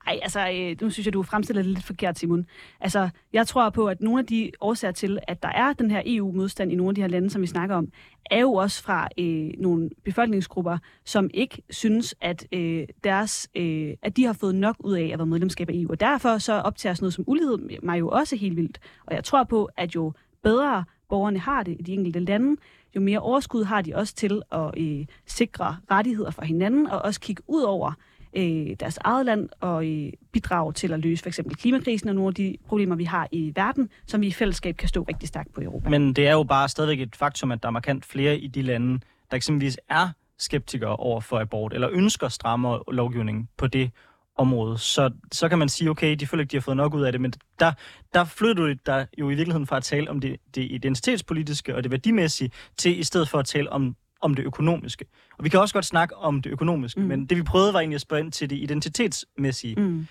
Ej, 0.06 0.18
altså, 0.22 0.50
øh, 0.50 0.76
nu 0.80 0.90
synes 0.90 1.06
jeg, 1.06 1.12
du 1.14 1.22
fremstiller 1.22 1.62
det 1.62 1.72
lidt 1.72 1.84
forkert, 1.84 2.18
Simon. 2.18 2.46
Altså, 2.80 3.08
jeg 3.32 3.46
tror 3.46 3.70
på, 3.70 3.86
at 3.86 4.00
nogle 4.00 4.18
af 4.18 4.26
de 4.26 4.50
årsager 4.60 4.92
til, 4.92 5.18
at 5.28 5.42
der 5.42 5.48
er 5.48 5.72
den 5.72 5.90
her 5.90 6.02
EU-modstand 6.06 6.72
i 6.72 6.74
nogle 6.74 6.90
af 6.90 6.94
de 6.94 7.00
her 7.00 7.08
lande, 7.08 7.30
som 7.30 7.42
vi 7.42 7.46
snakker 7.46 7.76
om, 7.76 7.88
er 8.30 8.40
jo 8.40 8.52
også 8.52 8.82
fra 8.82 9.08
øh, 9.18 9.50
nogle 9.58 9.90
befolkningsgrupper, 10.04 10.78
som 11.04 11.30
ikke 11.34 11.62
synes, 11.70 12.14
at 12.20 12.46
øh, 12.52 12.86
deres, 13.04 13.48
øh, 13.54 13.94
at 14.02 14.16
de 14.16 14.24
har 14.24 14.32
fået 14.32 14.54
nok 14.54 14.76
ud 14.78 14.94
af 14.94 15.10
at 15.12 15.18
være 15.18 15.26
medlemskab 15.26 15.70
af 15.70 15.74
EU. 15.74 15.90
Og 15.90 16.00
derfor 16.00 16.38
så 16.38 16.52
optager 16.52 16.94
sådan 16.94 17.04
noget 17.04 17.14
som 17.14 17.24
ulighed 17.26 17.58
mig 17.82 18.00
jo 18.00 18.08
også 18.08 18.36
helt 18.36 18.56
vildt. 18.56 18.78
Og 19.06 19.14
jeg 19.14 19.24
tror 19.24 19.44
på, 19.44 19.68
at 19.76 19.94
jo 19.94 20.12
bedre 20.42 20.84
borgerne 21.08 21.38
har 21.38 21.62
det 21.62 21.76
i 21.80 21.82
de 21.82 21.92
enkelte 21.92 22.20
lande, 22.20 22.60
jo 22.96 23.00
mere 23.00 23.18
overskud 23.18 23.64
har 23.64 23.82
de 23.82 23.94
også 23.94 24.14
til 24.14 24.42
at 24.52 24.78
øh, 24.78 25.06
sikre 25.26 25.76
rettigheder 25.90 26.30
for 26.30 26.42
hinanden, 26.42 26.86
og 26.86 27.02
også 27.02 27.20
kigge 27.20 27.42
ud 27.46 27.62
over 27.62 27.92
øh, 28.36 28.76
deres 28.80 28.98
eget 29.04 29.26
land 29.26 29.48
og 29.60 29.86
øh, 29.86 30.12
bidrage 30.32 30.72
til 30.72 30.92
at 30.92 31.00
løse 31.00 31.22
for 31.22 31.28
eksempel 31.28 31.56
klimakrisen 31.56 32.08
og 32.08 32.14
nogle 32.14 32.28
af 32.28 32.34
de 32.34 32.56
problemer, 32.68 32.96
vi 32.96 33.04
har 33.04 33.28
i 33.32 33.52
verden, 33.54 33.88
som 34.06 34.20
vi 34.20 34.26
i 34.26 34.32
fællesskab 34.32 34.76
kan 34.76 34.88
stå 34.88 35.02
rigtig 35.02 35.28
stærkt 35.28 35.54
på 35.54 35.60
i 35.60 35.64
Europa. 35.64 35.88
Men 35.88 36.12
det 36.12 36.26
er 36.28 36.32
jo 36.32 36.42
bare 36.42 36.68
stadigvæk 36.68 37.00
et 37.00 37.16
faktum, 37.16 37.52
at 37.52 37.62
der 37.62 37.68
er 37.68 37.72
markant 37.72 38.04
flere 38.04 38.38
i 38.38 38.46
de 38.46 38.62
lande, 38.62 39.00
der 39.30 39.36
eksempelvis 39.36 39.78
er 39.88 40.08
skeptikere 40.38 40.96
over 40.96 41.20
for 41.20 41.40
abort, 41.40 41.72
eller 41.72 41.88
ønsker 41.92 42.28
strammere 42.28 42.82
lovgivning 42.92 43.48
på 43.56 43.66
det 43.66 43.90
område, 44.38 44.78
så, 44.78 45.10
så 45.32 45.48
kan 45.48 45.58
man 45.58 45.68
sige, 45.68 45.90
okay, 45.90 46.16
de 46.16 46.26
føler 46.26 46.42
ikke, 46.42 46.52
de 46.52 46.56
har 46.56 46.60
fået 46.60 46.76
nok 46.76 46.94
ud 46.94 47.02
af 47.02 47.12
det, 47.12 47.20
men 47.20 47.32
der, 47.60 47.72
der 48.14 48.24
flytter 48.24 48.66
du 48.66 48.74
der 48.86 49.06
jo 49.18 49.30
i 49.30 49.34
virkeligheden 49.34 49.66
fra 49.66 49.76
at 49.76 49.82
tale 49.82 50.10
om 50.10 50.20
det, 50.20 50.36
det 50.54 50.62
identitetspolitiske 50.70 51.76
og 51.76 51.82
det 51.82 51.90
værdimæssige, 51.90 52.50
til 52.76 52.98
i 52.98 53.02
stedet 53.02 53.28
for 53.28 53.38
at 53.38 53.46
tale 53.46 53.72
om 53.72 53.96
om 54.26 54.34
det 54.34 54.42
økonomiske. 54.42 55.04
Og 55.38 55.44
vi 55.44 55.48
kan 55.48 55.60
også 55.60 55.74
godt 55.74 55.84
snakke 55.84 56.16
om 56.16 56.42
det 56.42 56.50
økonomiske, 56.50 57.00
mm. 57.00 57.06
men 57.06 57.26
det 57.26 57.36
vi 57.36 57.42
prøvede 57.42 57.72
var 57.72 57.80
egentlig 57.80 57.94
at 57.94 58.00
spørge 58.00 58.22
ind 58.22 58.32
til 58.32 58.50
det 58.50 58.56
identitetsmæssige. 58.56 59.74
Mm. 59.80 60.06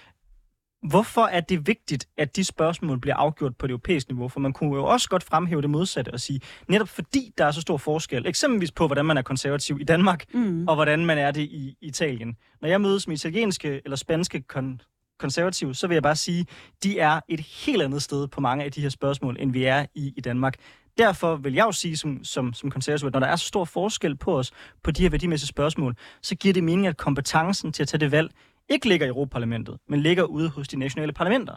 Hvorfor 0.89 1.21
er 1.21 1.39
det 1.39 1.67
vigtigt, 1.67 2.07
at 2.17 2.35
de 2.35 2.43
spørgsmål 2.43 2.99
bliver 2.99 3.15
afgjort 3.15 3.57
på 3.57 3.67
det 3.67 3.71
europæiske 3.71 4.11
niveau? 4.11 4.27
For 4.27 4.39
man 4.39 4.53
kunne 4.53 4.75
jo 4.75 4.85
også 4.85 5.09
godt 5.09 5.23
fremhæve 5.23 5.61
det 5.61 5.69
modsatte 5.69 6.09
og 6.13 6.19
sige, 6.19 6.39
netop 6.67 6.89
fordi 6.89 7.33
der 7.37 7.45
er 7.45 7.51
så 7.51 7.61
stor 7.61 7.77
forskel, 7.77 8.27
eksempelvis 8.27 8.71
på, 8.71 8.87
hvordan 8.87 9.05
man 9.05 9.17
er 9.17 9.21
konservativ 9.21 9.77
i 9.81 9.83
Danmark, 9.83 10.33
mm. 10.33 10.67
og 10.67 10.75
hvordan 10.75 11.05
man 11.05 11.17
er 11.17 11.31
det 11.31 11.41
i 11.41 11.77
Italien. 11.81 12.35
Når 12.61 12.69
jeg 12.69 12.81
mødes 12.81 13.07
med 13.07 13.15
italienske 13.15 13.81
eller 13.85 13.95
spanske 13.95 14.43
kon- 14.53 15.15
konservative, 15.19 15.75
så 15.75 15.87
vil 15.87 15.95
jeg 15.95 16.03
bare 16.03 16.15
sige, 16.15 16.45
de 16.83 16.99
er 16.99 17.19
et 17.29 17.39
helt 17.39 17.81
andet 17.81 18.01
sted 18.01 18.27
på 18.27 18.41
mange 18.41 18.63
af 18.63 18.71
de 18.71 18.81
her 18.81 18.89
spørgsmål, 18.89 19.37
end 19.39 19.51
vi 19.51 19.63
er 19.63 19.85
i 19.95 20.13
i 20.17 20.21
Danmark 20.21 20.55
derfor 20.97 21.35
vil 21.35 21.53
jeg 21.53 21.65
jo 21.65 21.71
sige 21.71 21.97
som, 21.97 22.23
som, 22.23 22.53
som 22.53 22.71
konservativ, 22.71 23.07
at 23.07 23.13
når 23.13 23.19
der 23.19 23.27
er 23.27 23.35
så 23.35 23.45
stor 23.45 23.65
forskel 23.65 24.17
på 24.17 24.37
os 24.37 24.51
på 24.83 24.91
de 24.91 25.01
her 25.01 25.09
værdimæssige 25.09 25.47
spørgsmål, 25.47 25.95
så 26.21 26.35
giver 26.35 26.53
det 26.53 26.63
mening, 26.63 26.87
at 26.87 26.97
kompetencen 26.97 27.71
til 27.71 27.83
at 27.83 27.87
tage 27.87 27.99
det 27.99 28.11
valg 28.11 28.31
ikke 28.69 28.87
ligger 28.87 29.05
i 29.05 29.09
Europaparlamentet, 29.09 29.77
men 29.89 29.99
ligger 29.99 30.23
ude 30.23 30.49
hos 30.49 30.67
de 30.67 30.79
nationale 30.79 31.13
parlamenter. 31.13 31.55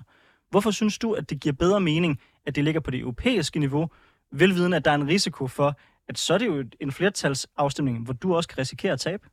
Hvorfor 0.51 0.71
synes 0.71 0.99
du, 0.99 1.13
at 1.13 1.31
det 1.31 1.41
giver 1.41 1.53
bedre 1.53 1.81
mening, 1.81 2.21
at 2.47 2.57
det 2.57 2.65
ligger 2.65 2.81
på 2.81 2.91
det 2.91 3.01
europæiske 3.01 3.59
niveau, 3.59 3.89
velviden 4.33 4.73
at 4.73 4.85
der 4.85 4.91
er 4.91 4.95
en 4.95 5.09
risiko 5.09 5.47
for, 5.47 5.79
at 6.09 6.19
så 6.19 6.35
er 6.35 6.39
det 6.39 6.47
jo 6.47 6.65
en 6.81 6.93
flertalsafstemning, 6.93 8.05
hvor 8.05 8.13
du 8.13 8.35
også 8.35 8.49
kan 8.49 8.59
risikere 8.59 8.93
at 8.93 9.01
tabe? 9.01 9.29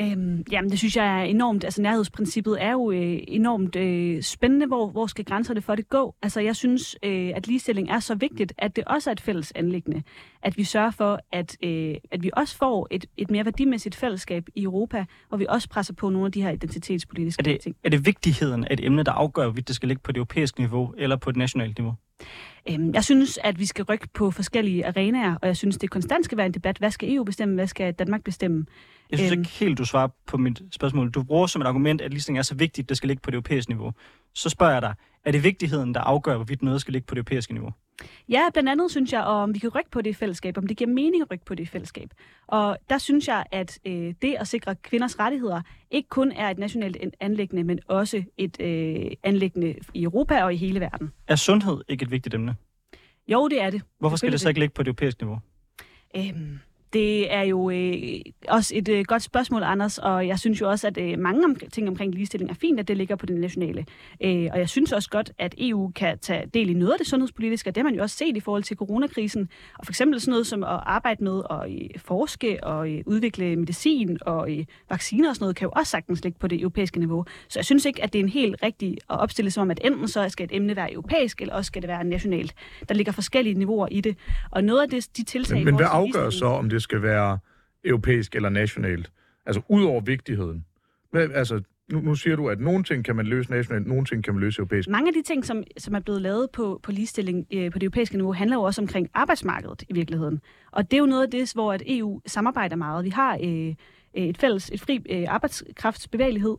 Øhm, 0.00 0.44
jamen, 0.52 0.70
det 0.70 0.78
synes 0.78 0.96
jeg 0.96 1.20
er 1.20 1.24
enormt. 1.24 1.64
Altså, 1.64 1.82
nærhedsprincippet 1.82 2.62
er 2.62 2.72
jo 2.72 2.90
øh, 2.90 3.18
enormt 3.28 3.76
øh, 3.76 4.22
spændende. 4.22 4.66
Hvor, 4.66 4.90
hvor 4.90 5.06
skal 5.06 5.24
grænserne 5.24 5.62
for 5.62 5.74
det 5.74 5.88
gå? 5.88 6.14
Altså, 6.22 6.40
jeg 6.40 6.56
synes, 6.56 6.96
øh, 7.02 7.32
at 7.34 7.46
ligestilling 7.46 7.90
er 7.90 7.98
så 7.98 8.14
vigtigt, 8.14 8.52
at 8.58 8.76
det 8.76 8.84
også 8.84 9.10
er 9.10 9.12
et 9.12 9.20
fælles 9.20 9.52
anlæggende. 9.54 10.02
At 10.42 10.56
vi 10.56 10.64
sørger 10.64 10.90
for, 10.90 11.20
at, 11.32 11.56
øh, 11.62 11.94
at 12.10 12.22
vi 12.22 12.30
også 12.32 12.56
får 12.56 12.88
et, 12.90 13.06
et 13.16 13.30
mere 13.30 13.44
værdimæssigt 13.44 13.94
fællesskab 13.94 14.44
i 14.54 14.62
Europa, 14.62 15.04
hvor 15.28 15.38
vi 15.38 15.46
også 15.48 15.68
presser 15.68 15.94
på 15.94 16.10
nogle 16.10 16.26
af 16.26 16.32
de 16.32 16.42
her 16.42 16.50
identitetspolitiske 16.50 17.40
er 17.40 17.44
det, 17.44 17.60
ting. 17.60 17.76
Er 17.84 17.88
det 17.88 18.06
vigtigheden 18.06 18.64
af 18.64 18.72
et 18.72 18.84
emne, 18.84 19.02
der 19.02 19.12
afgør, 19.12 19.44
hvorvidt 19.44 19.68
det 19.68 19.76
skal 19.76 19.88
ligge 19.88 20.02
på 20.02 20.12
det 20.12 20.18
europæiske 20.18 20.60
niveau 20.60 20.94
eller 20.98 21.16
på 21.16 21.30
et 21.30 21.36
nationalt 21.36 21.78
niveau? 21.78 21.94
Øhm, 22.70 22.94
jeg 22.94 23.04
synes, 23.04 23.38
at 23.44 23.58
vi 23.58 23.66
skal 23.66 23.84
rykke 23.84 24.08
på 24.14 24.30
forskellige 24.30 24.86
arenaer, 24.86 25.34
og 25.42 25.46
jeg 25.46 25.56
synes, 25.56 25.78
det 25.78 25.90
konstant 25.90 26.24
skal 26.24 26.38
være 26.38 26.46
en 26.46 26.54
debat. 26.54 26.78
Hvad 26.78 26.90
skal 26.90 27.14
EU 27.14 27.24
bestemme? 27.24 27.54
Hvad 27.54 27.66
skal 27.66 27.92
Danmark 27.92 28.24
bestemme? 28.24 28.66
Jeg 29.10 29.18
synes 29.18 29.32
øhm, 29.32 29.40
ikke 29.40 29.50
helt, 29.50 29.78
du 29.78 29.84
svarer 29.84 30.08
på 30.26 30.36
mit 30.36 30.62
spørgsmål. 30.70 31.10
Du 31.10 31.22
bruger 31.22 31.46
som 31.46 31.62
et 31.62 31.66
argument, 31.66 32.00
at 32.00 32.10
ligestilling 32.10 32.38
er 32.38 32.42
så 32.42 32.54
vigtigt, 32.54 32.84
at 32.84 32.88
det 32.88 32.96
skal 32.96 33.08
ligge 33.08 33.20
på 33.20 33.30
det 33.30 33.34
europæiske 33.34 33.70
niveau. 33.70 33.92
Så 34.34 34.48
spørger 34.48 34.72
jeg 34.72 34.82
dig, 34.82 34.94
er 35.24 35.32
det 35.32 35.44
vigtigheden, 35.44 35.94
der 35.94 36.00
afgør, 36.00 36.36
hvorvidt 36.36 36.62
noget 36.62 36.80
skal 36.80 36.92
ligge 36.92 37.06
på 37.06 37.14
det 37.14 37.18
europæiske 37.18 37.52
niveau? 37.52 37.70
Ja, 38.28 38.40
blandt 38.52 38.68
andet 38.68 38.90
synes 38.90 39.12
jeg, 39.12 39.22
om 39.22 39.54
vi 39.54 39.58
kan 39.58 39.68
rykke 39.68 39.90
på 39.90 40.02
det 40.02 40.16
fællesskab, 40.16 40.58
om 40.58 40.66
det 40.66 40.76
giver 40.76 40.90
mening 40.90 41.22
at 41.22 41.30
rykke 41.30 41.44
på 41.44 41.54
det 41.54 41.68
fællesskab. 41.68 42.10
Og 42.46 42.78
der 42.90 42.98
synes 42.98 43.28
jeg, 43.28 43.44
at 43.52 43.78
øh, 43.86 44.14
det 44.22 44.36
at 44.40 44.48
sikre 44.48 44.74
kvinders 44.74 45.18
rettigheder 45.18 45.62
ikke 45.90 46.08
kun 46.08 46.32
er 46.32 46.50
et 46.50 46.58
nationalt 46.58 46.96
anlæggende, 47.20 47.64
men 47.64 47.80
også 47.88 48.22
et 48.38 48.60
øh, 48.60 49.10
anlæggende 49.22 49.74
i 49.94 50.02
Europa 50.02 50.42
og 50.42 50.54
i 50.54 50.56
hele 50.56 50.80
verden. 50.80 51.12
Er 51.28 51.36
sundhed 51.36 51.80
ikke 51.88 52.02
et 52.02 52.10
vigtigt 52.10 52.34
emne? 52.34 52.56
Jo, 53.28 53.48
det 53.48 53.62
er 53.62 53.70
det. 53.70 53.82
Hvorfor 53.98 54.16
skal 54.16 54.32
det 54.32 54.40
så 54.40 54.48
ikke 54.48 54.60
ligge 54.60 54.74
på 54.74 54.82
det 54.82 54.88
europæiske 54.88 55.22
niveau? 55.22 55.38
Øhm, 56.16 56.58
det 56.94 57.34
er 57.34 57.42
jo 57.42 57.70
øh, 57.70 58.20
også 58.48 58.72
et 58.76 58.88
øh, 58.88 59.04
godt 59.04 59.22
spørgsmål, 59.22 59.62
Anders, 59.62 59.98
og 59.98 60.26
jeg 60.26 60.38
synes 60.38 60.60
jo 60.60 60.70
også, 60.70 60.86
at 60.86 60.98
øh, 60.98 61.18
mange 61.18 61.44
om, 61.44 61.56
ting 61.72 61.88
omkring 61.88 62.14
ligestilling 62.14 62.50
er 62.50 62.54
fint, 62.54 62.80
at 62.80 62.88
det 62.88 62.96
ligger 62.96 63.16
på 63.16 63.26
det 63.26 63.36
nationale. 63.36 63.86
Øh, 64.20 64.48
og 64.52 64.58
jeg 64.58 64.68
synes 64.68 64.92
også 64.92 65.10
godt, 65.10 65.32
at 65.38 65.54
EU 65.58 65.90
kan 65.90 66.18
tage 66.18 66.46
del 66.54 66.70
i 66.70 66.74
noget 66.74 66.92
af 66.92 66.98
det 66.98 67.06
sundhedspolitiske, 67.06 67.70
og 67.70 67.74
det 67.74 67.82
har 67.82 67.90
man 67.90 67.94
jo 67.94 68.02
også 68.02 68.16
set 68.16 68.36
i 68.36 68.40
forhold 68.40 68.62
til 68.62 68.76
coronakrisen. 68.76 69.48
Og 69.78 69.86
for 69.86 69.92
eksempel 69.92 70.20
sådan 70.20 70.30
noget 70.30 70.46
som 70.46 70.62
at 70.62 70.80
arbejde 70.86 71.24
med 71.24 71.42
at 71.50 71.72
øh, 71.72 71.88
forske 71.96 72.64
og 72.64 72.90
øh, 72.92 73.02
udvikle 73.06 73.56
medicin 73.56 74.18
og 74.20 74.52
øh, 74.52 74.64
vacciner 74.90 75.28
og 75.28 75.34
sådan 75.34 75.44
noget, 75.44 75.56
kan 75.56 75.66
jo 75.66 75.72
også 75.76 75.90
sagtens 75.90 76.24
ligge 76.24 76.38
på 76.38 76.46
det 76.46 76.60
europæiske 76.60 76.98
niveau. 76.98 77.24
Så 77.48 77.58
jeg 77.58 77.64
synes 77.64 77.84
ikke, 77.84 78.02
at 78.02 78.12
det 78.12 78.18
er 78.18 78.22
en 78.22 78.28
helt 78.28 78.56
rigtig 78.62 78.96
at 79.10 79.20
opstille 79.20 79.50
som 79.50 79.62
om, 79.62 79.70
at 79.70 79.80
enten 79.84 80.08
så 80.08 80.28
skal 80.28 80.44
et 80.44 80.56
emne 80.56 80.76
være 80.76 80.92
europæisk, 80.92 81.40
eller 81.40 81.54
også 81.54 81.66
skal 81.66 81.82
det 81.82 81.88
være 81.88 82.04
nationalt. 82.04 82.54
Der 82.88 82.94
ligger 82.94 83.12
forskellige 83.12 83.54
niveauer 83.54 83.88
i 83.90 84.00
det. 84.00 84.16
Og 84.50 84.64
noget 84.64 84.82
af 84.82 84.88
det, 84.88 85.08
de 85.16 85.24
tiltag... 85.24 85.56
Men, 85.56 85.64
men 85.64 85.76
hvad 85.76 85.86
afgør 85.90 86.30
så, 86.30 86.46
om 86.46 86.70
det 86.70 86.82
skal 86.84 87.02
være 87.02 87.38
europæisk 87.84 88.34
eller 88.36 88.48
nationalt. 88.48 89.10
Altså 89.46 89.62
ud 89.68 89.84
over 89.84 90.00
vigtigheden. 90.00 90.64
Men, 91.12 91.32
altså, 91.32 91.62
nu, 91.92 92.00
nu 92.00 92.14
siger 92.14 92.36
du, 92.36 92.48
at 92.48 92.60
nogle 92.60 92.84
ting 92.84 93.04
kan 93.04 93.16
man 93.16 93.26
løse 93.26 93.50
nationalt, 93.50 93.86
nogle 93.86 94.04
ting 94.04 94.24
kan 94.24 94.34
man 94.34 94.40
løse 94.40 94.58
europæisk. 94.58 94.88
Mange 94.88 95.08
af 95.08 95.14
de 95.14 95.22
ting, 95.22 95.44
som, 95.44 95.62
som 95.78 95.94
er 95.94 96.00
blevet 96.00 96.22
lavet 96.22 96.50
på, 96.50 96.80
på 96.82 96.92
ligestilling 96.92 97.46
øh, 97.52 97.72
på 97.72 97.78
det 97.78 97.86
europæiske 97.86 98.16
niveau, 98.16 98.32
handler 98.32 98.56
jo 98.56 98.62
også 98.62 98.80
omkring 98.82 99.10
arbejdsmarkedet 99.14 99.84
i 99.88 99.94
virkeligheden. 99.94 100.40
Og 100.70 100.90
det 100.90 100.96
er 100.96 101.00
jo 101.00 101.06
noget 101.06 101.22
af 101.22 101.30
det, 101.30 101.52
hvor 101.54 101.72
at 101.72 101.82
EU 101.86 102.20
samarbejder 102.26 102.76
meget. 102.76 103.04
Vi 103.04 103.10
har 103.10 103.38
øh, 103.42 103.74
et 104.14 104.38
fælles, 104.38 104.70
et 104.70 104.80
fri 104.80 105.02
øh, 105.10 105.24
arbejdskraftsbevægelighed, 105.28 106.56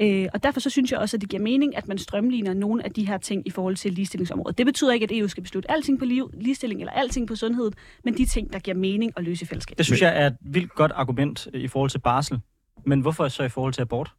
Øh, 0.00 0.26
og 0.34 0.42
derfor 0.42 0.60
så 0.60 0.70
synes 0.70 0.92
jeg 0.92 0.98
også, 0.98 1.16
at 1.16 1.20
det 1.20 1.28
giver 1.30 1.42
mening, 1.42 1.76
at 1.76 1.88
man 1.88 1.98
strømligner 1.98 2.54
nogle 2.54 2.84
af 2.84 2.90
de 2.90 3.06
her 3.06 3.18
ting 3.18 3.42
i 3.46 3.50
forhold 3.50 3.76
til 3.76 3.92
ligestillingsområdet. 3.92 4.58
Det 4.58 4.66
betyder 4.66 4.92
ikke, 4.92 5.04
at 5.04 5.12
EU 5.12 5.28
skal 5.28 5.42
beslutte 5.42 5.70
alting 5.70 5.98
på 5.98 6.04
ligestilling 6.34 6.80
eller 6.80 6.92
alting 6.92 7.28
på 7.28 7.36
sundhed, 7.36 7.72
men 8.04 8.16
de 8.16 8.24
ting, 8.24 8.52
der 8.52 8.58
giver 8.58 8.76
mening 8.76 9.12
at 9.16 9.24
løse 9.24 9.42
i 9.42 9.46
fællesskab. 9.46 9.78
Det 9.78 9.86
synes 9.86 10.02
jeg 10.02 10.22
er 10.22 10.26
et 10.26 10.36
vildt 10.40 10.74
godt 10.74 10.92
argument 10.94 11.48
øh, 11.52 11.60
i 11.60 11.68
forhold 11.68 11.90
til 11.90 11.98
barsel. 11.98 12.40
Men 12.84 13.00
hvorfor 13.00 13.28
så 13.28 13.42
i 13.42 13.48
forhold 13.48 13.72
til 13.72 13.82
abort? 13.82 14.12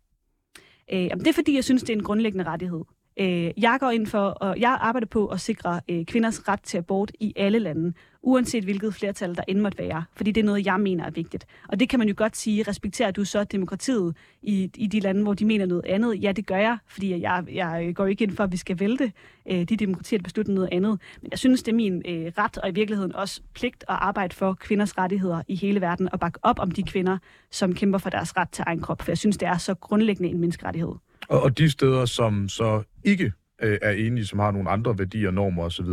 Øh, 0.94 1.04
jamen 1.04 1.20
det 1.20 1.28
er 1.28 1.34
fordi, 1.34 1.56
jeg 1.56 1.64
synes, 1.64 1.82
det 1.82 1.90
er 1.90 1.98
en 1.98 2.04
grundlæggende 2.04 2.46
rettighed. 2.46 2.82
Øh, 3.20 3.52
jeg 3.58 3.78
går 3.80 3.92
ind 3.92 4.08
for, 4.08 4.20
og 4.20 4.60
jeg 4.60 4.78
arbejder 4.82 5.08
på 5.08 5.28
at 5.28 5.40
sikre 5.40 5.82
øh, 5.90 6.06
kvinders 6.06 6.48
ret 6.48 6.62
til 6.62 6.78
abort 6.78 7.12
i 7.20 7.34
alle 7.36 7.60
lande, 7.60 7.94
uanset 8.22 8.64
hvilket 8.64 8.94
flertal 8.94 9.36
der 9.36 9.44
end 9.48 9.60
måtte 9.60 9.78
være. 9.78 10.04
Fordi 10.16 10.32
det 10.32 10.42
er 10.42 10.46
noget, 10.46 10.66
jeg 10.66 10.80
mener 10.80 11.06
er 11.06 11.10
vigtigt. 11.10 11.46
Og 11.70 11.80
det 11.80 11.90
kan 11.90 12.00
man 12.00 12.08
jo 12.08 12.14
godt 12.18 12.38
sige, 12.38 12.64
respekterer 12.64 13.12
du 13.12 13.26
så 13.26 13.44
demokratiet 13.44 14.16
i, 14.42 14.72
i 14.76 14.88
de 14.88 15.00
lande, 15.00 15.24
hvor 15.24 15.34
de 15.34 15.46
mener 15.46 15.66
noget 15.66 15.86
andet? 15.86 16.24
Ja, 16.24 16.32
det 16.32 16.46
gør 16.46 16.58
jeg, 16.58 16.78
fordi 16.88 17.22
jeg, 17.22 17.44
jeg 17.54 17.86
øh, 17.88 17.94
går 17.94 18.06
ikke 18.06 18.24
ind 18.24 18.36
for, 18.36 18.44
at 18.44 18.52
vi 18.52 18.58
skal 18.58 18.80
vælte 18.80 19.12
øh, 19.52 19.64
de 19.64 19.78
demokratier, 19.78 20.20
der 20.20 20.24
beslutter 20.24 20.54
noget 20.54 20.70
andet. 20.72 21.00
Men 21.22 21.32
jeg 21.32 21.40
synes, 21.40 21.64
det 21.64 21.72
er 21.72 21.76
min 21.76 22.02
øh, 22.08 22.32
ret, 22.38 22.58
og 22.58 22.70
i 22.70 22.72
virkeligheden 22.72 23.16
også 23.16 23.42
pligt 23.54 23.86
at 23.90 23.96
arbejde 24.00 24.36
for 24.36 24.54
kvinders 24.54 24.98
rettigheder 24.98 25.42
i 25.48 25.56
hele 25.56 25.82
verden, 25.82 26.10
og 26.12 26.20
bakke 26.20 26.40
op 26.42 26.60
om 26.60 26.72
de 26.72 26.84
kvinder, 26.84 27.18
som 27.52 27.74
kæmper 27.74 27.98
for 27.98 28.10
deres 28.10 28.38
ret 28.38 28.50
til 28.50 28.64
egen 28.68 28.82
krop. 28.82 29.02
For 29.02 29.12
jeg 29.12 29.18
synes, 29.18 29.38
det 29.38 29.48
er 29.48 29.58
så 29.58 29.74
grundlæggende 29.74 30.30
en 30.30 30.40
menneskerettighed. 30.40 30.94
Og, 31.28 31.42
og 31.42 31.58
de 31.58 31.70
steder, 31.70 32.06
som 32.06 32.50
så 32.50 32.84
ikke 33.04 33.34
øh, 33.62 33.78
er 33.82 33.92
enige, 33.92 34.26
som 34.26 34.40
har 34.40 34.52
nogle 34.52 34.70
andre 34.70 35.00
værdier, 35.00 35.32
normer 35.32 35.64
osv., 35.64 35.86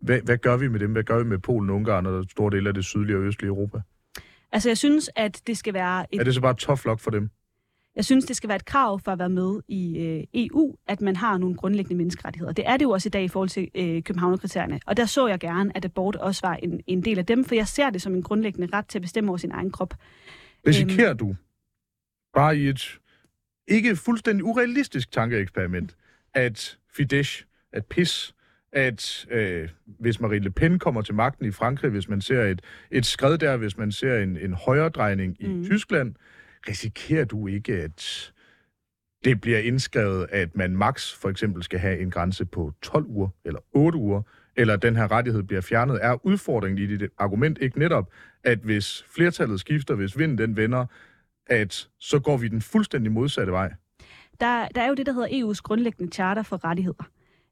hvad, 0.00 0.20
hvad 0.20 0.38
gør 0.38 0.56
vi 0.56 0.68
med 0.68 0.80
dem? 0.80 0.92
Hvad 0.92 1.02
gør 1.02 1.18
vi 1.18 1.24
med 1.24 1.38
Polen, 1.38 1.70
Ungarn 1.70 2.06
og 2.06 2.24
store 2.30 2.50
dele 2.50 2.68
af 2.68 2.74
det 2.74 2.84
sydlige 2.84 3.16
og 3.16 3.22
østlige 3.22 3.48
Europa? 3.48 3.80
Altså, 4.52 4.68
jeg 4.68 4.78
synes, 4.78 5.10
at 5.16 5.42
det 5.46 5.58
skal 5.58 5.74
være... 5.74 6.14
Et... 6.14 6.20
Er 6.20 6.24
det 6.24 6.34
så 6.34 6.40
bare 6.40 6.54
tough 6.54 6.86
luck 6.86 7.00
for 7.00 7.10
dem? 7.10 7.30
Jeg 7.96 8.04
synes, 8.04 8.24
det 8.24 8.36
skal 8.36 8.48
være 8.48 8.56
et 8.56 8.64
krav 8.64 9.00
for 9.00 9.12
at 9.12 9.18
være 9.18 9.28
med 9.28 9.60
i 9.68 9.98
øh, 9.98 10.24
EU, 10.34 10.76
at 10.86 11.00
man 11.00 11.16
har 11.16 11.38
nogle 11.38 11.56
grundlæggende 11.56 11.96
menneskerettigheder. 11.96 12.52
Det 12.52 12.68
er 12.68 12.76
det 12.76 12.84
jo 12.84 12.90
også 12.90 13.08
i 13.08 13.10
dag 13.10 13.24
i 13.24 13.28
forhold 13.28 13.48
til 13.48 13.68
øh, 13.74 14.02
Københavnerkriterierne. 14.02 14.80
Og 14.86 14.96
der 14.96 15.06
så 15.06 15.26
jeg 15.26 15.40
gerne, 15.40 15.76
at 15.76 15.84
abort 15.84 16.16
også 16.16 16.46
var 16.46 16.54
en, 16.54 16.80
en 16.86 17.04
del 17.04 17.18
af 17.18 17.26
dem, 17.26 17.44
for 17.44 17.54
jeg 17.54 17.68
ser 17.68 17.90
det 17.90 18.02
som 18.02 18.14
en 18.14 18.22
grundlæggende 18.22 18.68
ret 18.72 18.86
til 18.86 18.98
at 18.98 19.02
bestemme 19.02 19.30
over 19.30 19.38
sin 19.38 19.50
egen 19.50 19.70
krop. 19.70 19.94
Risikerer 20.66 21.10
øhm, 21.10 21.18
du, 21.18 21.36
bare 22.34 22.58
i 22.58 22.68
et 22.68 22.98
ikke 23.72 23.96
fuldstændig 23.96 24.44
urealistisk 24.44 25.12
tankeeksperiment, 25.12 25.96
at 26.34 26.78
Fidesz, 26.96 27.44
at 27.72 27.86
PIS, 27.86 28.34
at 28.72 29.26
øh, 29.30 29.68
hvis 29.84 30.20
Marine 30.20 30.44
Le 30.44 30.50
Pen 30.50 30.78
kommer 30.78 31.02
til 31.02 31.14
magten 31.14 31.46
i 31.46 31.50
Frankrig, 31.50 31.90
hvis 31.90 32.08
man 32.08 32.20
ser 32.20 32.42
et, 32.42 32.62
et 32.90 33.06
skred 33.06 33.38
der, 33.38 33.56
hvis 33.56 33.76
man 33.76 33.92
ser 33.92 34.18
en, 34.18 34.36
en 34.36 34.52
højredrejning 34.52 35.36
i 35.40 35.46
mm. 35.46 35.64
Tyskland, 35.64 36.14
risikerer 36.68 37.24
du 37.24 37.46
ikke, 37.46 37.74
at 37.74 38.32
det 39.24 39.40
bliver 39.40 39.58
indskrevet, 39.58 40.26
at 40.30 40.56
man 40.56 40.76
max 40.76 41.14
for 41.14 41.28
eksempel 41.28 41.62
skal 41.62 41.78
have 41.78 41.98
en 41.98 42.10
grænse 42.10 42.44
på 42.44 42.72
12 42.82 43.06
uger 43.06 43.28
eller 43.44 43.60
8 43.72 43.98
uger, 43.98 44.22
eller 44.56 44.76
den 44.76 44.96
her 44.96 45.10
rettighed 45.12 45.42
bliver 45.42 45.60
fjernet, 45.60 45.98
er 46.02 46.26
udfordringen 46.26 46.78
i 46.78 46.96
dit 46.96 47.10
argument 47.18 47.58
ikke 47.60 47.78
netop, 47.78 48.10
at 48.44 48.58
hvis 48.58 49.04
flertallet 49.14 49.60
skifter, 49.60 49.94
hvis 49.94 50.18
vinden 50.18 50.38
den 50.38 50.56
vender, 50.56 50.86
at 51.52 51.88
så 52.00 52.18
går 52.18 52.36
vi 52.36 52.48
den 52.48 52.60
fuldstændig 52.60 53.12
modsatte 53.12 53.52
vej? 53.52 53.72
Der, 54.40 54.68
der 54.74 54.80
er 54.80 54.88
jo 54.88 54.94
det, 54.94 55.06
der 55.06 55.12
hedder 55.12 55.28
EU's 55.28 55.60
grundlæggende 55.62 56.12
charter 56.12 56.42
for 56.42 56.64
rettigheder 56.64 57.04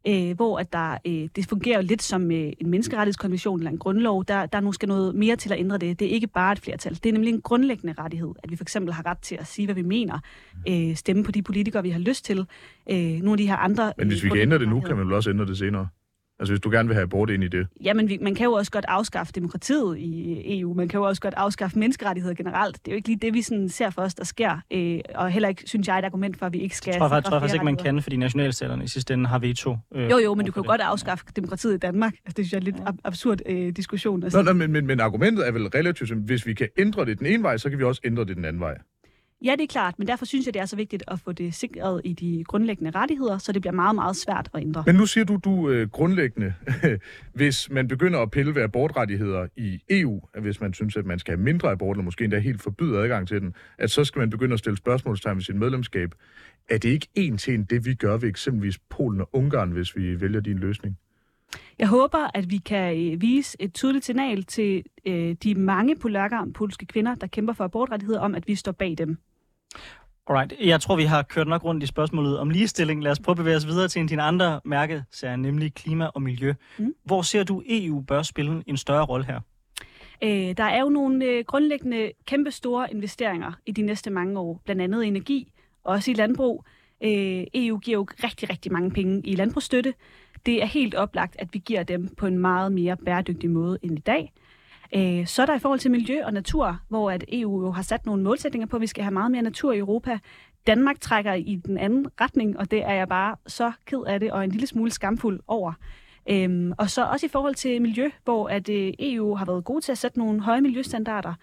øh, 0.06 0.36
hvor 0.36 0.58
at 0.58 0.72
der, 0.72 0.98
øh, 1.06 1.28
det 1.36 1.46
fungerer 1.48 1.76
jo 1.76 1.86
lidt 1.86 2.02
som 2.02 2.30
øh, 2.30 2.52
en 2.58 2.70
menneskerettighedskonvention 2.70 3.60
eller 3.60 3.70
en 3.70 3.78
grundlov. 3.78 4.24
Der, 4.24 4.46
der 4.46 4.58
er 4.58 4.62
måske 4.62 4.86
noget 4.86 5.14
mere 5.14 5.36
til 5.36 5.52
at 5.52 5.58
ændre 5.58 5.78
det. 5.78 5.98
Det 5.98 6.06
er 6.06 6.10
ikke 6.10 6.26
bare 6.26 6.52
et 6.52 6.58
flertal. 6.58 6.94
Det 6.94 7.06
er 7.06 7.12
nemlig 7.12 7.32
en 7.32 7.40
grundlæggende 7.40 7.94
rettighed, 7.98 8.30
at 8.42 8.50
vi 8.50 8.56
for 8.56 8.64
eksempel 8.64 8.94
har 8.94 9.06
ret 9.06 9.18
til 9.18 9.36
at 9.40 9.46
sige, 9.46 9.66
hvad 9.66 9.74
vi 9.74 9.82
mener, 9.82 10.18
øh, 10.68 10.96
stemme 10.96 11.24
på 11.24 11.32
de 11.32 11.42
politikere, 11.42 11.82
vi 11.82 11.90
har 11.90 11.98
lyst 11.98 12.24
til. 12.24 12.46
Øh, 12.90 12.96
nogle 12.96 13.30
af 13.30 13.36
de 13.36 13.46
her 13.46 13.56
andre... 13.56 13.92
Men 13.98 14.08
hvis 14.08 14.24
vi 14.24 14.28
kan 14.28 14.38
ændre 14.38 14.58
det 14.58 14.68
nu, 14.68 14.80
kan 14.80 14.96
man 14.96 15.06
vel 15.06 15.14
også 15.14 15.30
ændre 15.30 15.46
det 15.46 15.58
senere? 15.58 15.88
Altså 16.40 16.52
hvis 16.52 16.60
du 16.60 16.70
gerne 16.70 16.88
vil 16.88 16.94
have 16.94 17.02
abort 17.02 17.30
ind 17.30 17.44
i 17.44 17.48
det. 17.48 17.66
Jamen, 17.84 18.08
vi, 18.08 18.18
man 18.22 18.34
kan 18.34 18.44
jo 18.44 18.52
også 18.52 18.70
godt 18.70 18.84
afskaffe 18.88 19.32
demokratiet 19.32 19.98
i 19.98 20.60
EU. 20.60 20.74
Man 20.74 20.88
kan 20.88 20.98
jo 21.00 21.06
også 21.06 21.20
godt 21.22 21.34
afskaffe 21.36 21.78
menneskerettigheder 21.78 22.34
generelt. 22.34 22.76
Det 22.84 22.88
er 22.90 22.92
jo 22.92 22.96
ikke 22.96 23.08
lige 23.08 23.18
det, 23.22 23.34
vi 23.34 23.42
sådan 23.42 23.68
ser 23.68 23.90
for 23.90 24.02
os, 24.02 24.14
der 24.14 24.24
sker. 24.24 24.60
Øh, 24.70 24.98
og 25.14 25.30
heller 25.30 25.48
ikke, 25.48 25.62
synes 25.66 25.88
jeg, 25.88 25.98
et 25.98 26.04
argument 26.04 26.38
for, 26.38 26.46
at 26.46 26.52
vi 26.52 26.58
ikke 26.58 26.76
skal... 26.76 26.90
Jeg 26.92 26.98
tror, 27.00 27.14
jeg, 27.14 27.24
tror 27.24 27.40
faktisk 27.40 27.54
ikke, 27.54 27.64
man 27.64 27.76
kan, 27.76 28.02
fordi 28.02 28.16
nationalstaterne 28.16 28.84
i 28.84 28.88
sidste 28.88 29.14
ende 29.14 29.26
har 29.26 29.38
veto. 29.38 29.76
Øh, 29.94 30.10
jo, 30.10 30.18
jo, 30.18 30.34
men 30.34 30.46
du 30.46 30.52
kan 30.52 30.62
jo 30.62 30.68
godt 30.68 30.80
afskaffe 30.80 31.24
demokratiet 31.36 31.74
i 31.74 31.78
Danmark. 31.78 32.12
Altså, 32.12 32.34
det 32.36 32.46
synes 32.46 32.52
jeg 32.52 32.58
er 32.58 32.64
lidt 32.64 32.76
ab- 32.88 33.00
absurd 33.04 33.38
øh, 33.46 33.72
diskussion. 33.72 34.20
Nå, 34.32 34.42
nå, 34.42 34.52
men, 34.52 34.72
men, 34.72 34.86
men 34.86 35.00
argumentet 35.00 35.48
er 35.48 35.52
vel 35.52 35.66
relativt, 35.66 36.12
hvis 36.12 36.46
vi 36.46 36.54
kan 36.54 36.68
ændre 36.78 37.04
det 37.04 37.18
den 37.18 37.26
ene 37.26 37.42
vej, 37.42 37.56
så 37.56 37.70
kan 37.70 37.78
vi 37.78 37.84
også 37.84 38.00
ændre 38.04 38.24
det 38.24 38.36
den 38.36 38.44
anden 38.44 38.60
vej. 38.60 38.74
Ja, 39.44 39.52
det 39.52 39.62
er 39.62 39.66
klart, 39.66 39.98
men 39.98 40.08
derfor 40.08 40.24
synes 40.24 40.46
jeg, 40.46 40.54
det 40.54 40.62
er 40.62 40.66
så 40.66 40.76
vigtigt 40.76 41.02
at 41.08 41.20
få 41.20 41.32
det 41.32 41.54
sikret 41.54 42.00
i 42.04 42.12
de 42.12 42.44
grundlæggende 42.44 42.90
rettigheder, 42.90 43.38
så 43.38 43.52
det 43.52 43.62
bliver 43.62 43.72
meget, 43.72 43.94
meget 43.94 44.16
svært 44.16 44.50
at 44.54 44.60
ændre. 44.60 44.82
Men 44.86 44.94
nu 44.94 45.06
siger 45.06 45.24
du, 45.24 45.36
du 45.44 45.70
øh, 45.70 45.88
grundlæggende, 45.88 46.54
hvis 47.34 47.70
man 47.70 47.88
begynder 47.88 48.20
at 48.20 48.30
pille 48.30 48.54
ved 48.54 48.62
abortrettigheder 48.62 49.46
i 49.56 49.80
EU, 49.90 50.20
hvis 50.40 50.60
man 50.60 50.74
synes, 50.74 50.96
at 50.96 51.06
man 51.06 51.18
skal 51.18 51.36
have 51.36 51.44
mindre 51.44 51.70
abort, 51.70 51.96
eller 51.96 52.04
måske 52.04 52.24
endda 52.24 52.38
helt 52.38 52.62
forbyde 52.62 52.98
adgang 52.98 53.28
til 53.28 53.40
den, 53.40 53.54
at 53.78 53.90
så 53.90 54.04
skal 54.04 54.20
man 54.20 54.30
begynde 54.30 54.52
at 54.52 54.58
stille 54.58 54.76
spørgsmålstegn 54.76 55.36
ved 55.36 55.42
sit 55.42 55.56
medlemskab. 55.56 56.14
Er 56.68 56.78
det 56.78 56.88
ikke 56.88 57.08
en 57.14 57.38
til 57.38 57.54
en 57.54 57.64
det, 57.64 57.86
vi 57.86 57.94
gør 57.94 58.16
ved 58.16 58.28
eksempelvis 58.28 58.78
Polen 58.78 59.20
og 59.20 59.28
Ungarn, 59.32 59.70
hvis 59.70 59.96
vi 59.96 60.20
vælger 60.20 60.40
din 60.40 60.58
løsning? 60.58 60.98
Jeg 61.78 61.88
håber, 61.88 62.30
at 62.34 62.50
vi 62.50 62.56
kan 62.56 63.12
øh, 63.12 63.20
vise 63.20 63.56
et 63.60 63.74
tydeligt 63.74 64.04
signal 64.04 64.44
til 64.44 64.84
øh, 65.06 65.36
de 65.42 65.54
mange 65.54 65.96
polakker, 65.96 66.46
polske 66.54 66.86
kvinder, 66.86 67.14
der 67.14 67.26
kæmper 67.26 67.52
for 67.52 67.64
abortrettigheder, 67.64 68.20
om 68.20 68.34
at 68.34 68.48
vi 68.48 68.54
står 68.54 68.72
bag 68.72 68.94
dem. 68.98 69.18
Alright, 70.26 70.52
jeg 70.60 70.80
tror, 70.80 70.96
vi 70.96 71.04
har 71.04 71.22
kørt 71.22 71.48
nok 71.48 71.64
rundt 71.64 71.82
i 71.82 71.86
spørgsmålet 71.86 72.38
om 72.38 72.50
ligestilling. 72.50 73.02
Lad 73.02 73.12
os 73.12 73.20
prøve 73.20 73.32
at 73.32 73.36
bevæge 73.36 73.56
os 73.56 73.66
videre 73.66 73.88
til 73.88 74.00
en 74.00 74.04
af 74.04 74.08
dine 74.08 74.22
andre 74.22 74.60
mærkesager, 74.64 75.36
nemlig 75.36 75.74
klima 75.74 76.06
og 76.06 76.22
miljø. 76.22 76.54
Mm. 76.78 76.94
Hvor 77.04 77.22
ser 77.22 77.44
du, 77.44 77.62
EU 77.68 78.00
bør 78.00 78.22
spille 78.22 78.62
en 78.66 78.76
større 78.76 79.04
rolle 79.04 79.26
her? 79.26 79.40
Øh, 80.22 80.56
der 80.56 80.64
er 80.64 80.80
jo 80.80 80.88
nogle 80.88 81.24
øh, 81.24 81.44
grundlæggende 81.44 82.12
kæmpe 82.26 82.50
store 82.50 82.92
investeringer 82.92 83.52
i 83.66 83.72
de 83.72 83.82
næste 83.82 84.10
mange 84.10 84.38
år, 84.40 84.60
blandt 84.64 84.82
andet 84.82 85.06
energi, 85.06 85.52
også 85.84 86.10
i 86.10 86.14
landbrug. 86.14 86.64
Øh, 87.04 87.44
EU 87.54 87.78
giver 87.78 87.98
jo 87.98 88.06
rigtig, 88.24 88.50
rigtig 88.50 88.72
mange 88.72 88.90
penge 88.90 89.20
i 89.24 89.36
landbrugsstøtte. 89.36 89.94
Det 90.46 90.62
er 90.62 90.66
helt 90.66 90.94
oplagt, 90.94 91.36
at 91.38 91.48
vi 91.52 91.58
giver 91.58 91.82
dem 91.82 92.08
på 92.16 92.26
en 92.26 92.38
meget 92.38 92.72
mere 92.72 92.96
bæredygtig 92.96 93.50
måde 93.50 93.78
end 93.82 93.98
i 93.98 94.02
dag. 94.02 94.32
Øh, 94.94 95.26
så 95.26 95.42
er 95.42 95.46
der 95.46 95.54
i 95.54 95.58
forhold 95.58 95.80
til 95.80 95.90
miljø 95.90 96.24
og 96.24 96.32
natur, 96.32 96.78
hvor 96.88 97.10
at 97.10 97.24
EU 97.28 97.62
jo 97.62 97.70
har 97.70 97.82
sat 97.82 98.06
nogle 98.06 98.22
målsætninger 98.22 98.66
på, 98.66 98.76
at 98.76 98.82
vi 98.82 98.86
skal 98.86 99.04
have 99.04 99.12
meget 99.12 99.30
mere 99.30 99.42
natur 99.42 99.72
i 99.72 99.78
Europa. 99.78 100.18
Danmark 100.66 101.00
trækker 101.00 101.34
i 101.34 101.56
den 101.66 101.78
anden 101.78 102.06
retning, 102.20 102.58
og 102.58 102.70
det 102.70 102.84
er 102.84 102.92
jeg 102.92 103.08
bare 103.08 103.36
så 103.46 103.72
ked 103.86 104.02
af 104.06 104.20
det, 104.20 104.32
og 104.32 104.44
en 104.44 104.50
lille 104.50 104.66
smule 104.66 104.90
skamfuld 104.90 105.40
over. 105.46 105.72
Øhm, 106.30 106.72
og 106.78 106.90
så 106.90 107.04
også 107.04 107.26
i 107.26 107.28
forhold 107.28 107.54
til 107.54 107.82
miljø, 107.82 108.10
hvor 108.24 108.48
at 108.48 108.68
øh, 108.68 108.92
EU 108.98 109.34
har 109.34 109.44
været 109.44 109.64
god 109.64 109.80
til 109.80 109.92
at 109.92 109.98
sætte 109.98 110.18
nogle 110.18 110.40
høje 110.40 110.60
miljøstandarder. 110.60 111.34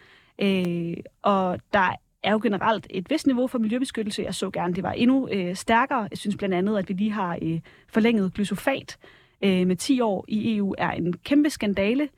Øh, 0.42 0.98
og 1.22 1.60
der 1.74 1.96
er 2.24 2.32
jo 2.32 2.40
generelt 2.44 2.88
et 2.90 3.10
vist 3.10 3.28
niveau 3.28 3.48
for 3.48 3.60
miljøbeskyttelse. 3.60 4.24
Jeg 4.24 4.36
så 4.36 4.50
gerne, 4.50 4.74
det 4.74 4.84
var 4.84 4.92
endnu 4.92 5.28
øh, 5.32 5.56
stærkere. 5.56 6.08
Jeg 6.12 6.18
synes 6.18 6.38
blandt 6.38 6.56
andet, 6.56 6.78
at 6.78 6.90
vi 6.90 6.94
lige 6.94 7.12
har 7.12 7.38
øh, 7.42 7.60
forlænget 7.88 8.34
glyfosat 8.34 8.98
øh, 9.42 9.68
med 9.68 9.76
10 9.76 10.02
år 10.02 10.26
i 10.28 10.58
EU, 10.58 10.76
er 10.78 10.92
en 10.92 11.14
kæmpe 11.14 11.50
skandale. 11.50 12.10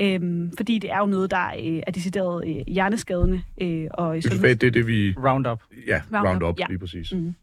Øhm, 0.00 0.52
fordi 0.56 0.78
det 0.78 0.90
er 0.90 0.98
jo 0.98 1.06
noget, 1.06 1.30
der 1.30 1.46
øh, 1.46 1.82
er 1.86 1.90
decideret 1.90 2.48
øh, 2.48 2.66
hjerneskadende. 2.66 3.42
Øh, 3.60 3.86
og 3.90 4.22
sundheds... 4.22 4.58
Det 4.58 4.66
er 4.66 4.70
det, 4.70 4.86
vi... 4.86 5.14
Roundup. 5.18 5.62
Ja, 5.86 6.00
Roundup, 6.12 6.28
Roundup 6.28 6.60
ja. 6.60 6.66
lige 6.68 6.78
præcis. 6.78 7.12
Mm. 7.12 7.34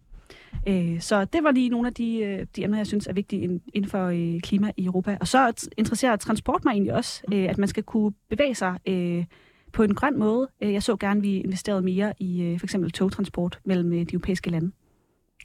Øh, 0.67 0.99
så 0.99 1.25
det 1.25 1.43
var 1.43 1.51
lige 1.51 1.69
nogle 1.69 1.87
af 1.87 1.93
de, 1.93 2.19
øh, 2.19 2.45
de 2.55 2.63
emner, 2.63 2.77
jeg 2.77 2.87
synes 2.87 3.07
er 3.07 3.13
vigtige 3.13 3.59
inden 3.73 3.91
for 3.91 4.05
øh, 4.05 4.41
klima 4.41 4.71
i 4.77 4.85
Europa. 4.85 5.17
Og 5.21 5.27
så 5.27 5.69
interesserer 5.77 6.15
transport 6.15 6.65
mig 6.65 6.71
egentlig 6.71 6.93
også, 6.93 7.23
øh, 7.33 7.43
at 7.49 7.57
man 7.57 7.67
skal 7.67 7.83
kunne 7.83 8.13
bevæge 8.29 8.55
sig 8.55 8.79
øh, 8.87 9.25
på 9.73 9.83
en 9.83 9.95
grøn 9.95 10.19
måde. 10.19 10.49
Øh, 10.61 10.73
jeg 10.73 10.83
så 10.83 10.95
gerne, 10.95 11.17
at 11.17 11.23
vi 11.23 11.37
investerede 11.37 11.81
mere 11.81 12.13
i 12.19 12.41
øh, 12.41 12.59
for 12.59 12.65
eksempel 12.65 12.91
togtransport 12.91 13.59
mellem 13.65 13.93
øh, 13.93 13.99
de 13.99 14.13
europæiske 14.13 14.49
lande. 14.49 14.71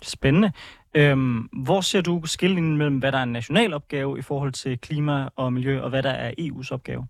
Spændende. 0.03 0.53
Øhm, 0.97 1.39
hvor 1.39 1.81
ser 1.81 2.01
du 2.01 2.23
skillingen 2.25 2.77
mellem, 2.77 2.99
hvad 2.99 3.13
der 3.13 3.19
er 3.19 3.23
en 3.23 3.33
national 3.33 3.75
opgave 3.75 4.19
i 4.19 4.23
forhold 4.23 4.53
til 4.53 4.79
klima 4.79 5.29
og 5.37 5.53
miljø, 5.53 5.81
og 5.81 5.91
hvad 5.91 6.03
der 6.03 6.11
er 6.11 6.33
EU's 6.41 6.73
opgave? 6.73 7.07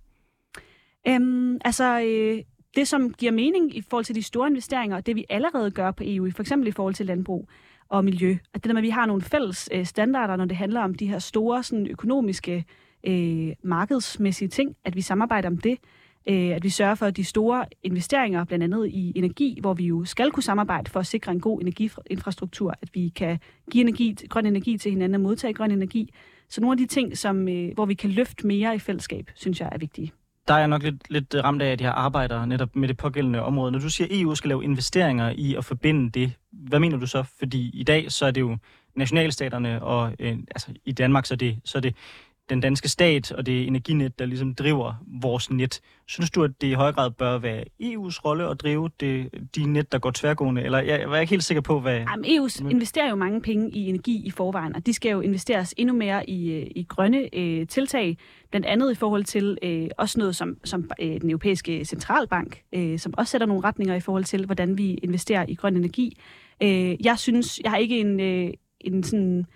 Øhm, 1.09 1.59
altså, 1.65 2.01
øh, 2.01 2.43
det 2.77 2.89
som 2.89 3.13
giver 3.13 3.33
mening 3.33 3.77
i 3.77 3.83
forhold 3.91 4.05
til 4.05 4.15
de 4.15 4.23
store 4.23 4.49
investeringer, 4.49 4.97
og 4.97 5.07
det 5.07 5.17
vi 5.17 5.25
allerede 5.29 5.71
gør 5.71 5.91
på 5.91 6.03
EU, 6.07 6.31
for 6.31 6.43
eksempel 6.43 6.69
i 6.69 6.73
forhold 6.73 6.95
til 6.95 7.07
landbrug 7.07 7.49
og 7.89 8.05
miljø, 8.05 8.37
at 8.55 8.65
det 8.65 8.65
der 8.65 8.73
med, 8.73 8.83
at 8.83 8.87
vi 8.87 8.91
har 8.91 9.07
nogle 9.07 9.23
fælles 9.23 9.69
øh, 9.73 9.87
standarder, 9.87 10.37
når 10.37 10.45
det 10.45 10.57
handler 10.57 10.81
om 10.81 10.95
de 10.95 11.07
her 11.07 11.19
store 11.19 11.63
sådan, 11.63 11.87
økonomiske, 11.87 12.65
øh, 13.07 13.53
markedsmæssige 13.63 14.49
ting, 14.49 14.77
at 14.85 14.97
vi 14.97 15.01
samarbejder 15.01 15.49
om 15.49 15.59
det, 15.59 15.79
Øh, 16.29 16.57
at 16.57 16.65
vi 16.65 16.69
sørger 16.69 16.95
for, 16.95 17.07
at 17.07 17.17
de 17.17 17.25
store 17.25 17.65
investeringer, 17.83 18.45
blandt 18.45 18.65
andet 18.65 18.89
i 18.89 19.13
energi, 19.17 19.59
hvor 19.61 19.75
vi 19.75 19.87
jo 19.87 20.05
skal 20.05 20.31
kunne 20.31 20.43
samarbejde 20.43 20.91
for 20.91 21.01
at 21.01 21.07
sikre 21.07 21.33
en 21.33 21.41
god 21.41 21.61
energiinfrastruktur, 21.61 22.75
at 22.83 22.89
vi 22.95 23.13
kan 23.17 23.39
give 23.71 23.83
energi, 23.83 24.17
grøn 24.29 24.47
energi 24.47 24.79
til 24.79 24.91
hinanden 24.91 25.15
og 25.15 25.21
modtage 25.21 25.55
grøn 25.55 25.71
energi. 25.71 26.15
Så 26.49 26.61
nogle 26.61 26.73
af 26.73 26.79
de 26.79 26.87
ting, 26.87 27.19
som, 27.19 27.49
øh, 27.49 27.75
hvor 27.75 27.87
vi 27.87 27.95
kan 27.95 28.11
løfte 28.11 28.47
mere 28.47 28.75
i 28.75 28.79
fællesskab, 28.79 29.31
synes 29.35 29.61
jeg 29.61 29.69
er 29.73 29.79
vigtige 29.79 30.13
der 30.49 30.55
er 30.55 30.59
jeg 30.59 30.69
nok 30.69 30.83
lidt, 30.83 31.11
lidt 31.11 31.35
øh, 31.35 31.45
ramt 31.45 31.63
af, 31.63 31.73
at 31.73 31.81
jeg 31.81 31.93
arbejder 31.97 32.45
netop 32.45 32.77
med 32.77 32.89
det 32.89 32.97
pågældende 32.97 33.43
område. 33.43 33.73
Når 33.73 33.79
du 33.79 33.91
siger, 33.91 34.09
at 34.11 34.21
EU 34.21 34.35
skal 34.35 34.49
lave 34.49 34.65
investeringer 34.65 35.31
i 35.31 35.55
at 35.55 35.65
forbinde 35.65 36.11
det, 36.11 36.33
hvad 36.53 36.81
mener 36.81 36.97
du 36.97 37.07
så? 37.07 37.25
Fordi 37.39 37.71
i 37.75 37.85
dag 37.85 38.13
så 38.13 38.27
er 38.27 38.31
det 38.31 38.41
jo 38.41 38.57
nationalstaterne, 38.97 39.83
og 39.83 40.13
øh, 40.19 40.33
altså 40.33 40.69
i 40.85 40.93
Danmark 40.93 41.27
så 41.27 41.35
er 41.35 41.39
det, 41.39 41.61
så 41.65 41.79
er 41.79 41.83
det 41.83 41.95
den 42.51 42.61
danske 42.61 42.89
stat 42.89 43.33
og 43.33 43.47
det 43.47 43.67
energinet, 43.67 44.19
der 44.19 44.27
ligesom 44.27 44.55
driver 44.55 44.95
vores 45.23 45.51
net. 45.51 45.81
Synes 46.07 46.31
du, 46.31 46.45
at 46.45 46.51
det 46.61 46.67
i 46.67 46.73
høj 46.73 46.93
grad 46.93 47.11
bør 47.11 47.39
være 47.39 47.65
EU's 47.83 48.21
rolle 48.25 48.49
at 48.49 48.61
drive 48.61 48.91
det, 49.01 49.31
de 49.57 49.67
net, 49.67 49.93
der 49.93 49.99
går 49.99 50.11
tværgående? 50.11 50.63
Eller 50.63 50.79
jeg, 50.79 51.01
jeg 51.01 51.11
var 51.11 51.19
ikke 51.19 51.31
helt 51.31 51.45
sikker 51.45 51.61
på, 51.61 51.81
hvad... 51.81 51.99
Jamen, 51.99 52.25
EU 52.29 52.49
investerer 52.71 53.09
jo 53.09 53.15
mange 53.15 53.41
penge 53.41 53.71
i 53.71 53.89
energi 53.89 54.27
i 54.27 54.31
forvejen, 54.31 54.77
og 54.77 54.87
de 54.87 54.93
skal 54.93 55.11
jo 55.11 55.21
investeres 55.21 55.75
endnu 55.77 55.95
mere 55.95 56.31
i, 56.31 56.53
øh, 56.53 56.67
i 56.77 56.87
grønne 56.89 57.35
øh, 57.35 57.67
tiltag, 57.67 58.19
blandt 58.51 58.67
andet 58.67 58.93
i 58.93 58.95
forhold 58.95 59.25
til 59.25 59.59
øh, 59.63 59.89
også 59.99 60.19
noget 60.19 60.37
som, 60.37 60.57
som 60.65 60.91
øh, 61.01 61.21
den 61.21 61.31
europæiske 61.31 61.85
centralbank, 61.85 62.63
øh, 62.75 62.99
som 62.99 63.15
også 63.17 63.31
sætter 63.31 63.47
nogle 63.47 63.65
retninger 63.65 63.95
i 63.95 64.01
forhold 64.01 64.25
til, 64.25 64.47
hvordan 64.47 64.79
vi 64.79 64.95
investerer 64.95 65.45
i 65.49 65.55
grøn 65.55 65.77
energi. 65.77 66.19
Øh, 66.63 67.07
jeg 67.07 67.19
synes, 67.19 67.61
jeg 67.65 67.71
har 67.71 67.79
ikke 67.79 68.01
en, 68.01 68.21
øh, 68.21 68.51
en 68.81 69.03
sådan 69.03 69.47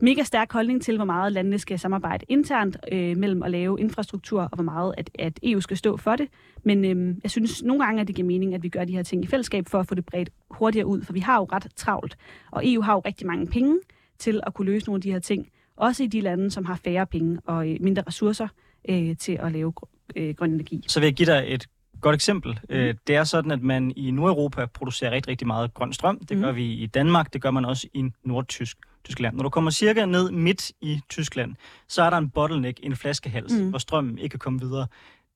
mega 0.00 0.22
stærk 0.22 0.52
holdning 0.52 0.82
til, 0.82 0.96
hvor 0.96 1.04
meget 1.04 1.32
landene 1.32 1.58
skal 1.58 1.78
samarbejde 1.78 2.24
internt 2.28 2.76
øh, 2.92 3.16
mellem 3.16 3.42
at 3.42 3.50
lave 3.50 3.80
infrastruktur, 3.80 4.42
og 4.42 4.54
hvor 4.54 4.64
meget 4.64 4.94
at, 4.98 5.10
at 5.18 5.40
EU 5.42 5.60
skal 5.60 5.76
stå 5.76 5.96
for 5.96 6.16
det. 6.16 6.28
Men 6.64 6.84
øh, 6.84 7.16
jeg 7.22 7.30
synes 7.30 7.62
nogle 7.62 7.84
gange, 7.84 8.00
at 8.00 8.08
det 8.08 8.16
giver 8.16 8.26
mening, 8.26 8.54
at 8.54 8.62
vi 8.62 8.68
gør 8.68 8.84
de 8.84 8.92
her 8.92 9.02
ting 9.02 9.24
i 9.24 9.26
fællesskab 9.26 9.68
for 9.68 9.80
at 9.80 9.86
få 9.86 9.94
det 9.94 10.06
bredt 10.06 10.30
hurtigere 10.50 10.86
ud, 10.86 11.02
for 11.02 11.12
vi 11.12 11.20
har 11.20 11.36
jo 11.36 11.44
ret 11.52 11.66
travlt, 11.76 12.16
og 12.50 12.62
EU 12.64 12.82
har 12.82 12.92
jo 12.92 13.00
rigtig 13.00 13.26
mange 13.26 13.46
penge 13.46 13.78
til 14.18 14.40
at 14.46 14.54
kunne 14.54 14.66
løse 14.66 14.86
nogle 14.86 14.98
af 14.98 15.02
de 15.02 15.12
her 15.12 15.18
ting, 15.18 15.48
også 15.76 16.02
i 16.02 16.06
de 16.06 16.20
lande, 16.20 16.50
som 16.50 16.64
har 16.64 16.80
færre 16.84 17.06
penge 17.06 17.40
og 17.44 17.70
øh, 17.70 17.76
mindre 17.80 18.02
ressourcer 18.06 18.48
øh, 18.88 19.16
til 19.16 19.38
at 19.42 19.52
lave 19.52 19.72
øh, 20.16 20.34
grøn 20.34 20.52
energi. 20.52 20.84
Så 20.88 21.00
vil 21.00 21.06
jeg 21.06 21.14
give 21.14 21.26
dig 21.26 21.44
et 21.48 21.66
godt 22.00 22.14
eksempel. 22.14 22.60
Mm. 22.68 22.74
Øh, 22.74 22.94
det 23.06 23.16
er 23.16 23.24
sådan, 23.24 23.50
at 23.50 23.62
man 23.62 23.92
i 23.96 24.10
Nordeuropa 24.10 24.66
producerer 24.66 25.10
rigtig, 25.10 25.30
rigtig 25.30 25.46
meget 25.46 25.74
grøn 25.74 25.92
strøm. 25.92 26.18
Det 26.18 26.36
mm. 26.36 26.42
gør 26.42 26.52
vi 26.52 26.64
i 26.64 26.86
Danmark, 26.86 27.32
det 27.32 27.42
gør 27.42 27.50
man 27.50 27.64
også 27.64 27.88
i 27.94 28.04
Nordtysk. 28.24 28.78
Tyskland. 29.04 29.36
Når 29.36 29.42
du 29.42 29.48
kommer 29.48 29.70
cirka 29.70 30.06
ned 30.06 30.30
midt 30.30 30.72
i 30.80 31.00
Tyskland, 31.08 31.54
så 31.88 32.02
er 32.02 32.10
der 32.10 32.16
en 32.16 32.30
bottleneck, 32.30 32.80
en 32.82 32.96
flaskehals, 32.96 33.52
mm. 33.52 33.68
hvor 33.68 33.78
strømmen 33.78 34.18
ikke 34.18 34.32
kan 34.32 34.38
komme 34.38 34.60
videre. 34.60 34.86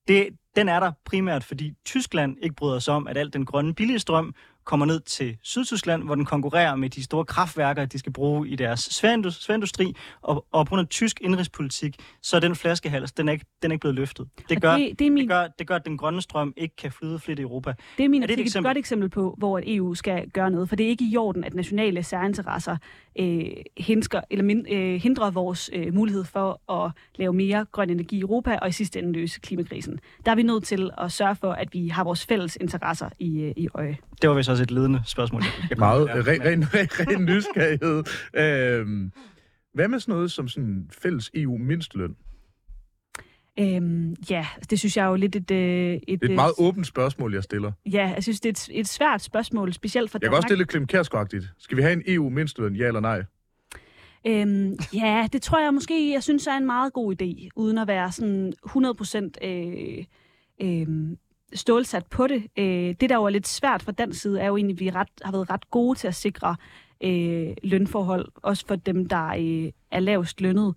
Det, 0.09 0.29
den 0.57 0.69
er 0.69 0.81
der 0.81 0.93
primært, 1.05 1.45
fordi 1.45 1.75
Tyskland 1.85 2.37
ikke 2.43 2.55
bryder 2.55 2.79
sig 2.79 2.95
om, 2.95 3.07
at 3.07 3.17
al 3.17 3.33
den 3.33 3.47
grønne 3.47 3.75
billige 3.75 3.99
strøm 3.99 4.35
kommer 4.65 4.87
ned 4.87 5.01
til 5.01 5.37
Sydtyskland, 5.43 6.03
hvor 6.03 6.15
den 6.15 6.25
konkurrerer 6.25 6.77
med 6.77 6.91
de 6.91 7.03
store 7.03 7.25
kraftværker, 7.25 7.85
de 7.85 7.99
skal 7.99 8.12
bruge 8.12 8.49
i 8.49 8.57
deres 8.57 8.81
sværindustri, 8.81 9.97
og, 10.23 10.47
og 10.53 10.67
på 10.67 10.69
grund 10.69 10.81
af 10.81 10.89
tysk 10.89 11.21
indrigspolitik, 11.21 11.97
så 12.23 12.37
er 12.37 12.41
den 12.41 12.57
flaskehals, 12.57 13.12
den 13.12 13.29
er 13.29 13.33
ikke, 13.33 13.47
den 13.62 13.71
er 13.71 13.75
ikke 13.75 13.81
blevet 13.81 13.95
løftet. 13.95 14.29
Det 14.49 14.62
gør, 14.62 14.77
det, 14.77 14.99
det, 14.99 15.07
er 15.07 15.11
min... 15.11 15.21
det, 15.21 15.29
gør, 15.29 15.47
det 15.59 15.67
gør, 15.67 15.77
at 15.77 15.87
den 15.87 15.99
grønne 15.99 16.23
strøm 16.23 16.53
ikke 16.57 16.77
kan 16.77 16.93
flyde 16.93 17.19
flit 17.19 17.39
i 17.39 17.43
Europa. 17.43 17.75
Det 17.99 18.05
er, 18.05 18.09
min 18.09 18.23
er 18.23 18.27
det 18.27 18.35
et, 18.35 18.41
eksempel? 18.41 18.69
godt 18.69 18.79
eksempel 18.79 19.09
på, 19.09 19.35
hvor 19.39 19.61
EU 19.67 19.95
skal 19.95 20.31
gøre 20.31 20.51
noget, 20.51 20.69
for 20.69 20.77
det 20.77 20.87
er 20.87 20.91
ikke 20.91 21.05
i 21.05 21.17
orden, 21.17 21.45
at 21.45 21.55
nationale 21.55 22.03
særinteresser 22.03 22.77
øh, 23.19 23.47
hindsker, 23.77 24.21
eller 24.31 24.45
min, 24.45 24.67
øh, 24.71 25.01
hindrer 25.01 25.31
vores 25.31 25.71
øh, 25.73 25.95
mulighed 25.95 26.25
for 26.25 26.73
at 26.73 26.93
lave 27.17 27.33
mere 27.33 27.67
grøn 27.73 27.91
energi 27.91 28.17
i 28.17 28.21
Europa, 28.21 28.59
og 28.62 28.69
i 28.69 28.73
sidste 28.73 28.99
ende 28.99 29.12
løse 29.12 29.41
klimakrisen. 29.41 30.01
Der 30.25 30.31
er 30.31 30.37
vi 30.37 30.43
nødt 30.43 30.65
til 30.65 30.91
at 30.99 31.12
sørge 31.12 31.37
for, 31.37 31.53
at 31.53 31.69
vi 31.73 31.89
har 31.89 32.05
vores 32.05 32.27
fælles 32.27 32.59
interesser 32.61 33.09
i, 33.19 33.41
øh, 33.41 33.53
i 33.57 33.69
øje. 33.75 33.97
Det 34.23 34.31
var 34.31 34.37
vist 34.37 34.49
også 34.55 34.63
et 34.63 34.71
ledende 34.71 35.03
spørgsmål. 35.07 35.43
Meget 35.79 36.09
ren, 36.09 36.45
ren, 36.45 36.65
ren, 36.75 36.89
ren 36.91 37.25
nysgerrighed. 37.25 38.05
Øhm, 38.35 39.13
hvad 39.75 39.89
med 39.89 40.01
sådan 40.01 40.15
noget 40.15 40.33
som 40.33 40.49
sådan 40.49 40.91
fælles 41.03 41.31
EU-mindsteløn? 41.35 42.17
Øhm, 43.59 44.17
ja, 44.31 44.47
det 44.71 44.79
synes 44.79 44.97
jeg 44.97 45.05
er 45.05 45.09
jo 45.09 45.15
lidt 45.15 45.37
et... 45.37 45.51
Øh, 45.51 45.93
et, 45.95 46.03
et, 46.09 46.23
et 46.23 46.31
meget 46.31 46.53
åbent 46.59 46.87
spørgsmål, 46.87 47.35
jeg 47.35 47.43
stiller. 47.43 47.73
Ja, 47.87 48.13
jeg 48.15 48.23
synes, 48.23 48.41
det 48.41 48.49
er 48.49 48.73
et, 48.73 48.81
et 48.81 48.89
svært 48.89 49.23
spørgsmål, 49.23 49.73
specielt 49.73 50.11
for 50.11 50.19
Jeg 50.23 50.31
kan 50.31 50.37
også 50.37 50.47
stille 50.47 50.65
Klim 50.65 50.87
Skal 51.59 51.77
vi 51.77 51.83
have 51.83 51.93
en 51.93 52.03
EU-mindsteløn, 52.07 52.77
ja 52.77 52.87
eller 52.87 53.01
nej? 53.01 53.23
Øhm, 54.27 54.77
ja, 54.95 55.29
det 55.33 55.43
tror 55.43 55.61
jeg 55.63 55.75
måske, 55.75 56.13
jeg 56.13 56.23
synes 56.23 56.47
er 56.47 56.57
en 56.57 56.67
meget 56.67 56.93
god 56.93 57.15
idé, 57.23 57.49
uden 57.57 57.79
at 57.79 57.89
være 57.89 58.13
sådan 58.13 58.53
100% 58.67 59.47
øh, 59.47 60.05
øh, 60.63 61.17
stålsat 61.55 62.07
på 62.07 62.27
det. 62.27 62.43
Øh, 62.59 62.95
det, 63.01 63.11
der 63.11 63.17
jo 63.17 63.25
er 63.25 63.31
lidt 63.31 63.49
svært 63.49 63.83
fra 63.83 63.93
den 63.93 64.13
side, 64.13 64.41
er 64.41 64.47
jo 64.47 64.57
egentlig, 64.57 64.75
at 64.75 64.81
vi 64.81 64.91
ret, 64.91 65.09
har 65.23 65.33
været 65.33 65.51
ret 65.51 65.71
gode 65.71 65.99
til 65.99 66.09
at 66.09 66.15
sikre 66.15 66.57
øh, 67.05 67.55
lønforhold, 67.63 68.29
også 68.43 68.67
for 68.67 68.77
dem, 68.77 69.09
der 69.09 69.27
øh, 69.27 69.73
er 69.91 70.01
lavest 70.01 70.41
lønnet. 70.41 70.75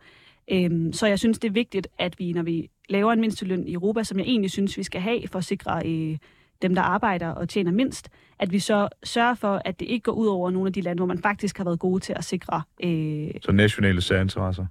Øh, 0.52 0.94
så 0.94 1.08
jeg 1.08 1.20
synes, 1.20 1.40
det 1.40 1.48
er 1.48 1.54
vigtigt, 1.54 1.88
at 2.00 2.20
vi, 2.20 2.34
når 2.34 2.44
vi 2.44 2.70
laver 2.90 3.14
en 3.14 3.22
mindsteløn 3.22 3.68
i 3.68 3.74
Europa, 3.74 4.04
som 4.04 4.20
jeg 4.20 4.26
egentlig 4.26 4.52
synes, 4.52 4.78
vi 4.78 4.84
skal 4.84 5.02
have 5.02 5.28
for 5.28 5.40
at 5.40 5.46
sikre 5.46 5.82
øh, 5.86 6.18
dem, 6.62 6.76
der 6.76 6.82
arbejder 6.82 7.28
og 7.28 7.50
tjener 7.50 7.72
mindst, 7.72 8.10
at 8.40 8.52
vi 8.52 8.60
så 8.60 8.90
sørger 9.04 9.36
for, 9.36 9.62
at 9.66 9.80
det 9.80 9.86
ikke 9.86 10.04
går 10.04 10.12
ud 10.12 10.28
over 10.28 10.52
nogle 10.52 10.68
af 10.68 10.74
de 10.74 10.82
lande, 10.82 11.00
hvor 11.00 11.06
man 11.06 11.22
faktisk 11.22 11.58
har 11.58 11.64
været 11.64 11.80
gode 11.80 12.00
til 12.00 12.14
at 12.14 12.24
sikre... 12.24 12.62
Øh... 12.84 13.32
Så 13.42 13.52
nationale 13.52 14.02
særinteresser? 14.02 14.66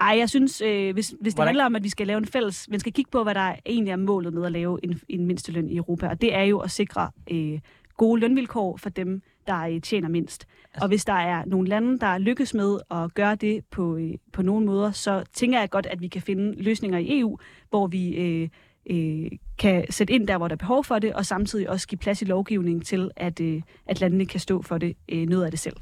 Ej, 0.00 0.16
jeg 0.18 0.28
synes, 0.28 0.60
øh, 0.60 0.92
hvis, 0.92 1.14
hvis 1.20 1.34
det 1.34 1.44
handler 1.44 1.64
om, 1.64 1.76
at 1.76 1.84
vi 1.84 1.88
skal 1.88 2.06
lave 2.06 2.18
en 2.18 2.26
fælles... 2.26 2.68
Man 2.70 2.80
skal 2.80 2.92
kigge 2.92 3.10
på, 3.10 3.22
hvad 3.22 3.34
der 3.34 3.54
egentlig 3.66 3.92
er 3.92 3.96
målet 3.96 4.34
med 4.34 4.46
at 4.46 4.52
lave 4.52 4.78
en, 4.82 5.00
en 5.08 5.26
mindsteløn 5.26 5.68
i 5.68 5.76
Europa, 5.76 6.08
og 6.08 6.20
det 6.20 6.34
er 6.34 6.42
jo 6.42 6.58
at 6.58 6.70
sikre 6.70 7.10
øh, 7.30 7.60
gode 7.96 8.20
lønvilkår 8.20 8.76
for 8.76 8.90
dem, 8.90 9.22
der 9.46 9.60
øh, 9.60 9.80
tjener 9.80 10.08
mindst. 10.08 10.46
Altså. 10.74 10.84
Og 10.84 10.88
hvis 10.88 11.04
der 11.04 11.12
er 11.12 11.44
nogle 11.44 11.68
lande, 11.68 11.98
der 11.98 12.18
lykkes 12.18 12.54
med 12.54 12.78
at 12.90 13.14
gøre 13.14 13.34
det 13.34 13.64
på, 13.70 13.96
øh, 13.96 14.14
på 14.32 14.42
nogle 14.42 14.66
måder, 14.66 14.92
så 14.92 15.24
tænker 15.32 15.60
jeg 15.60 15.70
godt, 15.70 15.86
at 15.86 16.00
vi 16.00 16.08
kan 16.08 16.22
finde 16.22 16.62
løsninger 16.62 16.98
i 16.98 17.20
EU, 17.20 17.38
hvor 17.70 17.86
vi 17.86 18.14
øh, 18.14 18.48
øh, 18.90 19.30
kan 19.58 19.84
sætte 19.90 20.14
ind 20.14 20.28
der, 20.28 20.38
hvor 20.38 20.48
der 20.48 20.54
er 20.54 20.58
behov 20.58 20.84
for 20.84 20.98
det, 20.98 21.12
og 21.12 21.26
samtidig 21.26 21.70
også 21.70 21.88
give 21.88 21.98
plads 21.98 22.22
i 22.22 22.24
lovgivningen 22.24 22.84
til, 22.84 23.10
at, 23.16 23.40
øh, 23.40 23.62
at 23.86 24.00
landene 24.00 24.26
kan 24.26 24.40
stå 24.40 24.62
for 24.62 24.78
det 24.78 24.96
øh, 25.08 25.28
noget 25.28 25.44
af 25.44 25.50
det 25.50 25.60
selv. 25.60 25.76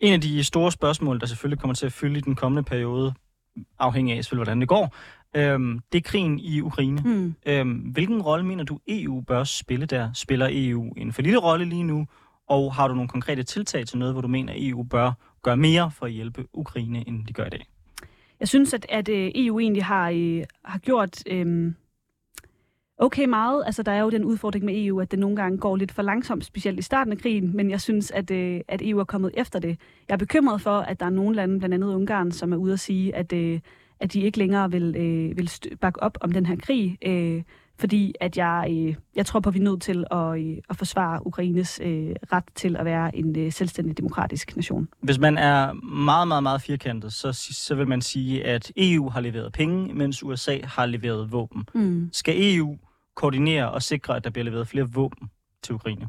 En 0.00 0.12
af 0.12 0.20
de 0.20 0.44
store 0.44 0.72
spørgsmål, 0.72 1.20
der 1.20 1.26
selvfølgelig 1.26 1.60
kommer 1.60 1.74
til 1.74 1.86
at 1.86 1.92
fylde 1.92 2.18
i 2.18 2.20
den 2.20 2.34
kommende 2.34 2.62
periode, 2.62 3.14
afhængig 3.78 4.16
af 4.16 4.24
selvfølgelig, 4.24 4.44
hvordan 4.44 4.60
det 4.60 4.68
går, 4.68 4.94
øhm, 5.36 5.80
det 5.92 5.98
er 5.98 6.02
krigen 6.02 6.38
i 6.38 6.60
Ukraine. 6.60 7.02
Mm. 7.04 7.34
Øhm, 7.46 7.72
hvilken 7.72 8.22
rolle 8.22 8.46
mener 8.46 8.64
du, 8.64 8.78
EU 8.88 9.20
bør 9.20 9.44
spille 9.44 9.86
der? 9.86 10.12
Spiller 10.12 10.48
EU 10.50 10.92
en 10.96 11.12
for 11.12 11.22
lille 11.22 11.38
rolle 11.38 11.64
lige 11.64 11.84
nu? 11.84 12.06
Og 12.48 12.74
har 12.74 12.88
du 12.88 12.94
nogle 12.94 13.08
konkrete 13.08 13.42
tiltag 13.42 13.86
til 13.86 13.98
noget, 13.98 14.14
hvor 14.14 14.20
du 14.20 14.28
mener, 14.28 14.52
at 14.52 14.58
EU 14.60 14.82
bør 14.82 15.12
gøre 15.42 15.56
mere 15.56 15.90
for 15.90 16.06
at 16.06 16.12
hjælpe 16.12 16.46
Ukraine, 16.52 17.08
end 17.08 17.26
de 17.26 17.32
gør 17.32 17.44
i 17.44 17.50
dag? 17.50 17.66
Jeg 18.40 18.48
synes, 18.48 18.74
at, 18.74 18.86
at 18.88 19.08
øh, 19.08 19.30
EU 19.34 19.60
egentlig 19.60 19.84
har, 19.84 20.10
øh, 20.10 20.44
har 20.64 20.78
gjort... 20.78 21.22
Øh, 21.26 21.72
okay 22.98 23.24
meget. 23.24 23.62
Altså, 23.66 23.82
der 23.82 23.92
er 23.92 24.00
jo 24.00 24.10
den 24.10 24.24
udfordring 24.24 24.64
med 24.64 24.84
EU, 24.86 25.00
at 25.00 25.10
det 25.10 25.18
nogle 25.18 25.36
gange 25.36 25.58
går 25.58 25.76
lidt 25.76 25.92
for 25.92 26.02
langsomt, 26.02 26.44
specielt 26.44 26.78
i 26.78 26.82
starten 26.82 27.12
af 27.12 27.18
krigen, 27.18 27.56
men 27.56 27.70
jeg 27.70 27.80
synes, 27.80 28.10
at, 28.10 28.30
øh, 28.30 28.60
at 28.68 28.82
EU 28.84 28.98
er 28.98 29.04
kommet 29.04 29.30
efter 29.34 29.58
det. 29.58 29.78
Jeg 30.08 30.14
er 30.14 30.18
bekymret 30.18 30.60
for, 30.60 30.78
at 30.78 31.00
der 31.00 31.06
er 31.06 31.10
nogle 31.10 31.36
lande, 31.36 31.58
blandt 31.58 31.74
andet 31.74 31.94
Ungarn, 31.94 32.32
som 32.32 32.52
er 32.52 32.56
ude 32.56 32.72
at 32.72 32.80
sige, 32.80 33.16
at, 33.16 33.32
øh, 33.32 33.60
at 34.00 34.12
de 34.12 34.20
ikke 34.20 34.38
længere 34.38 34.70
vil, 34.70 34.96
øh, 34.96 35.36
vil 35.36 35.50
bakke 35.80 36.02
op 36.02 36.18
om 36.20 36.32
den 36.32 36.46
her 36.46 36.56
krig, 36.56 36.98
øh, 37.06 37.42
fordi 37.78 38.14
at 38.20 38.36
jeg, 38.36 38.66
øh, 38.70 38.94
jeg 39.16 39.26
tror 39.26 39.40
på, 39.40 39.48
at 39.48 39.54
vi 39.54 39.58
er 39.58 39.64
nødt 39.64 39.82
til 39.82 40.04
at, 40.10 40.38
øh, 40.38 40.56
at 40.70 40.76
forsvare 40.76 41.26
Ukraines 41.26 41.80
øh, 41.82 42.14
ret 42.32 42.44
til 42.54 42.76
at 42.76 42.84
være 42.84 43.16
en 43.16 43.38
øh, 43.38 43.52
selvstændig 43.52 43.98
demokratisk 43.98 44.56
nation. 44.56 44.88
Hvis 45.00 45.18
man 45.18 45.38
er 45.38 45.72
meget, 45.72 46.28
meget, 46.28 46.42
meget 46.42 46.62
firkantet, 46.62 47.12
så, 47.12 47.32
så 47.32 47.74
vil 47.74 47.88
man 47.88 48.02
sige, 48.02 48.44
at 48.44 48.72
EU 48.76 49.08
har 49.08 49.20
leveret 49.20 49.52
penge, 49.52 49.94
mens 49.94 50.22
USA 50.22 50.58
har 50.64 50.86
leveret 50.86 51.32
våben. 51.32 51.68
Mm. 51.74 52.08
Skal 52.12 52.34
EU 52.56 52.76
koordinere 53.16 53.70
og 53.70 53.82
sikre, 53.82 54.16
at 54.16 54.24
der 54.24 54.30
bliver 54.30 54.44
leveret 54.44 54.68
flere 54.68 54.88
våben 54.92 55.30
til 55.62 55.74
Ukraine? 55.74 56.08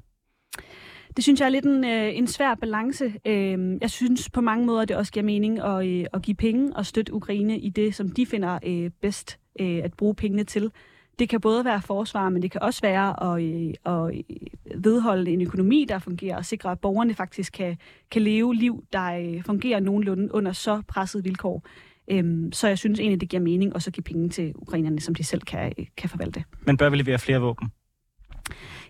Det 1.16 1.24
synes 1.24 1.40
jeg 1.40 1.46
er 1.46 1.50
lidt 1.50 1.66
en, 1.66 1.86
øh, 1.86 2.18
en 2.18 2.28
svær 2.28 2.56
balance. 2.56 3.14
Øh, 3.26 3.78
jeg 3.82 3.90
synes 3.90 4.30
på 4.30 4.42
mange 4.42 4.66
måder, 4.66 4.86
det 4.86 4.96
også 4.96 5.12
giver 5.12 5.26
mening 5.26 5.60
at, 5.60 5.88
øh, 5.88 6.06
at 6.14 6.22
give 6.22 6.36
penge 6.36 6.76
og 6.76 6.86
støtte 6.86 7.14
Ukraine 7.14 7.60
i 7.60 7.70
det, 7.70 7.96
som 7.96 8.10
de 8.10 8.26
finder 8.26 8.60
øh, 8.64 8.92
bedst 9.02 9.40
øh, 9.60 9.78
at 9.84 9.94
bruge 9.94 10.16
pengene 10.16 10.44
til. 10.44 10.72
Det 11.20 11.30
kan 11.30 11.42
både 11.42 11.66
være 11.66 11.82
forsvar, 11.82 12.30
men 12.30 12.42
det 12.42 12.52
kan 12.52 12.62
også 12.62 12.82
være 12.82 13.34
at, 13.34 13.44
øh, 13.44 13.74
at 13.86 14.16
øh, 14.18 14.84
vedholde 14.84 15.32
en 15.32 15.42
økonomi, 15.42 15.86
der 15.90 16.00
fungerer, 16.00 16.38
og 16.38 16.46
sikre, 16.46 16.72
at 16.72 16.80
borgerne 16.80 17.14
faktisk 17.14 17.54
kan, 17.54 17.78
kan 18.12 18.22
leve 18.22 18.56
liv, 18.56 18.84
der 18.94 19.04
øh, 19.04 19.44
fungerer 19.44 19.80
nogenlunde 19.80 20.34
under 20.34 20.52
så 20.52 20.82
presset 20.88 21.24
vilkår. 21.24 21.64
Øhm, 22.12 22.52
så 22.52 22.68
jeg 22.68 22.78
synes 22.78 23.00
egentlig, 23.00 23.22
det 23.22 23.30
giver 23.30 23.44
mening 23.44 23.76
at 23.76 23.90
give 23.94 24.04
penge 24.04 24.30
til 24.30 24.52
ukrainerne, 24.56 25.00
som 25.00 25.16
de 25.16 25.24
selv 25.24 25.42
kan, 25.42 25.74
kan 25.98 26.10
forvalte. 26.10 26.44
Men 26.66 26.78
bør 26.78 26.90
vi 26.90 26.98
levere 26.98 27.20
flere 27.20 27.40
våben? 27.40 27.68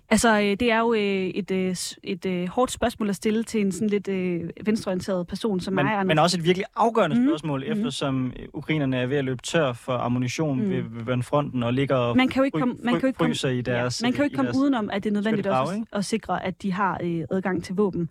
Altså, 0.10 0.40
øh, 0.40 0.46
det 0.46 0.72
er 0.72 0.80
jo 0.80 0.94
øh, 0.94 1.00
et, 1.28 1.52
øh, 1.52 1.76
s- 1.76 2.00
et 2.04 2.26
øh, 2.26 2.48
hårdt 2.48 2.72
spørgsmål 2.72 3.10
at 3.10 3.16
stille 3.16 3.44
til 3.44 3.62
en 3.62 3.72
sådan 3.72 3.90
lidt 3.90 4.08
øh, 4.08 4.50
venstreorienteret 4.66 5.28
person 5.28 5.60
som 5.60 5.74
Men, 5.74 5.86
mig. 5.86 5.94
Anders. 5.94 6.08
men 6.08 6.20
også 6.20 6.38
et 6.38 6.44
virkelig 6.44 6.66
afgørende 6.76 7.16
Mhm, 7.16 7.28
spørgsmål, 7.28 7.60
mhm. 7.64 7.72
eftersom 7.72 8.34
øh, 8.40 8.46
ukrainerne 8.54 8.98
er 8.98 9.06
ved 9.08 9.18
at 9.18 9.26
løbe 9.26 9.42
tør 9.42 9.74
for 9.74 9.94
ammunition 9.94 10.62
Mm. 10.64 10.70
ved, 10.70 10.84
ved, 11.06 11.24
fronten 11.24 11.64
og 11.64 11.74
ligger 11.74 11.96
og 11.96 12.18
man 12.18 12.28
kan 12.28 12.40
jo 12.40 12.44
ikke 12.44 12.60
komme, 12.60 12.76
man 12.84 12.94
kan 12.94 13.02
jo 13.02 13.08
ikke 13.08 13.18
komme, 13.18 13.58
i 13.58 13.62
deres... 13.62 14.02
ja, 14.02 14.06
man 14.06 14.14
kan 14.14 14.20
jo 14.20 14.24
ikke 14.24 14.36
komme 14.36 14.52
udenom, 14.58 14.90
at 14.94 15.04
det 15.04 15.10
er 15.10 15.14
nødvendigt 15.14 15.48
også 15.48 15.74
at, 15.92 15.98
at 15.98 16.06
sikre, 16.06 16.46
at 16.46 16.62
de 16.62 16.74
har 16.74 17.00
øh, 17.04 17.24
adgang 17.32 17.64
til 17.64 17.76
våben. 17.76 18.10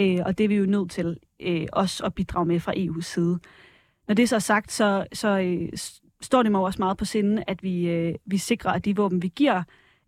Øh, 0.00 0.18
og 0.26 0.38
det 0.38 0.44
er 0.44 0.48
vi 0.48 0.56
jo 0.56 0.66
nødt 0.66 0.90
til 0.90 1.16
øh, 1.40 1.66
også 1.72 2.04
at 2.04 2.14
bidrage 2.14 2.46
med 2.46 2.60
fra 2.60 2.72
EU's 2.76 3.00
side. 3.02 3.38
Når 4.08 4.14
det 4.14 4.28
så 4.28 4.34
er 4.34 4.40
sagt, 4.40 4.72
så, 4.72 5.06
så 5.12 5.38
øh, 5.38 5.68
står 6.20 6.42
det 6.42 6.52
mig 6.52 6.60
også 6.60 6.78
meget 6.78 6.96
på 6.96 7.04
sinde, 7.04 7.44
at 7.46 7.62
vi, 7.62 7.88
øh, 7.88 8.14
vi 8.26 8.38
sikrer, 8.38 8.70
at 8.70 8.84
de 8.84 8.96
våben, 8.96 9.22
vi 9.22 9.32
giver, 9.36 9.62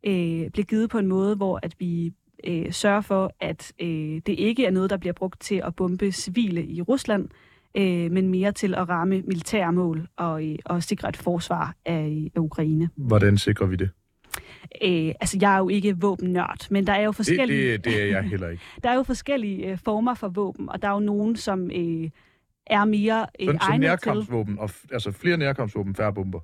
øh, 0.06 0.50
bliver 0.50 0.64
givet 0.64 0.90
på 0.90 0.98
en 0.98 1.06
måde, 1.06 1.36
hvor 1.36 1.60
at 1.62 1.74
vi 1.78 2.12
øh, 2.44 2.72
sørger 2.72 3.00
for, 3.00 3.32
at 3.40 3.72
øh, 3.80 4.20
det 4.26 4.28
ikke 4.28 4.66
er 4.66 4.70
noget, 4.70 4.90
der 4.90 4.96
bliver 4.96 5.12
brugt 5.12 5.40
til 5.40 5.62
at 5.64 5.76
bombe 5.76 6.12
civile 6.12 6.66
i 6.66 6.82
Rusland, 6.82 7.28
øh, 7.76 8.10
men 8.10 8.28
mere 8.28 8.52
til 8.52 8.74
at 8.74 8.88
ramme 8.88 9.22
militære 9.22 9.72
mål 9.72 10.08
og, 10.16 10.48
øh, 10.48 10.58
og 10.64 10.82
sikre 10.82 11.08
et 11.08 11.16
forsvar 11.16 11.74
af, 11.86 12.30
af 12.36 12.40
Ukraine. 12.40 12.90
Hvordan 12.96 13.38
sikrer 13.38 13.66
vi 13.66 13.76
det? 13.76 13.90
Øh, 14.84 15.14
altså, 15.20 15.38
jeg 15.40 15.54
er 15.54 15.58
jo 15.58 15.68
ikke 15.68 16.00
våbennørd, 16.00 16.66
men 16.70 16.86
der 16.86 16.92
er 16.92 17.02
jo 17.02 17.08
Det, 17.08 17.16
forskellige, 17.16 17.72
det, 17.72 17.84
det 17.84 18.02
er 18.02 18.06
jeg 18.06 18.22
heller 18.22 18.48
ikke. 18.48 18.62
der 18.82 18.90
er 18.90 18.94
jo 18.94 19.02
forskellige 19.02 19.70
øh, 19.70 19.78
former 19.78 20.14
for 20.14 20.28
våben, 20.28 20.68
og 20.68 20.82
der 20.82 20.88
er 20.88 20.92
jo 20.92 21.00
nogen, 21.00 21.36
som 21.36 21.70
øh, 21.70 22.10
er 22.70 22.84
mere 22.84 23.26
øh, 23.40 23.46
som 23.46 23.56
egnet 23.60 23.72
til. 23.72 23.80
nærkampsvåben, 23.80 24.58
og 24.58 24.70
f- 24.70 24.86
altså 24.92 25.12
flere 25.12 25.36
nærkampsvåben, 25.36 25.94
færre 25.94 26.14
bomber. 26.14 26.40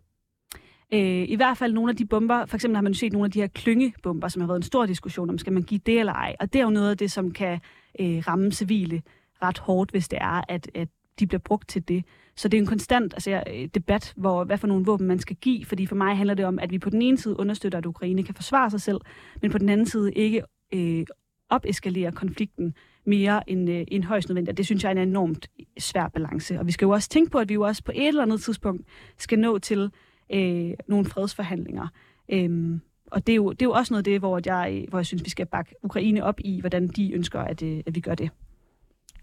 Øh, 0.95 1.25
I 1.29 1.37
hvert 1.37 1.57
fald 1.59 1.73
nogle 1.73 1.91
af 1.91 1.97
de 1.97 2.07
bomber, 2.07 2.47
for 2.47 2.57
eksempel 2.57 2.77
har 2.77 2.83
man 2.83 2.93
jo 2.93 2.99
set 2.99 3.13
nogle 3.13 3.27
af 3.27 3.31
de 3.31 3.41
her 3.41 3.47
klyngebomber, 3.47 4.29
som 4.29 4.41
har 4.41 4.47
været 4.47 4.59
en 4.59 4.63
stor 4.63 4.87
diskussion 4.87 5.31
om, 5.31 5.39
skal 5.39 5.53
man 5.53 5.63
give 5.63 5.81
det 5.87 6.01
eller 6.01 6.13
ej. 6.13 6.37
Og 6.41 6.53
det 6.53 6.59
er 6.59 6.65
jo 6.65 6.71
noget 6.71 6.91
af 6.91 6.97
det, 6.97 7.11
som 7.11 7.31
kan 7.31 7.61
øh, 8.01 8.19
ramme 8.29 8.53
civile 8.53 9.03
ret 9.43 9.59
hårdt, 9.59 9.91
hvis 9.91 10.09
det 10.09 10.19
er, 10.23 10.43
at, 10.49 10.71
at 10.75 10.89
de 11.21 11.27
bliver 11.27 11.41
brugt 11.41 11.69
til 11.69 11.89
det. 11.89 12.05
Så 12.37 12.49
det 12.49 12.59
er 12.59 12.63
en 12.63 12.67
konstant 12.67 13.15
altså, 13.15 13.31
ja, 13.31 13.67
debat, 13.75 14.13
hvor, 14.17 14.45
hvad 14.45 14.59
for 14.59 14.67
nogle 14.67 14.85
våben 14.85 15.07
man 15.07 15.19
skal 15.19 15.37
give, 15.37 15.65
fordi 15.65 15.87
for 15.87 15.97
mig 15.97 16.17
handler 16.17 16.35
det 16.35 16.45
om, 16.45 16.59
at 16.59 16.71
vi 16.71 16.79
på 16.79 16.91
den 16.91 17.03
ene 17.03 17.19
side 17.19 17.39
understøtter, 17.39 17.79
at 17.79 17.87
Ukraine 17.87 18.23
kan 18.23 18.35
forsvare 18.35 18.71
sig 18.71 18.81
selv, 18.81 19.01
men 19.43 19.51
på 19.51 19.59
den 19.59 19.69
anden 19.69 19.87
side 19.87 20.13
ikke 20.13 20.43
øh, 20.75 21.07
opeskalerer 21.51 22.11
konflikten 22.11 22.75
mere 23.07 23.51
end, 23.51 23.71
øh, 23.71 23.85
end 23.89 24.05
højst 24.05 24.29
nødvendigt. 24.29 24.53
Og 24.53 24.57
det 24.57 24.67
synes 24.67 24.85
jeg 24.85 24.89
er 24.89 24.93
en 25.03 25.09
enormt 25.09 25.51
svær 25.79 26.09
balance. 26.09 26.61
Og 26.61 26.67
vi 26.67 26.73
skal 26.73 26.87
jo 26.87 26.91
også 26.91 27.09
tænke 27.09 27.31
på, 27.31 27.39
at 27.39 27.49
vi 27.49 27.55
jo 27.55 27.63
også 27.63 27.85
på 27.85 27.93
et 27.95 28.09
eller 28.09 28.23
andet 28.23 28.41
tidspunkt 28.41 28.83
skal 29.19 29.39
nå 29.39 29.59
til 29.59 29.91
øh, 30.33 30.71
nogle 30.89 31.05
fredsforhandlinger. 31.05 31.89
Øhm, 32.29 32.81
og 33.11 33.27
det 33.27 33.33
er, 33.33 33.37
jo, 33.37 33.51
det 33.51 33.63
er 33.63 33.67
jo 33.67 33.73
også 33.73 33.93
noget 33.93 34.01
af 34.01 34.05
det, 34.05 34.19
hvor 34.19 34.41
jeg, 34.47 34.79
øh, 34.83 34.89
hvor 34.89 34.99
jeg 34.99 35.07
synes, 35.07 35.25
vi 35.25 35.31
skal 35.31 35.47
bakke 35.47 35.75
Ukraine 35.83 36.25
op 36.25 36.41
i, 36.41 36.61
hvordan 36.61 36.89
de 36.89 37.13
ønsker, 37.13 37.41
at, 37.41 37.63
øh, 37.63 37.83
at 37.87 37.95
vi 37.95 38.01
gør 38.01 38.15
det. 38.15 38.31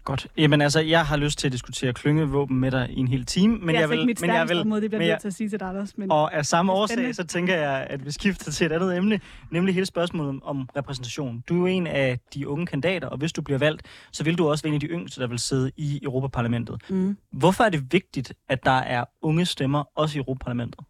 Godt. 0.04 0.26
Jamen 0.38 0.60
altså, 0.60 0.80
jeg 0.80 1.06
har 1.06 1.16
lyst 1.16 1.38
til 1.38 1.48
at 1.48 1.52
diskutere 1.52 1.92
klyngevåben 1.92 2.60
med 2.60 2.70
dig 2.70 2.90
i 2.90 3.00
en 3.00 3.08
hel 3.08 3.26
time, 3.26 3.58
men 3.58 3.60
det 3.60 3.68
er 3.68 3.72
jeg 3.72 3.80
altså 3.82 3.90
vil, 3.90 3.98
ikke 3.98 4.06
mit 4.06 4.20
men 4.20 4.30
jeg 4.30 4.48
vil, 4.48 4.60
område, 4.60 4.80
det 4.80 4.90
bliver 4.90 4.98
men 4.98 5.08
jeg 5.08 5.20
til 5.20 5.28
at 5.28 5.34
sige 5.34 5.48
til 5.48 5.60
dig, 5.60 5.68
Anders. 5.68 5.98
Men, 5.98 6.10
Og 6.10 6.34
af 6.34 6.46
samme 6.46 6.72
årsag, 6.72 7.14
så 7.14 7.24
tænker 7.26 7.54
jeg, 7.56 7.86
at 7.90 8.06
vi 8.06 8.10
skifter 8.10 8.50
til 8.50 8.66
et 8.66 8.72
andet 8.72 8.96
emne, 8.96 9.20
nemlig 9.50 9.74
hele 9.74 9.86
spørgsmålet 9.86 10.28
om, 10.30 10.42
om 10.42 10.68
repræsentation. 10.76 11.42
Du 11.48 11.54
er 11.54 11.58
jo 11.58 11.66
en 11.66 11.86
af 11.86 12.18
de 12.34 12.48
unge 12.48 12.66
kandidater, 12.66 13.08
og 13.08 13.18
hvis 13.18 13.32
du 13.32 13.42
bliver 13.42 13.58
valgt, 13.58 13.82
så 14.12 14.24
vil 14.24 14.38
du 14.38 14.48
også 14.48 14.64
være 14.64 14.68
en 14.68 14.74
af 14.74 14.80
de 14.80 14.86
yngste, 14.86 15.20
der 15.20 15.26
vil 15.26 15.38
sidde 15.38 15.70
i 15.76 16.00
Europaparlamentet. 16.02 16.82
mm. 16.88 17.16
Hvorfor 17.32 17.64
er 17.64 17.68
det 17.68 17.92
vigtigt, 17.92 18.32
at 18.48 18.64
der 18.64 18.70
er 18.78 19.04
unge 19.22 19.46
stemmer 19.46 19.84
også 19.96 20.18
i 20.18 20.20
Europaparlamentet? 20.20 20.80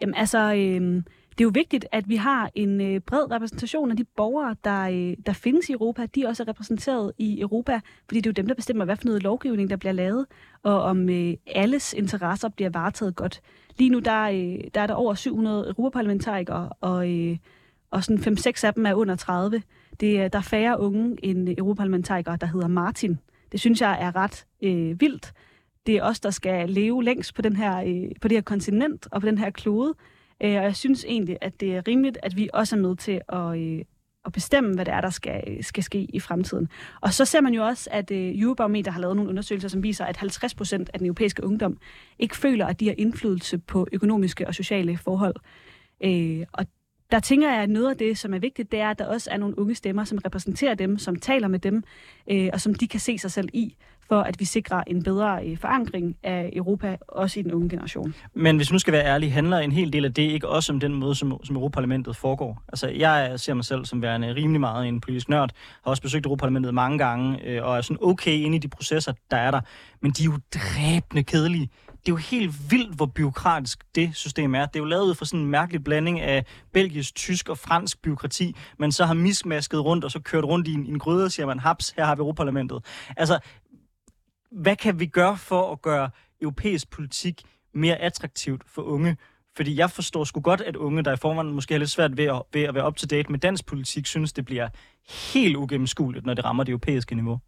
Jamen 0.00 0.14
altså, 0.14 0.54
øh, 0.54 1.02
det 1.38 1.44
er 1.44 1.46
jo 1.46 1.52
vigtigt, 1.54 1.86
at 1.92 2.08
vi 2.08 2.16
har 2.16 2.50
en 2.54 2.80
øh, 2.80 3.00
bred 3.00 3.30
repræsentation 3.30 3.90
af 3.90 3.96
de 3.96 4.04
borgere, 4.04 4.56
der, 4.64 4.82
øh, 4.82 5.16
der 5.26 5.32
findes 5.32 5.68
i 5.68 5.72
Europa. 5.72 6.06
De 6.06 6.26
også 6.26 6.42
er 6.42 6.48
repræsenteret 6.48 7.12
i 7.18 7.40
Europa, 7.40 7.80
fordi 8.08 8.20
det 8.20 8.26
er 8.26 8.30
jo 8.30 8.42
dem, 8.42 8.46
der 8.46 8.54
bestemmer, 8.54 8.84
hvad 8.84 8.96
for 8.96 9.04
noget 9.04 9.22
lovgivning, 9.22 9.70
der 9.70 9.76
bliver 9.76 9.92
lavet, 9.92 10.26
og 10.62 10.82
om 10.82 11.08
øh, 11.08 11.34
alles 11.46 11.92
interesser 11.92 12.48
bliver 12.48 12.70
varetaget 12.70 13.16
godt. 13.16 13.40
Lige 13.76 13.90
nu 13.90 13.98
der, 13.98 14.22
øh, 14.22 14.70
der 14.74 14.80
er 14.80 14.86
der 14.86 14.94
over 14.94 15.14
700 15.14 15.68
europaparlamentarikere, 15.68 16.68
og, 16.80 17.10
øh, 17.10 17.36
og 17.90 18.04
sådan 18.04 18.18
5-6 18.18 18.64
af 18.64 18.74
dem 18.74 18.86
er 18.86 18.94
under 18.94 19.16
30. 19.16 19.62
Det, 20.00 20.32
der 20.32 20.38
er 20.38 20.42
færre 20.42 20.80
unge 20.80 21.16
end 21.22 21.48
europaparlamentarikere, 21.48 22.36
der 22.40 22.46
hedder 22.46 22.68
Martin. 22.68 23.18
Det 23.52 23.60
synes 23.60 23.80
jeg 23.80 23.98
er 24.00 24.16
ret 24.16 24.46
øh, 24.62 25.00
vildt. 25.00 25.32
Det 25.86 25.96
er 25.96 26.02
os, 26.02 26.20
der 26.20 26.30
skal 26.30 26.70
leve 26.70 27.04
længst 27.04 27.34
på, 27.34 27.42
den 27.42 27.56
her, 27.56 27.78
øh, 27.78 28.10
på 28.20 28.28
det 28.28 28.36
her 28.36 28.42
kontinent 28.42 29.08
og 29.12 29.20
på 29.20 29.26
den 29.26 29.38
her 29.38 29.50
klode. 29.50 29.94
Øh, 30.42 30.56
og 30.56 30.62
jeg 30.64 30.76
synes 30.76 31.04
egentlig, 31.04 31.38
at 31.40 31.60
det 31.60 31.76
er 31.76 31.88
rimeligt, 31.88 32.18
at 32.22 32.36
vi 32.36 32.48
også 32.52 32.76
er 32.76 32.80
med 32.80 32.96
til 32.96 33.20
at, 33.28 33.58
øh, 33.58 33.84
at 34.24 34.32
bestemme, 34.32 34.74
hvad 34.74 34.84
det 34.84 34.94
er, 34.94 35.00
der 35.00 35.10
skal, 35.10 35.64
skal 35.64 35.82
ske 35.82 35.98
i 35.98 36.20
fremtiden. 36.20 36.68
Og 37.00 37.14
så 37.14 37.24
ser 37.24 37.40
man 37.40 37.54
jo 37.54 37.66
også, 37.66 37.88
at 37.92 38.10
øh, 38.10 38.32
Eurobarometer 38.40 38.90
har 38.90 39.00
lavet 39.00 39.16
nogle 39.16 39.30
undersøgelser, 39.30 39.68
som 39.68 39.82
viser, 39.82 40.04
at 40.04 40.16
50 40.16 40.54
procent 40.54 40.90
af 40.92 40.98
den 40.98 41.06
europæiske 41.06 41.44
ungdom 41.44 41.78
ikke 42.18 42.36
føler, 42.36 42.66
at 42.66 42.80
de 42.80 42.86
har 42.86 42.94
indflydelse 42.98 43.58
på 43.58 43.86
økonomiske 43.92 44.46
og 44.46 44.54
sociale 44.54 44.96
forhold. 44.96 45.36
Øh, 46.00 46.46
og 46.52 46.66
der 47.10 47.20
tænker 47.20 47.52
jeg, 47.52 47.62
at 47.62 47.70
noget 47.70 47.90
af 47.90 47.96
det, 47.96 48.18
som 48.18 48.34
er 48.34 48.38
vigtigt, 48.38 48.72
det 48.72 48.80
er, 48.80 48.90
at 48.90 48.98
der 48.98 49.06
også 49.06 49.30
er 49.30 49.36
nogle 49.36 49.58
unge 49.58 49.74
stemmer, 49.74 50.04
som 50.04 50.18
repræsenterer 50.24 50.74
dem, 50.74 50.98
som 50.98 51.16
taler 51.16 51.48
med 51.48 51.58
dem, 51.58 51.84
øh, 52.30 52.50
og 52.52 52.60
som 52.60 52.74
de 52.74 52.88
kan 52.88 53.00
se 53.00 53.18
sig 53.18 53.30
selv 53.30 53.48
i, 53.52 53.76
for 54.08 54.20
at 54.20 54.40
vi 54.40 54.44
sikrer 54.44 54.82
en 54.86 55.02
bedre 55.02 55.44
øh, 55.44 55.58
forankring 55.58 56.16
af 56.22 56.50
Europa, 56.52 56.96
også 57.08 57.40
i 57.40 57.42
den 57.42 57.52
unge 57.52 57.68
generation. 57.68 58.14
Men 58.34 58.56
hvis 58.56 58.72
nu 58.72 58.78
skal 58.78 58.92
være 58.92 59.04
ærlig, 59.04 59.32
handler 59.32 59.58
en 59.58 59.72
hel 59.72 59.92
del 59.92 60.04
af 60.04 60.14
det 60.14 60.22
ikke 60.22 60.48
også 60.48 60.72
om 60.72 60.80
den 60.80 60.94
måde, 60.94 61.14
som, 61.14 61.40
som 61.44 61.56
Europaparlamentet 61.56 62.16
foregår? 62.16 62.62
Altså, 62.68 62.88
jeg 62.88 63.32
ser 63.36 63.54
mig 63.54 63.64
selv 63.64 63.84
som 63.84 64.02
værende 64.02 64.34
rimelig 64.34 64.60
meget 64.60 64.88
en 64.88 65.00
politisk 65.00 65.28
nørd, 65.28 65.50
har 65.84 65.90
også 65.90 66.02
besøgt 66.02 66.26
Europaparlamentet 66.26 66.74
mange 66.74 66.98
gange, 66.98 67.44
øh, 67.44 67.64
og 67.64 67.76
er 67.76 67.80
sådan 67.80 67.98
okay 68.00 68.32
inde 68.32 68.56
i 68.56 68.58
de 68.58 68.68
processer, 68.68 69.12
der 69.30 69.36
er 69.36 69.50
der. 69.50 69.60
Men 70.02 70.10
de 70.10 70.22
er 70.22 70.26
jo 70.26 70.38
dræbende 70.54 71.22
kedelige. 71.22 71.68
Det 71.90 72.08
er 72.08 72.12
jo 72.12 72.16
helt 72.16 72.70
vildt, 72.70 72.96
hvor 72.96 73.06
byråkratisk 73.06 73.84
det 73.94 74.10
system 74.14 74.54
er. 74.54 74.66
Det 74.66 74.76
er 74.76 74.80
jo 74.80 74.84
lavet 74.84 75.04
ud 75.04 75.14
fra 75.14 75.24
sådan 75.24 75.40
en 75.40 75.46
mærkelig 75.46 75.84
blanding 75.84 76.20
af 76.20 76.44
belgisk, 76.72 77.14
tysk 77.14 77.48
og 77.48 77.58
fransk 77.58 78.02
byråkrati, 78.02 78.54
men 78.78 78.92
så 78.92 79.04
har 79.04 79.14
mismasket 79.14 79.84
rundt, 79.84 80.04
og 80.04 80.10
så 80.10 80.20
kørt 80.20 80.44
rundt 80.44 80.68
i 80.68 80.74
en, 80.74 80.86
en 80.86 80.98
gryde, 80.98 81.24
og 81.24 81.30
siger 81.30 81.46
man, 81.46 81.58
haps, 81.58 81.94
her 81.96 82.04
har 82.04 82.14
vi 82.14 82.20
Europaparlamentet. 82.20 82.84
Altså, 83.16 83.38
hvad 84.50 84.76
kan 84.76 85.00
vi 85.00 85.06
gøre 85.06 85.36
for 85.36 85.72
at 85.72 85.82
gøre 85.82 86.10
europæisk 86.40 86.90
politik 86.90 87.42
mere 87.74 87.96
attraktivt 87.96 88.62
for 88.66 88.82
unge? 88.82 89.16
Fordi 89.56 89.78
jeg 89.78 89.90
forstår 89.90 90.24
sgu 90.24 90.40
godt, 90.40 90.60
at 90.60 90.76
unge, 90.76 91.02
der 91.02 91.12
i 91.12 91.16
forvejen 91.16 91.52
måske 91.52 91.74
har 91.74 91.78
lidt 91.78 91.90
svært 91.90 92.16
ved 92.16 92.24
at, 92.24 92.42
ved 92.52 92.62
at 92.62 92.74
være 92.74 92.86
up 92.86 92.96
to 92.96 93.06
date 93.06 93.30
med 93.30 93.38
dansk 93.38 93.66
politik, 93.66 94.06
synes, 94.06 94.32
det 94.32 94.44
bliver 94.44 94.68
helt 95.34 95.56
ugennemskueligt, 95.56 96.26
når 96.26 96.34
det 96.34 96.44
rammer 96.44 96.64
det 96.64 96.70
europæiske 96.70 97.14
niveau. 97.14 97.38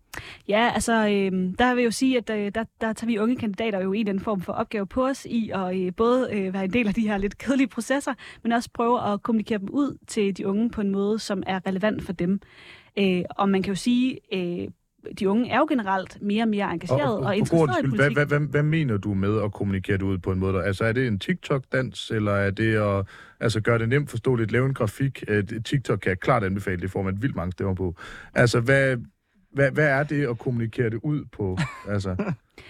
Ja, 0.49 0.71
altså, 0.75 0.93
øh, 0.93 1.33
der 1.59 1.75
vil 1.75 1.83
jeg 1.83 1.87
jo 1.87 1.91
sige, 1.91 2.19
at 2.19 2.31
øh, 2.31 2.53
der, 2.55 2.65
der 2.81 2.93
tager 2.93 3.07
vi 3.07 3.19
unge 3.19 3.37
kandidater 3.37 3.81
jo 3.81 3.93
en 3.93 4.01
eller 4.01 4.11
anden 4.11 4.25
form 4.25 4.41
for 4.41 4.53
opgave 4.53 4.87
på 4.87 5.07
os 5.07 5.25
i 5.25 5.51
at 5.55 5.77
øh, 5.77 5.93
både 5.97 6.29
øh, 6.33 6.55
være 6.55 6.65
en 6.65 6.73
del 6.73 6.89
af 6.89 6.95
de 6.95 7.09
her 7.09 7.19
lidt 7.19 7.39
kedelige 7.39 7.69
processer, 7.69 8.15
men 8.43 8.53
også 8.53 8.71
prøve 8.75 9.13
at 9.13 9.23
kommunikere 9.23 9.59
dem 9.59 9.69
ud 9.71 9.99
til 10.07 10.37
de 10.37 10.47
unge 10.47 10.71
på 10.71 10.81
en 10.81 10.91
måde, 10.91 11.19
som 11.19 11.43
er 11.47 11.67
relevant 11.67 12.03
for 12.03 12.13
dem. 12.13 12.41
Øh, 12.99 13.23
og 13.31 13.49
man 13.49 13.63
kan 13.63 13.71
jo 13.71 13.77
sige, 13.77 14.19
øh, 14.33 14.69
de 15.19 15.29
unge 15.29 15.51
er 15.51 15.59
jo 15.59 15.67
generelt 15.69 16.23
mere 16.23 16.43
og 16.43 16.49
mere 16.49 16.73
engagerede 16.73 17.19
og, 17.19 17.19
og, 17.19 17.25
for 17.25 17.33
interesserede 17.33 17.67
god 17.67 17.85
i 17.85 17.91
politik. 17.91 18.17
hvad, 18.17 18.27
hvad, 18.27 18.39
hvad, 18.39 18.49
hvad 18.49 18.63
mener 18.63 18.97
du 18.97 19.15
med 19.15 19.43
at 19.43 19.53
kommunikere 19.53 19.97
det 19.97 20.03
ud 20.03 20.19
på 20.19 20.33
en 20.33 20.39
måde? 20.39 20.53
Der? 20.53 20.63
Altså 20.63 20.85
er 20.85 20.93
det 20.93 21.07
en 21.07 21.19
TikTok-dans, 21.19 22.11
eller 22.11 22.33
er 22.33 22.51
det 22.51 22.77
at 22.77 23.07
altså, 23.41 23.61
gøre 23.61 23.79
det 23.79 23.89
nemt 23.89 24.11
forståeligt, 24.11 24.53
lave 24.53 24.67
en 24.67 24.75
grafik? 24.75 25.25
Øh, 25.29 25.45
TikTok 25.65 25.99
kan 25.99 26.09
jeg 26.09 26.19
klart 26.19 26.45
anbefale, 26.45 26.81
det 26.81 26.91
får 26.91 27.03
man 27.03 27.23
vildt 27.23 27.37
mange 27.37 27.53
stemmer 27.53 27.75
på. 27.75 27.95
Altså 28.35 28.61
hvad, 28.61 28.97
hvad, 29.53 29.71
hvad 29.71 29.89
er 29.89 30.03
det 30.03 30.27
at 30.29 30.39
kommunikere 30.39 30.91
det 30.91 31.01
ud 31.03 31.25
på, 31.33 31.59
altså, 31.95 32.17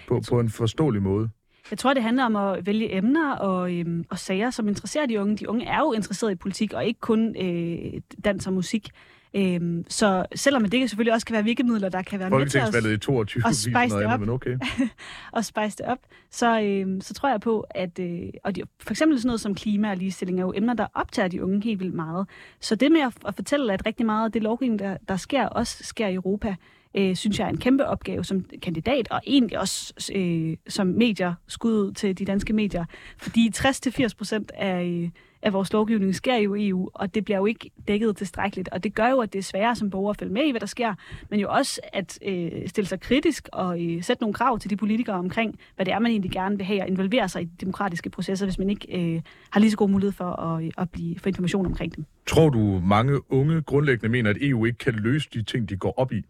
på, 0.07 0.21
på 0.29 0.39
en 0.39 0.49
forståelig 0.49 1.01
måde? 1.01 1.29
Jeg 1.71 1.77
tror, 1.77 1.93
det 1.93 2.03
handler 2.03 2.25
om 2.25 2.35
at 2.35 2.65
vælge 2.65 2.95
emner 2.95 3.35
og, 3.35 3.73
øhm, 3.73 4.05
og 4.09 4.19
sager, 4.19 4.49
som 4.49 4.67
interesserer 4.67 5.05
de 5.05 5.19
unge. 5.19 5.37
De 5.37 5.49
unge 5.49 5.65
er 5.65 5.79
jo 5.79 5.93
interesserede 5.93 6.33
i 6.33 6.35
politik, 6.35 6.73
og 6.73 6.85
ikke 6.85 6.99
kun 6.99 7.35
øh, 7.41 8.01
dans 8.25 8.47
og 8.47 8.53
musik. 8.53 8.89
Øhm, 9.35 9.85
så 9.89 10.25
selvom 10.35 10.65
det 10.65 10.89
selvfølgelig 10.89 11.13
også 11.13 11.25
kan 11.25 11.33
være 11.33 11.43
virkemidler, 11.43 11.89
der 11.89 12.01
kan 12.01 12.19
være 12.19 12.29
med 12.29 12.47
til 12.47 12.57
at, 12.57 12.85
i 12.85 12.97
22 12.97 13.43
og 13.45 13.55
spice 13.55 13.71
det 13.71 13.75
andet, 13.75 14.05
op. 14.05 14.19
men 14.19 14.29
okay. 14.29 14.57
at 15.37 15.45
spice 15.45 15.77
det 15.77 15.85
op, 15.85 15.97
så, 16.31 16.61
øhm, 16.61 17.01
så 17.01 17.13
tror 17.13 17.29
jeg 17.29 17.39
på, 17.41 17.65
at 17.69 17.99
øh, 17.99 18.29
og 18.43 18.55
de, 18.55 18.61
for 18.79 18.93
eksempel 18.93 19.19
sådan 19.19 19.27
noget 19.27 19.41
som 19.41 19.55
klima 19.55 19.89
og 19.89 19.97
ligestilling 19.97 20.39
er 20.39 20.43
jo 20.43 20.53
emner, 20.55 20.73
der 20.73 20.87
optager 20.93 21.27
de 21.27 21.43
unge 21.43 21.63
helt 21.63 21.79
vildt 21.79 21.93
meget. 21.93 22.27
Så 22.59 22.75
det 22.75 22.91
med 22.91 23.01
at, 23.01 23.13
at 23.27 23.35
fortælle, 23.35 23.73
at 23.73 23.85
rigtig 23.85 24.05
meget 24.05 24.25
af 24.25 24.31
det 24.31 24.43
lovgivning, 24.43 24.79
der, 24.79 24.97
der 25.07 25.17
sker, 25.17 25.45
også 25.45 25.83
sker 25.83 26.07
i 26.07 26.13
Europa, 26.13 26.55
øh, 26.97 27.15
synes 27.15 27.39
jeg 27.39 27.45
er 27.45 27.49
en 27.49 27.57
kæmpe 27.57 27.87
opgave 27.87 28.23
som 28.23 28.45
kandidat, 28.61 29.07
og 29.11 29.21
egentlig 29.27 29.59
også 29.59 30.11
øh, 30.15 30.57
som 30.67 30.87
medier, 30.87 31.33
skud 31.47 31.73
ud 31.73 31.91
til 31.91 32.17
de 32.17 32.25
danske 32.25 32.53
medier. 32.53 32.85
Fordi 33.17 33.51
60-80 33.55 34.07
procent 34.17 34.51
af, 34.55 34.85
øh, 34.85 35.09
af 35.43 35.53
vores 35.53 35.73
lovgivning 35.73 36.15
sker 36.15 36.35
jo 36.35 36.55
i 36.55 36.67
EU, 36.67 36.89
og 36.93 37.15
det 37.15 37.25
bliver 37.25 37.37
jo 37.37 37.45
ikke 37.45 37.71
dækket 37.87 38.17
tilstrækkeligt. 38.17 38.69
Og 38.69 38.83
det 38.83 38.95
gør 38.95 39.09
jo, 39.09 39.19
at 39.19 39.33
det 39.33 39.39
er 39.39 39.43
sværere 39.43 39.75
som 39.75 39.89
borger 39.89 40.09
at 40.09 40.17
følge 40.17 40.33
med 40.33 40.43
i, 40.43 40.51
hvad 40.51 40.59
der 40.59 40.67
sker, 40.67 40.93
men 41.29 41.39
jo 41.39 41.49
også 41.49 41.81
at 41.93 42.19
øh, 42.25 42.51
stille 42.67 42.87
sig 42.87 42.99
kritisk 42.99 43.49
og 43.53 43.83
øh, 43.83 44.03
sætte 44.03 44.23
nogle 44.23 44.33
krav 44.33 44.59
til 44.59 44.69
de 44.69 44.77
politikere 44.77 45.15
omkring, 45.15 45.59
hvad 45.75 45.85
det 45.85 45.93
er, 45.93 45.99
man 45.99 46.11
egentlig 46.11 46.31
gerne 46.31 46.57
vil 46.57 46.65
have, 46.65 46.81
og 46.81 46.87
involvere 46.87 47.29
sig 47.29 47.41
i 47.41 47.45
de 47.45 47.55
demokratiske 47.61 48.09
processer, 48.09 48.45
hvis 48.45 48.59
man 48.59 48.69
ikke 48.69 49.13
øh, 49.15 49.21
har 49.51 49.59
lige 49.59 49.71
så 49.71 49.77
god 49.77 49.89
mulighed 49.89 50.11
for 50.11 50.25
at, 50.25 50.63
øh, 50.63 50.71
at 50.77 50.89
blive, 50.89 51.19
få 51.19 51.29
information 51.29 51.65
omkring 51.65 51.95
dem. 51.95 52.05
Tror 52.27 52.49
du, 52.49 52.81
mange 52.83 53.31
unge 53.31 53.61
grundlæggende 53.61 54.09
mener, 54.09 54.29
at 54.29 54.37
EU 54.41 54.65
ikke 54.65 54.77
kan 54.77 54.93
løse 54.93 55.29
de 55.33 55.43
ting, 55.43 55.69
de 55.69 55.77
går 55.77 55.93
op 55.99 56.11
i? 56.11 56.25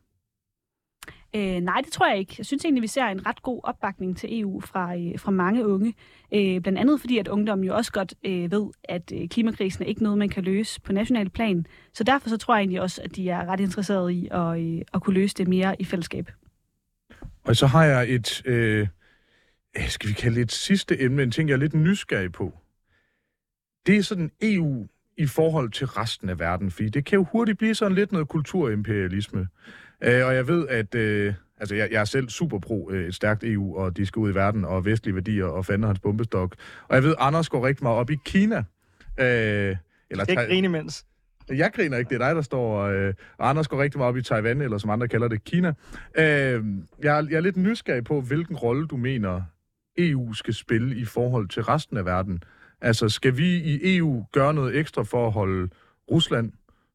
Øh, 1.35 1.61
nej, 1.61 1.81
det 1.85 1.91
tror 1.91 2.07
jeg 2.09 2.19
ikke. 2.19 2.35
Jeg 2.37 2.45
synes 2.45 2.65
egentlig, 2.65 2.81
vi 2.81 2.87
ser 2.87 3.05
en 3.05 3.25
ret 3.25 3.41
god 3.41 3.59
opbakning 3.63 4.17
til 4.17 4.41
EU 4.41 4.59
fra, 4.59 4.95
øh, 4.95 5.19
fra 5.19 5.31
mange 5.31 5.67
unge. 5.67 5.93
Øh, 6.33 6.61
blandt 6.61 6.79
andet 6.79 6.99
fordi, 6.99 7.17
at 7.17 7.27
ungdommen 7.27 7.67
jo 7.67 7.75
også 7.75 7.91
godt 7.91 8.13
øh, 8.25 8.51
ved, 8.51 8.67
at 8.83 9.11
øh, 9.15 9.29
klimakrisen 9.29 9.83
er 9.83 9.87
ikke 9.87 10.03
noget, 10.03 10.17
man 10.17 10.29
kan 10.29 10.43
løse 10.43 10.81
på 10.81 10.93
national 10.93 11.29
plan. 11.29 11.65
Så 11.93 12.03
derfor 12.03 12.29
så 12.29 12.37
tror 12.37 12.55
jeg 12.55 12.61
egentlig 12.61 12.81
også, 12.81 13.01
at 13.03 13.15
de 13.15 13.29
er 13.29 13.45
ret 13.45 13.59
interesserede 13.59 14.13
i 14.13 14.27
at, 14.31 14.59
øh, 14.59 14.81
at 14.93 15.01
kunne 15.01 15.13
løse 15.13 15.35
det 15.37 15.47
mere 15.47 15.81
i 15.81 15.85
fællesskab. 15.85 16.31
Og 17.43 17.55
så 17.55 17.67
har 17.67 17.83
jeg 17.83 18.09
et, 18.09 18.45
øh, 18.45 18.87
skal 19.87 20.09
vi 20.09 20.13
kalde 20.13 20.35
det 20.35 20.41
et 20.41 20.51
sidste 20.51 21.01
emne, 21.01 21.23
en 21.23 21.31
ting, 21.31 21.49
jeg 21.49 21.55
er 21.55 21.59
lidt 21.59 21.73
nysgerrig 21.73 22.31
på. 22.31 22.53
Det 23.85 23.97
er 23.97 24.01
sådan 24.01 24.31
EU 24.41 24.87
i 25.17 25.27
forhold 25.27 25.71
til 25.71 25.87
resten 25.87 26.29
af 26.29 26.39
verden, 26.39 26.71
fordi 26.71 26.89
det 26.89 27.05
kan 27.05 27.19
jo 27.19 27.25
hurtigt 27.31 27.57
blive 27.57 27.75
sådan 27.75 27.95
lidt 27.95 28.11
noget 28.11 28.27
kulturimperialisme. 28.27 29.47
Øh, 30.03 30.25
og 30.25 30.35
jeg 30.35 30.47
ved, 30.47 30.67
at 30.67 30.95
øh, 30.95 31.33
altså 31.59 31.75
jeg, 31.75 31.91
jeg 31.91 32.01
er 32.01 32.05
selv 32.05 32.29
super 32.29 32.59
pro 32.59 32.91
øh, 32.91 33.07
et 33.07 33.15
stærkt 33.15 33.43
EU, 33.43 33.77
og 33.77 33.97
de 33.97 34.05
skal 34.05 34.19
ud 34.19 34.31
i 34.31 34.35
verden, 34.35 34.65
og 34.65 34.85
vestlige 34.85 35.15
værdier, 35.15 35.45
og 35.45 35.65
fanden 35.65 35.87
hans 35.87 35.99
bombestok. 35.99 36.55
Og 36.87 36.95
jeg 36.95 37.03
ved, 37.03 37.15
Anders 37.19 37.49
går 37.49 37.65
rigtig 37.65 37.83
meget 37.83 37.97
op 37.97 38.09
i 38.09 38.17
Kina. 38.25 38.57
Øh, 39.19 39.75
eller 40.09 40.29
ikke 40.29 40.45
grine 40.45 40.65
imens. 40.65 41.05
Jeg 41.49 41.71
griner 41.75 41.97
ikke, 41.97 42.09
det 42.09 42.21
er 42.21 42.27
dig, 42.27 42.35
der 42.35 42.41
står, 42.41 42.81
øh, 42.81 43.13
og 43.37 43.49
Anders 43.49 43.67
går 43.67 43.81
rigtig 43.81 43.97
meget 43.97 44.09
op 44.09 44.17
i 44.17 44.21
Taiwan, 44.21 44.61
eller 44.61 44.77
som 44.77 44.89
andre 44.89 45.07
kalder 45.07 45.27
det, 45.27 45.43
Kina. 45.43 45.73
Øh, 46.17 46.63
jeg, 47.03 47.27
jeg 47.29 47.37
er 47.37 47.39
lidt 47.39 47.57
nysgerrig 47.57 48.03
på, 48.03 48.21
hvilken 48.21 48.55
rolle 48.55 48.87
du 48.87 48.97
mener, 48.97 49.41
EU 49.97 50.33
skal 50.33 50.53
spille 50.53 50.95
i 50.95 51.05
forhold 51.05 51.47
til 51.49 51.63
resten 51.63 51.97
af 51.97 52.05
verden. 52.05 52.43
Altså, 52.81 53.09
skal 53.09 53.37
vi 53.37 53.55
i 53.55 53.97
EU 53.97 54.25
gøre 54.31 54.53
noget 54.53 54.77
ekstra 54.77 55.03
for 55.03 55.27
at 55.27 55.33
holde 55.33 55.69
Rusland, 56.11 56.51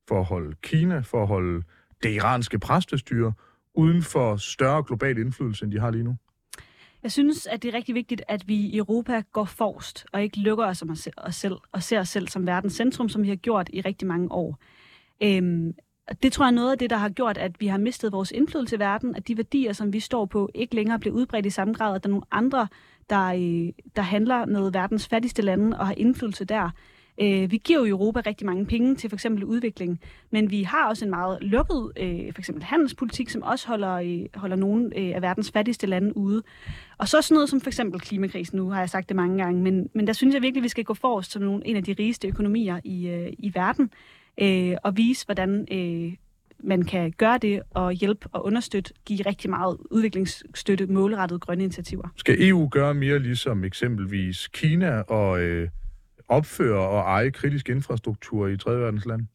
for 0.09 0.19
at 0.21 0.25
holde 0.25 0.57
Kina, 0.63 0.99
for 0.99 1.23
at 1.23 1.29
holde 1.29 1.63
det 2.07 2.15
iranske 2.15 2.59
præstestyre 2.59 3.33
uden 3.75 4.03
for 4.03 4.37
større 4.37 4.83
global 4.87 5.19
indflydelse, 5.19 5.65
end 5.65 5.73
de 5.73 5.81
har 5.81 5.91
lige 5.91 6.05
nu? 6.05 6.17
Jeg 7.03 7.13
synes, 7.13 7.47
at 7.47 7.63
det 7.63 7.69
er 7.69 7.75
rigtig 7.75 7.95
vigtigt, 7.95 8.23
at 8.29 8.49
vi 8.49 8.55
i 8.55 8.77
Europa 8.77 9.23
går 9.33 9.45
forrest 9.45 10.07
og 10.13 10.23
ikke 10.23 10.41
lukker 10.41 10.65
os 10.67 10.83
om 10.83 10.91
os 10.91 11.09
selv 11.31 11.57
og 11.73 11.83
ser 11.83 12.01
os 12.01 12.09
selv 12.09 12.29
som 12.29 12.47
verdens 12.47 12.73
centrum, 12.73 13.09
som 13.09 13.23
vi 13.23 13.29
har 13.29 13.37
gjort 13.37 13.71
i 13.73 13.81
rigtig 13.81 14.09
mange 14.09 14.33
år. 14.33 14.59
Øhm, 15.23 15.75
det 16.23 16.33
tror 16.33 16.45
jeg 16.45 16.51
er 16.51 16.55
noget 16.55 16.73
af 16.73 16.79
det, 16.79 16.91
der 16.91 16.97
har 16.97 17.09
gjort, 17.09 17.39
at 17.39 17.61
vi 17.61 17.67
har 17.67 17.79
mistet 17.79 18.13
vores 18.13 18.31
indflydelse 18.31 18.77
i 18.77 18.79
verden, 18.79 19.17
at 19.17 19.29
de 19.29 19.37
værdier, 19.37 19.73
som 19.73 19.93
vi 19.93 20.01
står 20.01 20.27
på, 20.27 20.51
ikke 20.55 20.75
længere 20.75 20.99
bliver 20.99 21.15
udbredt 21.15 21.47
i 21.47 21.51
samme 21.51 21.75
grad, 21.75 21.95
at 21.95 22.03
der 22.03 22.09
er 22.09 22.11
nogle 22.11 22.27
andre, 22.31 22.69
der, 23.11 23.27
øh, 23.27 23.73
der 23.97 24.03
handler 24.03 24.47
med 24.47 24.73
verdens 24.73 25.09
fattigste 25.09 25.43
lande 25.43 25.79
og 25.79 25.87
har 25.87 25.95
indflydelse 25.95 26.45
der. 26.45 26.71
Øh, 27.21 27.51
vi 27.51 27.61
giver 27.65 27.79
jo 27.79 27.87
Europa 27.87 28.21
rigtig 28.27 28.47
mange 28.47 28.67
penge 28.67 28.97
til 28.97 29.11
for 29.11 29.17
eksempel 29.17 29.45
udvikling, 29.45 30.01
men 30.31 30.51
vi 30.51 30.63
har 30.63 30.89
også 30.89 31.05
en 31.05 31.11
meget 31.11 31.39
lukket 31.41 31.93
øh, 31.97 32.33
for 32.33 32.41
eksempel 32.41 32.65
handelspolitik, 32.65 33.31
som 33.31 33.43
også 33.43 33.69
holder, 33.69 33.95
øh, 33.95 34.27
holder 34.35 34.57
nogle 34.57 34.99
øh, 34.99 35.15
af 35.15 35.23
verdens 35.23 35.51
fattigste 35.51 35.87
lande 35.87 36.17
ude. 36.17 36.43
Og 36.99 37.09
så 37.09 37.23
sådan 37.23 37.35
noget 37.35 37.49
som 37.49 37.61
for 37.61 37.71
eksempel 37.71 38.01
klimakrisen, 38.01 38.57
nu 38.57 38.71
har 38.71 38.81
jeg 38.81 38.91
sagt 38.91 39.09
det 39.09 39.17
mange 39.17 39.43
gange, 39.43 39.63
men, 39.63 39.91
men 39.95 40.07
der 40.07 40.13
synes 40.13 40.35
jeg 40.35 40.43
virkelig, 40.43 40.61
at 40.61 40.65
vi 40.65 40.69
skal 40.69 40.85
gå 40.85 40.95
forrest 40.95 41.33
som 41.33 41.43
nogle, 41.43 41.67
en 41.67 41.77
af 41.77 41.85
de 41.85 41.97
rigeste 41.99 42.29
økonomier 42.29 42.81
i, 42.85 43.09
øh, 43.09 43.33
i 43.39 43.53
verden, 43.55 43.91
øh, 44.41 44.77
og 44.85 44.97
vise, 44.97 45.27
hvordan 45.27 45.67
øh, 45.73 46.13
man 46.65 46.83
kan 46.83 47.13
gøre 47.13 47.39
det 47.39 47.63
og 47.71 47.93
hjælpe 47.93 48.29
og 48.33 48.45
understøtte, 48.45 48.95
give 49.05 49.21
rigtig 49.27 49.51
meget 49.51 49.77
udviklingsstøtte, 49.91 50.87
målrettet 50.87 51.41
grønne 51.41 51.65
initiativer. 51.65 52.09
Skal 52.17 52.49
EU 52.49 52.69
gøre 52.69 52.95
mere 52.95 53.19
ligesom 53.19 53.65
eksempelvis 53.65 54.49
Kina 54.49 55.01
og 55.01 55.41
øh, 55.41 55.69
opføre 56.29 56.89
og 56.89 57.01
eje 57.01 57.31
kritisk 57.31 57.69
infrastruktur 57.69 58.47
i 58.47 58.57
tredje 58.57 58.81
verdens 58.81 59.07
land? 59.07 59.27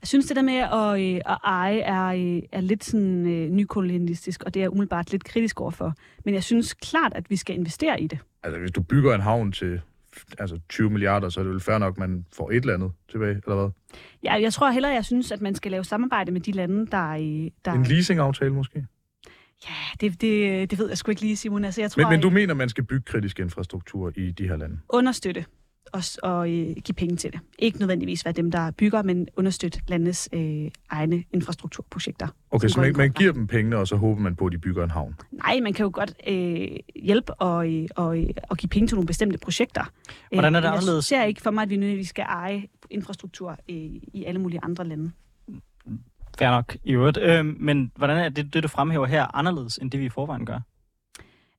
Jeg 0.00 0.08
synes, 0.08 0.26
det 0.26 0.36
der 0.36 0.42
med 0.42 0.54
at, 0.54 1.14
øh, 1.14 1.20
at 1.32 1.38
eje 1.44 1.78
er, 1.78 2.06
øh, 2.06 2.42
er 2.52 2.60
lidt 2.60 2.84
sådan 2.84 3.26
øh, 3.26 3.50
nykolonialistisk, 3.50 4.42
og 4.42 4.54
det 4.54 4.62
er 4.64 4.68
umiddelbart 4.68 5.12
lidt 5.12 5.24
kritisk 5.24 5.60
overfor. 5.60 5.94
Men 6.24 6.34
jeg 6.34 6.42
synes 6.42 6.74
klart, 6.74 7.12
at 7.14 7.30
vi 7.30 7.36
skal 7.36 7.56
investere 7.56 8.00
i 8.00 8.06
det. 8.06 8.18
Altså, 8.42 8.60
hvis 8.60 8.70
du 8.70 8.82
bygger 8.82 9.14
en 9.14 9.20
havn 9.20 9.52
til 9.52 9.80
altså 10.38 10.58
20 10.68 10.90
milliarder, 10.90 11.28
så 11.28 11.40
er 11.40 11.44
det 11.44 11.52
vel 11.52 11.60
fair 11.60 11.78
nok, 11.78 11.94
at 11.94 11.98
man 11.98 12.26
får 12.32 12.50
et 12.50 12.56
eller 12.56 12.74
andet 12.74 12.92
tilbage, 13.10 13.30
eller 13.46 13.54
hvad? 13.56 13.70
Ja, 14.22 14.34
jeg 14.34 14.52
tror 14.52 14.70
hellere, 14.70 14.92
jeg 14.92 15.04
synes, 15.04 15.32
at 15.32 15.40
man 15.40 15.54
skal 15.54 15.70
lave 15.70 15.84
samarbejde 15.84 16.32
med 16.32 16.40
de 16.40 16.52
lande, 16.52 16.86
der... 16.86 17.10
Øh, 17.10 17.50
der 17.64 17.72
en 17.72 17.82
leasingaftale 17.82 18.52
måske? 18.52 18.86
Ja, 19.68 19.74
det, 20.00 20.20
det, 20.20 20.70
det 20.70 20.78
ved 20.78 20.88
jeg 20.88 20.98
sgu 20.98 21.10
ikke 21.10 21.22
lige, 21.22 21.36
Simon. 21.36 21.64
Altså, 21.64 21.80
jeg 21.80 21.90
tror, 21.90 22.02
men, 22.02 22.10
men 22.10 22.20
du 22.20 22.30
mener, 22.30 22.54
man 22.54 22.68
skal 22.68 22.84
bygge 22.84 23.02
kritisk 23.02 23.38
infrastruktur 23.38 24.12
i 24.16 24.30
de 24.30 24.48
her 24.48 24.56
lande? 24.56 24.78
Understøtte 24.88 25.44
og, 25.92 26.02
og 26.22 26.50
øh, 26.52 26.76
give 26.84 26.94
penge 26.96 27.16
til 27.16 27.32
det. 27.32 27.40
Ikke 27.58 27.78
nødvendigvis 27.78 28.24
være 28.24 28.32
dem, 28.32 28.50
der 28.50 28.70
bygger, 28.70 29.02
men 29.02 29.28
understøtte 29.36 29.80
landets 29.88 30.28
øh, 30.32 30.70
egne 30.90 31.24
infrastrukturprojekter. 31.32 32.28
Okay, 32.50 32.68
så 32.68 32.80
man, 32.80 32.96
man 32.96 33.10
giver 33.10 33.32
dem 33.32 33.46
pengene, 33.46 33.76
og 33.76 33.88
så 33.88 33.96
håber 33.96 34.20
man 34.20 34.36
på, 34.36 34.46
at 34.46 34.52
de 34.52 34.58
bygger 34.58 34.84
en 34.84 34.90
havn? 34.90 35.14
Nej, 35.32 35.60
man 35.62 35.72
kan 35.72 35.84
jo 35.84 35.90
godt 35.94 36.14
øh, 36.26 36.68
hjælpe 36.96 37.34
og, 37.34 37.72
øh, 37.72 37.88
og, 37.96 38.18
øh, 38.18 38.28
og 38.48 38.56
give 38.56 38.68
penge 38.68 38.88
til 38.88 38.94
nogle 38.94 39.06
bestemte 39.06 39.38
projekter. 39.38 39.84
Hvordan 40.32 40.54
er 40.54 40.60
det 40.60 40.68
anderledes? 40.68 41.12
Jeg 41.12 41.18
ser 41.18 41.24
ikke 41.24 41.42
for 41.42 41.50
mig, 41.50 41.62
at 41.62 41.70
vi 41.70 41.76
nødvendigvis 41.76 42.08
skal 42.08 42.24
eje 42.28 42.62
infrastruktur 42.90 43.50
øh, 43.50 43.76
i 44.12 44.24
alle 44.26 44.40
mulige 44.40 44.60
andre 44.62 44.84
lande. 44.84 45.10
Fair 46.38 46.50
nok, 46.50 46.76
i 46.84 46.92
øvrigt. 46.92 47.18
Øh, 47.18 47.44
men 47.44 47.92
hvordan 47.96 48.16
er 48.16 48.28
det, 48.28 48.54
det, 48.54 48.62
du 48.62 48.68
fremhæver 48.68 49.06
her, 49.06 49.36
anderledes 49.36 49.78
end 49.78 49.90
det, 49.90 50.00
vi 50.00 50.04
i 50.04 50.08
forvejen 50.08 50.46
gør? 50.46 50.60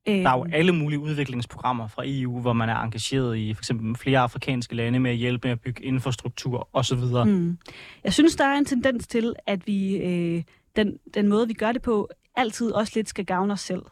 Der 0.08 0.30
er 0.30 0.36
jo 0.36 0.44
øhm. 0.44 0.54
alle 0.54 0.72
mulige 0.72 0.98
udviklingsprogrammer 0.98 1.88
fra 1.88 2.02
EU, 2.06 2.40
hvor 2.40 2.52
man 2.52 2.68
er 2.68 2.76
engageret 2.76 3.36
i 3.36 3.54
for 3.54 3.60
eksempel 3.60 3.96
flere 3.96 4.18
afrikanske 4.18 4.74
lande 4.74 4.98
med 4.98 5.10
at 5.10 5.16
hjælpe 5.16 5.48
med 5.48 5.52
at 5.52 5.60
bygge 5.60 5.84
infrastruktur 5.84 6.68
osv. 6.72 6.98
Mm. 7.26 7.58
Jeg 8.04 8.12
synes, 8.12 8.36
der 8.36 8.44
er 8.44 8.58
en 8.58 8.64
tendens 8.64 9.06
til, 9.06 9.34
at 9.46 9.66
vi 9.66 9.96
øh, 9.96 10.42
den, 10.76 10.98
den 11.14 11.28
måde, 11.28 11.48
vi 11.48 11.54
gør 11.54 11.72
det 11.72 11.82
på, 11.82 12.08
altid 12.36 12.70
også 12.70 12.92
lidt 12.96 13.08
skal 13.08 13.24
gavne 13.24 13.52
os 13.52 13.60
selv. 13.60 13.82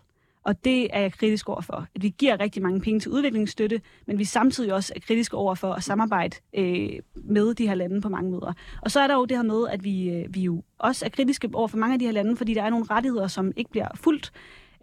Og 0.47 0.65
det 0.65 0.89
er 0.93 1.01
jeg 1.01 1.13
kritisk 1.13 1.49
over 1.49 1.61
for. 1.61 1.87
At 1.95 2.03
vi 2.03 2.15
giver 2.19 2.41
rigtig 2.41 2.63
mange 2.63 2.81
penge 2.81 3.01
til 3.01 3.11
udviklingsstøtte, 3.11 3.81
men 4.07 4.19
vi 4.19 4.25
samtidig 4.25 4.73
også 4.75 4.93
er 4.97 5.01
kritiske 5.01 5.37
over 5.37 5.55
for 5.55 5.73
at 5.73 5.83
samarbejde 5.83 6.37
øh, 6.57 6.91
med 7.15 7.55
de 7.55 7.69
her 7.69 7.75
lande 7.75 8.01
på 8.01 8.09
mange 8.09 8.31
måder. 8.31 8.53
Og 8.83 8.91
så 8.91 9.01
er 9.01 9.07
der 9.07 9.15
jo 9.15 9.25
det 9.25 9.37
her 9.37 9.43
med, 9.43 9.69
at 9.69 9.85
vi, 9.85 10.11
øh, 10.11 10.35
vi 10.35 10.41
jo 10.41 10.63
også 10.79 11.05
er 11.05 11.09
kritiske 11.09 11.51
over 11.53 11.69
for 11.69 11.77
mange 11.77 11.93
af 11.93 11.99
de 11.99 12.05
her 12.05 12.13
lande, 12.13 12.37
fordi 12.37 12.55
der 12.55 12.63
er 12.63 12.71
nogle 12.71 12.87
rettigheder, 12.91 13.27
som 13.27 13.53
ikke 13.57 13.71
bliver 13.71 13.89
fuldt 13.95 14.33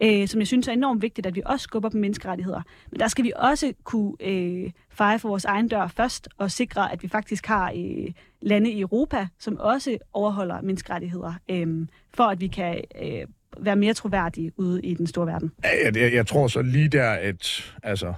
øh, 0.02 0.28
som 0.28 0.40
jeg 0.40 0.46
synes 0.46 0.68
er 0.68 0.72
enormt 0.72 1.02
vigtigt, 1.02 1.26
at 1.26 1.34
vi 1.34 1.42
også 1.46 1.64
skubber 1.64 1.88
på 1.88 1.96
menneskerettigheder. 1.96 2.62
Men 2.90 3.00
der 3.00 3.08
skal 3.08 3.24
vi 3.24 3.32
også 3.36 3.72
kunne 3.84 4.12
øh, 4.20 4.70
feje 4.90 5.18
for 5.18 5.28
vores 5.28 5.44
egen 5.44 5.68
dør 5.68 5.86
først 5.86 6.28
og 6.38 6.50
sikre, 6.50 6.92
at 6.92 7.02
vi 7.02 7.08
faktisk 7.08 7.46
har 7.46 7.72
øh, 7.76 8.12
lande 8.40 8.70
i 8.70 8.80
Europa, 8.80 9.26
som 9.38 9.58
også 9.58 9.98
overholder 10.12 10.60
menneskerettigheder, 10.62 11.34
øh, 11.50 11.86
for 12.14 12.24
at 12.24 12.40
vi 12.40 12.46
kan 12.46 12.80
øh, 13.02 13.26
være 13.58 13.76
mere 13.76 13.94
troværdige 13.94 14.52
ude 14.56 14.82
i 14.82 14.94
den 14.94 15.06
store 15.06 15.26
verden. 15.26 15.52
Jeg, 15.62 15.96
jeg, 15.96 16.12
jeg 16.12 16.26
tror 16.26 16.46
så 16.46 16.62
lige 16.62 16.88
der, 16.88 17.10
at 17.10 17.74
altså, 17.82 18.14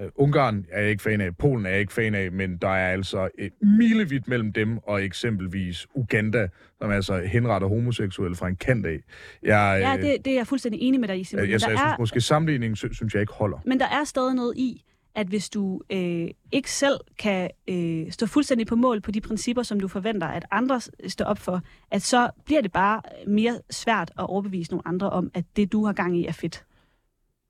Uh, 0.00 0.06
Ungarn 0.14 0.66
er 0.70 0.80
jeg 0.80 0.90
ikke 0.90 1.02
fan 1.02 1.20
af, 1.20 1.36
Polen 1.36 1.66
er 1.66 1.70
jeg 1.70 1.80
ikke 1.80 1.92
fan 1.92 2.14
af, 2.14 2.32
men 2.32 2.56
der 2.56 2.68
er 2.68 2.92
altså 2.92 3.28
et 3.38 3.52
milevidt 3.62 4.28
mellem 4.28 4.52
dem 4.52 4.78
og 4.78 5.04
eksempelvis 5.04 5.86
Uganda, 5.94 6.48
som 6.78 6.90
altså 6.90 7.20
henretter 7.20 7.68
homoseksuelle 7.68 8.36
fra 8.36 8.48
en 8.48 8.56
kant 8.56 8.86
af. 8.86 8.98
Jeg, 9.42 9.78
ja, 9.82 10.08
det, 10.08 10.24
det 10.24 10.30
er 10.30 10.36
jeg 10.36 10.46
fuldstændig 10.46 10.80
enig 10.80 11.00
med 11.00 11.08
dig 11.08 11.20
i, 11.20 11.24
Simon. 11.24 11.40
Jeg, 11.40 11.46
jeg, 11.46 11.52
jeg 11.52 11.60
synes 11.60 11.98
måske, 11.98 12.20
sammenligningen 12.20 12.76
sy- 12.76 12.92
synes 12.92 13.14
jeg 13.14 13.20
ikke 13.20 13.32
holder. 13.32 13.58
Men 13.66 13.80
der 13.80 13.86
er 13.86 14.04
stadig 14.04 14.34
noget 14.34 14.56
i, 14.56 14.84
at 15.14 15.26
hvis 15.26 15.50
du 15.50 15.80
øh, 15.90 16.28
ikke 16.52 16.70
selv 16.70 16.96
kan 17.18 17.50
øh, 17.68 18.12
stå 18.12 18.26
fuldstændig 18.26 18.66
på 18.66 18.76
mål 18.76 19.00
på 19.00 19.10
de 19.10 19.20
principper, 19.20 19.62
som 19.62 19.80
du 19.80 19.88
forventer, 19.88 20.26
at 20.26 20.44
andre 20.50 20.80
står 21.08 21.24
op 21.24 21.38
for, 21.38 21.60
at 21.90 22.02
så 22.02 22.30
bliver 22.44 22.60
det 22.60 22.72
bare 22.72 23.02
mere 23.26 23.58
svært 23.70 24.10
at 24.18 24.28
overbevise 24.28 24.70
nogle 24.70 24.88
andre 24.88 25.10
om, 25.10 25.30
at 25.34 25.44
det, 25.56 25.72
du 25.72 25.84
har 25.84 25.92
gang 25.92 26.18
i, 26.18 26.26
er 26.26 26.32
fedt. 26.32 26.64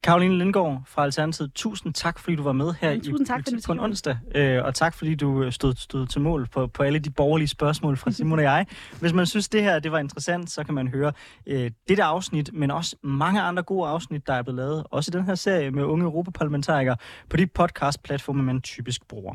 Karoline 0.04 0.38
Lindgaard 0.38 0.82
fra 0.86 1.04
Alternativet, 1.04 1.54
tusind 1.54 1.94
tak, 1.94 2.18
fordi 2.18 2.36
du 2.36 2.42
var 2.42 2.52
med 2.52 2.74
her 2.80 2.90
ja, 2.90 2.98
tusind 2.98 3.26
tak, 3.26 3.48
i, 3.48 3.56
på 3.66 3.72
en 3.72 3.80
onsdag. 3.80 4.18
Øh, 4.34 4.64
og 4.64 4.74
tak, 4.74 4.94
fordi 4.94 5.14
du 5.14 5.42
øh, 5.42 5.52
stod, 5.52 5.74
stod 5.74 6.06
til 6.06 6.20
mål 6.20 6.48
på, 6.52 6.66
på 6.66 6.82
alle 6.82 6.98
de 6.98 7.10
borgerlige 7.10 7.48
spørgsmål 7.48 7.96
fra 7.96 8.10
Simon 8.10 8.38
og 8.38 8.44
jeg. 8.44 8.66
Hvis 9.00 9.12
man 9.12 9.26
synes, 9.26 9.48
det 9.48 9.62
her 9.62 9.78
det 9.78 9.92
var 9.92 9.98
interessant, 9.98 10.50
så 10.50 10.64
kan 10.64 10.74
man 10.74 10.88
høre 10.88 11.12
øh, 11.46 11.70
dette 11.88 12.02
afsnit, 12.02 12.50
men 12.52 12.70
også 12.70 12.96
mange 13.02 13.40
andre 13.40 13.62
gode 13.62 13.88
afsnit, 13.88 14.26
der 14.26 14.32
er 14.32 14.42
blevet 14.42 14.56
lavet. 14.56 14.84
Også 14.90 15.10
i 15.10 15.18
den 15.18 15.26
her 15.26 15.34
serie 15.34 15.70
med 15.70 15.84
unge 15.84 16.04
europaparlamentarikere 16.04 16.96
på 17.30 17.36
de 17.36 17.46
podcast-platforme, 17.46 18.42
man 18.42 18.60
typisk 18.60 19.08
bruger. 19.08 19.34